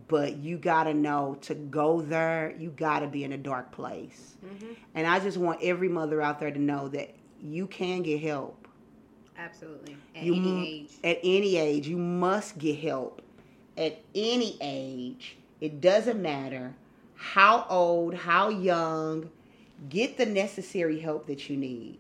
but 0.09 0.37
you 0.37 0.59
got 0.59 0.85
to 0.85 0.95
know 0.95 1.39
to 1.43 1.55
go 1.55 2.01
there, 2.01 2.55
you 2.59 2.71
got 2.71 3.01
to 3.01 3.07
be 3.07 3.25
in 3.25 3.33
a 3.33 3.39
dark 3.39 3.73
place. 3.73 4.37
Mm-hmm. 4.45 4.73
And 4.95 5.07
I 5.07 5.21
just 5.21 5.39
want 5.39 5.61
every 5.63 5.89
mother 5.89 6.21
out 6.21 6.41
there 6.41 6.51
to 6.51 6.59
know 6.59 6.89
that 6.89 7.15
you 7.43 7.67
can 7.67 8.03
get 8.03 8.21
help. 8.21 8.69
Absolutely. 9.39 9.97
At 10.15 10.23
you, 10.23 10.35
any 10.35 10.69
age. 10.69 10.91
At 11.03 11.19
any 11.23 11.57
age, 11.57 11.87
you 11.87 11.97
must 11.97 12.59
get 12.59 12.79
help. 12.79 13.23
At 13.77 14.01
any 14.15 14.59
age, 14.61 15.37
it 15.61 15.81
doesn't 15.81 16.21
matter 16.21 16.75
how 17.15 17.67
old, 17.69 18.15
how 18.15 18.49
young, 18.49 19.31
get 19.89 20.19
the 20.19 20.27
necessary 20.27 20.99
help 21.01 21.27
that 21.27 21.49
you 21.49 21.57
need 21.57 22.00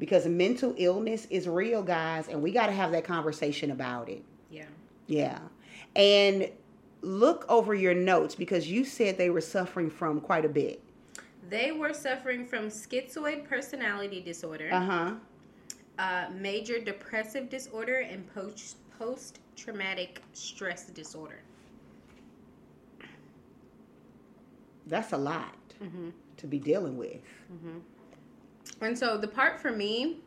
because 0.00 0.26
mental 0.26 0.74
illness 0.78 1.26
is 1.30 1.46
real, 1.46 1.82
guys, 1.82 2.28
and 2.28 2.42
we 2.42 2.50
got 2.50 2.66
to 2.66 2.72
have 2.72 2.90
that 2.90 3.04
conversation 3.04 3.70
about 3.70 4.08
it. 4.08 4.24
Yeah. 4.50 4.64
Yeah. 5.06 5.38
And 5.94 6.48
look 7.02 7.44
over 7.48 7.74
your 7.74 7.94
notes 7.94 8.34
because 8.34 8.66
you 8.66 8.84
said 8.84 9.18
they 9.18 9.30
were 9.30 9.42
suffering 9.42 9.90
from 9.90 10.20
quite 10.20 10.46
a 10.46 10.48
bit. 10.48 10.82
They 11.50 11.70
were 11.72 11.92
suffering 11.92 12.46
from 12.46 12.68
schizoid 12.68 13.44
personality 13.44 14.22
disorder. 14.22 14.70
Uh-huh. 14.72 15.14
Uh, 15.98 16.26
major 16.34 16.80
depressive 16.80 17.50
disorder 17.50 17.98
and 17.98 18.26
post 18.34 18.76
post 18.98 19.40
traumatic 19.54 20.22
stress 20.32 20.86
disorder. 20.86 21.40
That's 24.86 25.12
a 25.12 25.18
lot 25.18 25.54
mm-hmm. 25.82 26.08
to 26.38 26.46
be 26.46 26.58
dealing 26.58 26.96
with. 26.96 27.22
Mm-hmm. 27.52 27.78
And 28.80 28.98
so 28.98 29.16
the 29.16 29.28
part 29.28 29.60
for 29.60 29.70
me, 29.70 30.18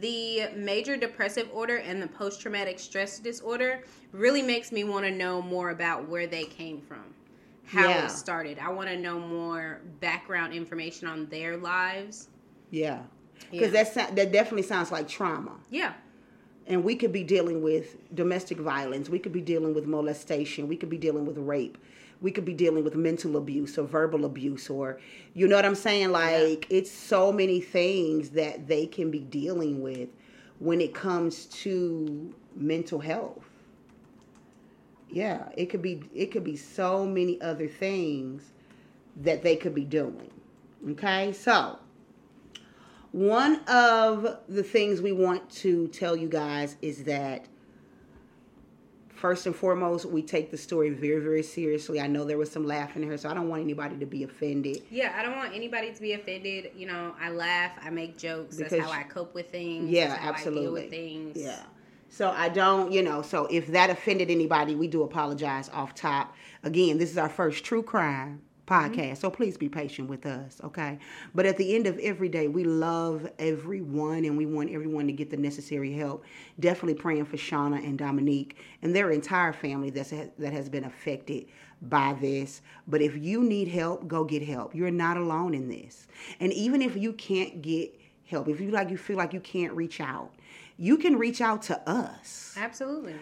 the 0.00 0.48
major 0.54 0.96
depressive 0.96 1.48
order 1.52 1.76
and 1.76 2.00
the 2.00 2.08
post 2.08 2.40
traumatic 2.40 2.78
stress 2.78 3.18
disorder 3.18 3.82
really 4.12 4.42
makes 4.42 4.72
me 4.72 4.84
want 4.84 5.04
to 5.04 5.10
know 5.10 5.42
more 5.42 5.70
about 5.70 6.08
where 6.08 6.26
they 6.26 6.44
came 6.44 6.80
from, 6.80 7.04
how 7.66 7.88
yeah. 7.88 8.06
it 8.06 8.10
started. 8.10 8.58
I 8.58 8.70
want 8.70 8.88
to 8.88 8.96
know 8.96 9.18
more 9.18 9.80
background 10.00 10.52
information 10.52 11.08
on 11.08 11.26
their 11.26 11.56
lives. 11.56 12.28
Yeah, 12.70 13.00
because 13.50 13.72
yeah. 13.72 13.84
that 13.84 14.16
that 14.16 14.32
definitely 14.32 14.62
sounds 14.62 14.90
like 14.90 15.08
trauma. 15.08 15.52
Yeah. 15.70 15.92
And 16.66 16.84
we 16.84 16.94
could 16.94 17.12
be 17.12 17.24
dealing 17.24 17.60
with 17.60 17.96
domestic 18.14 18.58
violence. 18.58 19.08
We 19.08 19.18
could 19.18 19.32
be 19.32 19.40
dealing 19.40 19.74
with 19.74 19.86
molestation. 19.86 20.68
We 20.68 20.76
could 20.76 20.88
be 20.88 20.96
dealing 20.96 21.26
with 21.26 21.36
rape 21.36 21.76
we 22.22 22.30
could 22.30 22.44
be 22.44 22.54
dealing 22.54 22.84
with 22.84 22.94
mental 22.94 23.36
abuse 23.36 23.76
or 23.76 23.84
verbal 23.84 24.24
abuse 24.24 24.70
or 24.70 24.98
you 25.34 25.48
know 25.48 25.56
what 25.56 25.64
I'm 25.64 25.74
saying? 25.74 26.12
Like 26.12 26.66
yeah. 26.70 26.78
it's 26.78 26.90
so 26.90 27.32
many 27.32 27.60
things 27.60 28.30
that 28.30 28.68
they 28.68 28.86
can 28.86 29.10
be 29.10 29.20
dealing 29.20 29.82
with 29.82 30.08
when 30.58 30.80
it 30.80 30.94
comes 30.94 31.46
to 31.46 32.34
mental 32.54 33.00
health. 33.00 33.44
Yeah 35.10 35.48
it 35.56 35.66
could 35.66 35.82
be 35.82 36.02
it 36.14 36.26
could 36.32 36.44
be 36.44 36.56
so 36.56 37.04
many 37.04 37.40
other 37.42 37.68
things 37.68 38.52
that 39.16 39.42
they 39.42 39.56
could 39.56 39.74
be 39.74 39.84
doing 39.84 40.30
okay? 40.90 41.32
So 41.32 41.78
one 43.12 43.60
of 43.68 44.38
the 44.48 44.62
things 44.62 45.00
we 45.00 45.12
want 45.12 45.48
to 45.50 45.88
tell 45.88 46.16
you 46.16 46.28
guys 46.28 46.76
is 46.82 47.04
that 47.04 47.46
first 49.22 49.46
and 49.46 49.54
foremost, 49.54 50.04
we 50.04 50.20
take 50.20 50.50
the 50.50 50.58
story 50.58 50.90
very, 50.90 51.20
very 51.20 51.44
seriously. 51.44 52.00
I 52.00 52.08
know 52.08 52.24
there 52.24 52.38
was 52.38 52.50
some 52.50 52.66
laughing 52.66 53.04
here, 53.04 53.16
so 53.16 53.30
I 53.30 53.34
don't 53.34 53.48
want 53.48 53.62
anybody 53.62 53.96
to 53.98 54.04
be 54.04 54.24
offended. 54.24 54.82
Yeah, 54.90 55.14
I 55.16 55.22
don't 55.22 55.36
want 55.36 55.54
anybody 55.54 55.94
to 55.94 56.00
be 56.00 56.14
offended. 56.14 56.72
You 56.74 56.88
know, 56.88 57.14
I 57.20 57.30
laugh, 57.30 57.70
I 57.80 57.90
make 57.90 58.18
jokes. 58.18 58.56
Because, 58.56 58.72
That's 58.72 58.84
how 58.84 58.90
I 58.90 59.04
cope 59.04 59.32
with 59.32 59.48
things. 59.48 59.88
Yeah, 59.88 60.18
absolutely. 60.20 60.90
things. 60.90 61.36
Yeah. 61.36 61.62
So 62.08 62.30
I 62.30 62.48
don't, 62.48 62.90
you 62.90 63.00
know, 63.00 63.22
so 63.22 63.46
if 63.46 63.68
that 63.68 63.90
offended 63.90 64.28
anybody, 64.28 64.74
we 64.74 64.88
do 64.88 65.04
apologize 65.04 65.68
off 65.68 65.94
top. 65.94 66.34
Again, 66.64 66.98
this 66.98 67.12
is 67.12 67.16
our 67.16 67.28
first 67.28 67.64
true 67.64 67.84
crime 67.84 68.42
podcast. 68.72 68.96
Mm-hmm. 68.96 69.14
So 69.14 69.30
please 69.30 69.56
be 69.56 69.68
patient 69.68 70.08
with 70.08 70.26
us, 70.26 70.60
okay? 70.64 70.98
But 71.34 71.46
at 71.46 71.56
the 71.56 71.74
end 71.74 71.86
of 71.86 71.98
every 71.98 72.28
day, 72.28 72.48
we 72.48 72.64
love 72.64 73.30
everyone 73.38 74.24
and 74.24 74.36
we 74.36 74.46
want 74.46 74.70
everyone 74.70 75.06
to 75.06 75.12
get 75.12 75.30
the 75.30 75.36
necessary 75.36 75.92
help. 75.92 76.24
Definitely 76.60 76.94
praying 76.94 77.26
for 77.26 77.36
Shana 77.36 77.84
and 77.84 77.98
Dominique 77.98 78.56
and 78.82 78.94
their 78.94 79.10
entire 79.10 79.52
family 79.52 79.90
that's 79.90 80.10
that 80.10 80.52
has 80.52 80.68
been 80.68 80.84
affected 80.84 81.46
by 81.82 82.14
this. 82.20 82.62
But 82.86 83.02
if 83.02 83.16
you 83.16 83.42
need 83.42 83.68
help, 83.68 84.06
go 84.08 84.24
get 84.24 84.42
help. 84.42 84.74
You're 84.74 84.90
not 84.90 85.16
alone 85.16 85.54
in 85.54 85.68
this. 85.68 86.06
And 86.40 86.52
even 86.52 86.80
if 86.82 86.96
you 86.96 87.12
can't 87.12 87.60
get 87.62 87.98
help, 88.24 88.48
if 88.48 88.60
you 88.60 88.70
like 88.70 88.90
you 88.90 88.96
feel 88.96 89.16
like 89.16 89.32
you 89.32 89.40
can't 89.40 89.72
reach 89.72 90.00
out, 90.00 90.30
you 90.78 90.96
can 90.96 91.16
reach 91.16 91.40
out 91.40 91.62
to 91.62 91.88
us. 91.88 92.54
Absolutely 92.56 93.16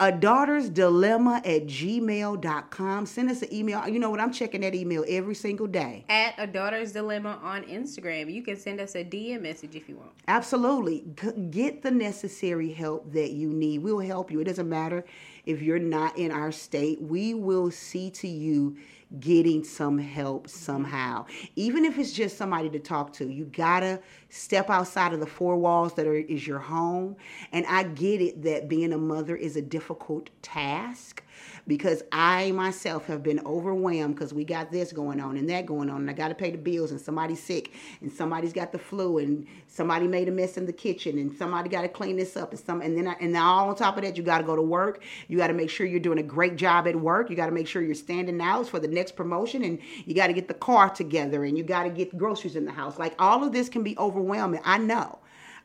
a 0.00 0.10
daughter's 0.10 0.68
dilemma 0.68 1.42
at 1.44 1.66
gmail.com. 1.66 3.06
Send 3.06 3.30
us 3.30 3.42
an 3.42 3.54
email. 3.54 3.86
You 3.86 4.00
know 4.00 4.10
what? 4.10 4.20
I'm 4.20 4.32
checking 4.32 4.62
that 4.62 4.74
email 4.74 5.04
every 5.06 5.34
single 5.34 5.66
day. 5.66 6.04
At 6.08 6.34
a 6.38 6.46
daughter's 6.46 6.92
dilemma 6.92 7.38
on 7.42 7.62
Instagram. 7.64 8.32
You 8.32 8.42
can 8.42 8.56
send 8.56 8.80
us 8.80 8.96
a 8.96 9.04
DM 9.04 9.42
message 9.42 9.76
if 9.76 9.88
you 9.88 9.96
want. 9.96 10.10
Absolutely. 10.26 11.04
Get 11.50 11.82
the 11.82 11.90
necessary 11.90 12.72
help 12.72 13.12
that 13.12 13.30
you 13.30 13.48
need. 13.50 13.78
We'll 13.78 14.00
help 14.00 14.30
you. 14.30 14.40
It 14.40 14.44
doesn't 14.44 14.68
matter 14.68 15.04
if 15.46 15.62
you're 15.62 15.78
not 15.78 16.18
in 16.18 16.32
our 16.32 16.50
state. 16.50 17.00
We 17.00 17.34
will 17.34 17.70
see 17.70 18.10
to 18.10 18.28
you 18.28 18.76
getting 19.20 19.64
some 19.64 19.98
help 19.98 20.48
somehow. 20.48 21.26
Even 21.56 21.84
if 21.84 21.98
it's 21.98 22.12
just 22.12 22.36
somebody 22.36 22.70
to 22.70 22.78
talk 22.78 23.12
to, 23.14 23.28
you 23.28 23.44
gotta 23.44 24.00
step 24.28 24.70
outside 24.70 25.12
of 25.12 25.20
the 25.20 25.26
four 25.26 25.56
walls 25.56 25.94
that 25.94 26.06
are 26.06 26.14
is 26.14 26.46
your 26.46 26.58
home. 26.58 27.16
And 27.52 27.66
I 27.66 27.84
get 27.84 28.20
it 28.20 28.42
that 28.42 28.68
being 28.68 28.92
a 28.92 28.98
mother 28.98 29.36
is 29.36 29.56
a 29.56 29.62
difficult 29.62 30.30
task 30.40 31.22
because 31.66 32.02
I 32.12 32.50
myself 32.52 33.06
have 33.06 33.22
been 33.22 33.40
overwhelmed 33.46 34.14
because 34.14 34.34
we 34.34 34.44
got 34.44 34.70
this 34.72 34.92
going 34.92 35.20
on 35.20 35.36
and 35.36 35.48
that 35.50 35.66
going 35.66 35.90
on, 35.90 36.02
and 36.02 36.10
I 36.10 36.12
got 36.12 36.28
to 36.28 36.34
pay 36.34 36.50
the 36.50 36.58
bills, 36.58 36.90
and 36.90 37.00
somebody's 37.00 37.42
sick, 37.42 37.72
and 38.00 38.12
somebody's 38.12 38.52
got 38.52 38.72
the 38.72 38.78
flu, 38.78 39.18
and 39.18 39.46
somebody 39.68 40.06
made 40.08 40.28
a 40.28 40.32
mess 40.32 40.56
in 40.56 40.66
the 40.66 40.72
kitchen, 40.72 41.18
and 41.18 41.36
somebody 41.36 41.68
got 41.68 41.82
to 41.82 41.88
clean 41.88 42.16
this 42.16 42.36
up, 42.36 42.50
and 42.50 42.60
some, 42.60 42.80
and 42.82 42.96
then 42.96 43.08
I, 43.08 43.14
and 43.20 43.36
all 43.36 43.68
on 43.68 43.76
top 43.76 43.96
of 43.96 44.02
that, 44.02 44.16
you 44.16 44.22
got 44.22 44.38
to 44.38 44.44
go 44.44 44.56
to 44.56 44.62
work. 44.62 45.02
You 45.28 45.38
got 45.38 45.48
to 45.48 45.54
make 45.54 45.70
sure 45.70 45.86
you're 45.86 46.00
doing 46.00 46.18
a 46.18 46.22
great 46.22 46.56
job 46.56 46.88
at 46.88 46.96
work. 46.96 47.30
You 47.30 47.36
got 47.36 47.46
to 47.46 47.52
make 47.52 47.68
sure 47.68 47.82
you're 47.82 47.94
standing 47.94 48.40
out 48.40 48.68
for 48.68 48.78
the 48.78 48.88
next 48.88 49.16
promotion, 49.16 49.62
and 49.64 49.78
you 50.04 50.14
got 50.14 50.26
to 50.28 50.32
get 50.32 50.48
the 50.48 50.54
car 50.54 50.90
together, 50.90 51.44
and 51.44 51.56
you 51.56 51.64
got 51.64 51.84
to 51.84 51.90
get 51.90 52.16
groceries 52.16 52.56
in 52.56 52.64
the 52.64 52.72
house. 52.72 52.98
Like 52.98 53.14
all 53.18 53.44
of 53.44 53.52
this 53.52 53.68
can 53.68 53.82
be 53.82 53.96
overwhelming. 53.98 54.60
I 54.64 54.78
know. 54.78 55.18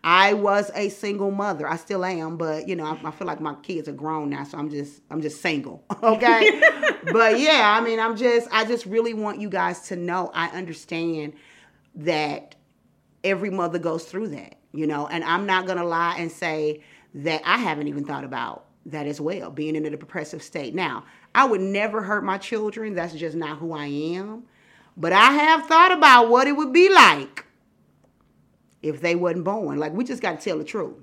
I 0.09 0.35
was 0.35 0.71
a 0.73 0.87
single 0.87 1.31
mother. 1.31 1.67
I 1.67 1.75
still 1.75 2.05
am, 2.05 2.37
but 2.37 2.65
you 2.65 2.77
know, 2.77 2.85
I, 2.85 2.97
I, 3.03 3.11
feel 3.11 3.27
like 3.27 3.41
my 3.41 3.55
kids 3.55 3.89
are 3.89 3.93
grown 3.93 4.29
now, 4.29 4.45
so 4.45 4.57
I'm 4.57 4.69
just 4.69 5.01
I'm 5.11 5.21
just 5.21 5.41
single. 5.41 5.83
Okay. 6.01 6.61
but 7.11 7.41
yeah, 7.41 7.75
I 7.77 7.81
mean, 7.81 7.99
I'm 7.99 8.15
just 8.15 8.47
I 8.49 8.63
just 8.63 8.85
really 8.85 9.13
want 9.13 9.41
you 9.41 9.49
guys 9.49 9.81
to 9.89 9.97
know 9.97 10.31
I 10.33 10.47
understand 10.47 11.33
that 11.95 12.55
every 13.25 13.49
mother 13.49 13.79
goes 13.79 14.05
through 14.05 14.29
that, 14.29 14.55
you 14.71 14.87
know, 14.87 15.07
and 15.07 15.25
I'm 15.25 15.45
not 15.45 15.67
gonna 15.67 15.83
lie 15.83 16.15
and 16.17 16.31
say 16.31 16.79
that 17.15 17.41
I 17.43 17.57
haven't 17.57 17.89
even 17.89 18.05
thought 18.05 18.23
about 18.23 18.63
that 18.85 19.07
as 19.07 19.19
well, 19.19 19.51
being 19.51 19.75
in 19.75 19.85
a 19.85 19.89
depressive 19.89 20.41
state. 20.41 20.73
Now, 20.73 21.03
I 21.35 21.43
would 21.43 21.59
never 21.59 22.01
hurt 22.01 22.23
my 22.23 22.37
children. 22.37 22.95
That's 22.95 23.13
just 23.13 23.35
not 23.35 23.57
who 23.57 23.73
I 23.73 23.87
am. 23.87 24.43
But 24.95 25.11
I 25.11 25.31
have 25.33 25.65
thought 25.65 25.91
about 25.91 26.29
what 26.29 26.47
it 26.47 26.53
would 26.53 26.71
be 26.71 26.87
like 26.87 27.46
if 28.81 29.01
they 29.01 29.15
wasn't 29.15 29.45
born. 29.45 29.77
Like 29.77 29.93
we 29.93 30.03
just 30.03 30.21
got 30.21 30.39
to 30.39 30.43
tell 30.43 30.57
the 30.57 30.63
truth. 30.63 30.95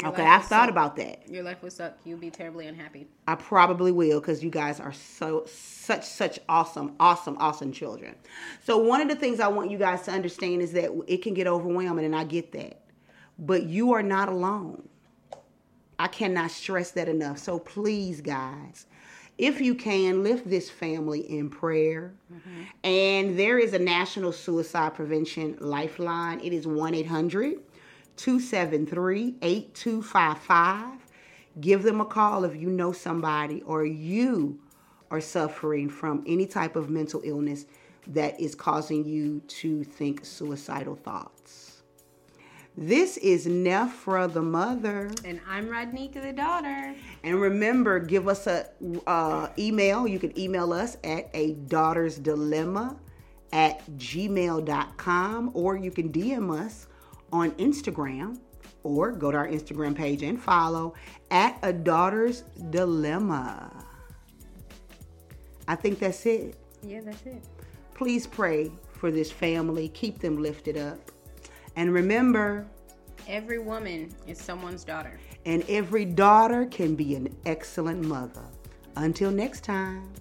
Your 0.00 0.10
okay, 0.10 0.24
I've 0.24 0.42
thought 0.42 0.64
suck. 0.64 0.70
about 0.70 0.96
that. 0.96 1.28
Your 1.28 1.44
life 1.44 1.62
would 1.62 1.72
suck. 1.72 1.96
You'll 2.04 2.18
be 2.18 2.30
terribly 2.30 2.66
unhappy. 2.66 3.06
I 3.28 3.36
probably 3.36 3.92
will 3.92 4.20
because 4.20 4.42
you 4.42 4.50
guys 4.50 4.80
are 4.80 4.92
so 4.92 5.44
such 5.46 6.04
such 6.04 6.40
awesome, 6.48 6.94
awesome, 6.98 7.36
awesome 7.38 7.70
children. 7.70 8.16
So 8.64 8.78
one 8.78 9.00
of 9.00 9.08
the 9.08 9.14
things 9.14 9.38
I 9.38 9.48
want 9.48 9.70
you 9.70 9.78
guys 9.78 10.02
to 10.02 10.10
understand 10.10 10.62
is 10.62 10.72
that 10.72 10.90
it 11.06 11.22
can 11.22 11.32
get 11.32 11.46
overwhelming, 11.46 12.04
and 12.04 12.16
I 12.16 12.24
get 12.24 12.50
that. 12.52 12.80
But 13.38 13.64
you 13.64 13.92
are 13.92 14.02
not 14.02 14.28
alone. 14.28 14.88
I 15.98 16.08
cannot 16.08 16.50
stress 16.50 16.90
that 16.92 17.08
enough. 17.08 17.38
So 17.38 17.60
please, 17.60 18.20
guys, 18.20 18.86
if 19.36 19.60
you 19.60 19.74
can, 19.74 20.22
lift 20.22 20.48
this 20.48 20.70
family 20.70 21.20
in 21.20 21.50
prayer. 21.50 22.14
Mm-hmm. 22.32 22.62
And 22.84 23.38
there 23.38 23.58
is 23.58 23.74
a 23.74 23.78
National 23.78 24.32
Suicide 24.32 24.94
Prevention 24.94 25.56
Lifeline. 25.60 26.40
It 26.40 26.52
is 26.52 26.66
1 26.66 26.94
800 26.94 27.58
273 28.16 29.36
8255. 29.42 30.98
Give 31.60 31.82
them 31.82 32.00
a 32.00 32.04
call 32.04 32.44
if 32.44 32.56
you 32.56 32.68
know 32.68 32.92
somebody 32.92 33.62
or 33.62 33.84
you 33.84 34.58
are 35.10 35.20
suffering 35.20 35.88
from 35.88 36.24
any 36.26 36.46
type 36.46 36.76
of 36.76 36.90
mental 36.90 37.20
illness 37.24 37.66
that 38.08 38.38
is 38.40 38.54
causing 38.54 39.04
you 39.04 39.40
to 39.46 39.84
think 39.84 40.24
suicidal 40.24 40.96
thoughts. 40.96 41.73
This 42.76 43.18
is 43.18 43.46
Nefra 43.46 44.32
the 44.32 44.42
mother. 44.42 45.08
And 45.24 45.40
I'm 45.48 45.68
RodNique 45.68 46.20
the 46.20 46.32
daughter. 46.32 46.92
And 47.22 47.40
remember, 47.40 48.00
give 48.00 48.26
us 48.26 48.48
a 48.48 48.68
uh, 49.06 49.48
email. 49.56 50.08
You 50.08 50.18
can 50.18 50.36
email 50.36 50.72
us 50.72 50.96
at 51.04 51.30
a 51.34 51.52
daughter's 51.52 52.18
dilemma 52.18 52.96
at 53.52 53.86
gmail.com 53.96 55.52
or 55.54 55.76
you 55.76 55.92
can 55.92 56.12
DM 56.12 56.52
us 56.52 56.88
on 57.32 57.52
Instagram 57.52 58.40
or 58.82 59.12
go 59.12 59.30
to 59.30 59.38
our 59.38 59.46
Instagram 59.46 59.94
page 59.94 60.24
and 60.24 60.42
follow 60.42 60.94
at 61.30 61.56
a 61.62 61.72
daughter's 61.72 62.42
dilemma. 62.70 63.84
I 65.68 65.76
think 65.76 66.00
that's 66.00 66.26
it. 66.26 66.56
Yeah, 66.82 67.02
that's 67.04 67.22
it. 67.22 67.44
Please 67.94 68.26
pray 68.26 68.72
for 68.94 69.12
this 69.12 69.30
family. 69.30 69.90
Keep 69.90 70.18
them 70.18 70.42
lifted 70.42 70.76
up. 70.76 71.12
And 71.76 71.92
remember, 71.92 72.66
every 73.28 73.58
woman 73.58 74.14
is 74.26 74.38
someone's 74.38 74.84
daughter. 74.84 75.18
And 75.44 75.64
every 75.68 76.04
daughter 76.04 76.66
can 76.66 76.94
be 76.94 77.14
an 77.14 77.34
excellent 77.46 78.04
mother. 78.04 78.44
Until 78.96 79.30
next 79.30 79.64
time. 79.64 80.12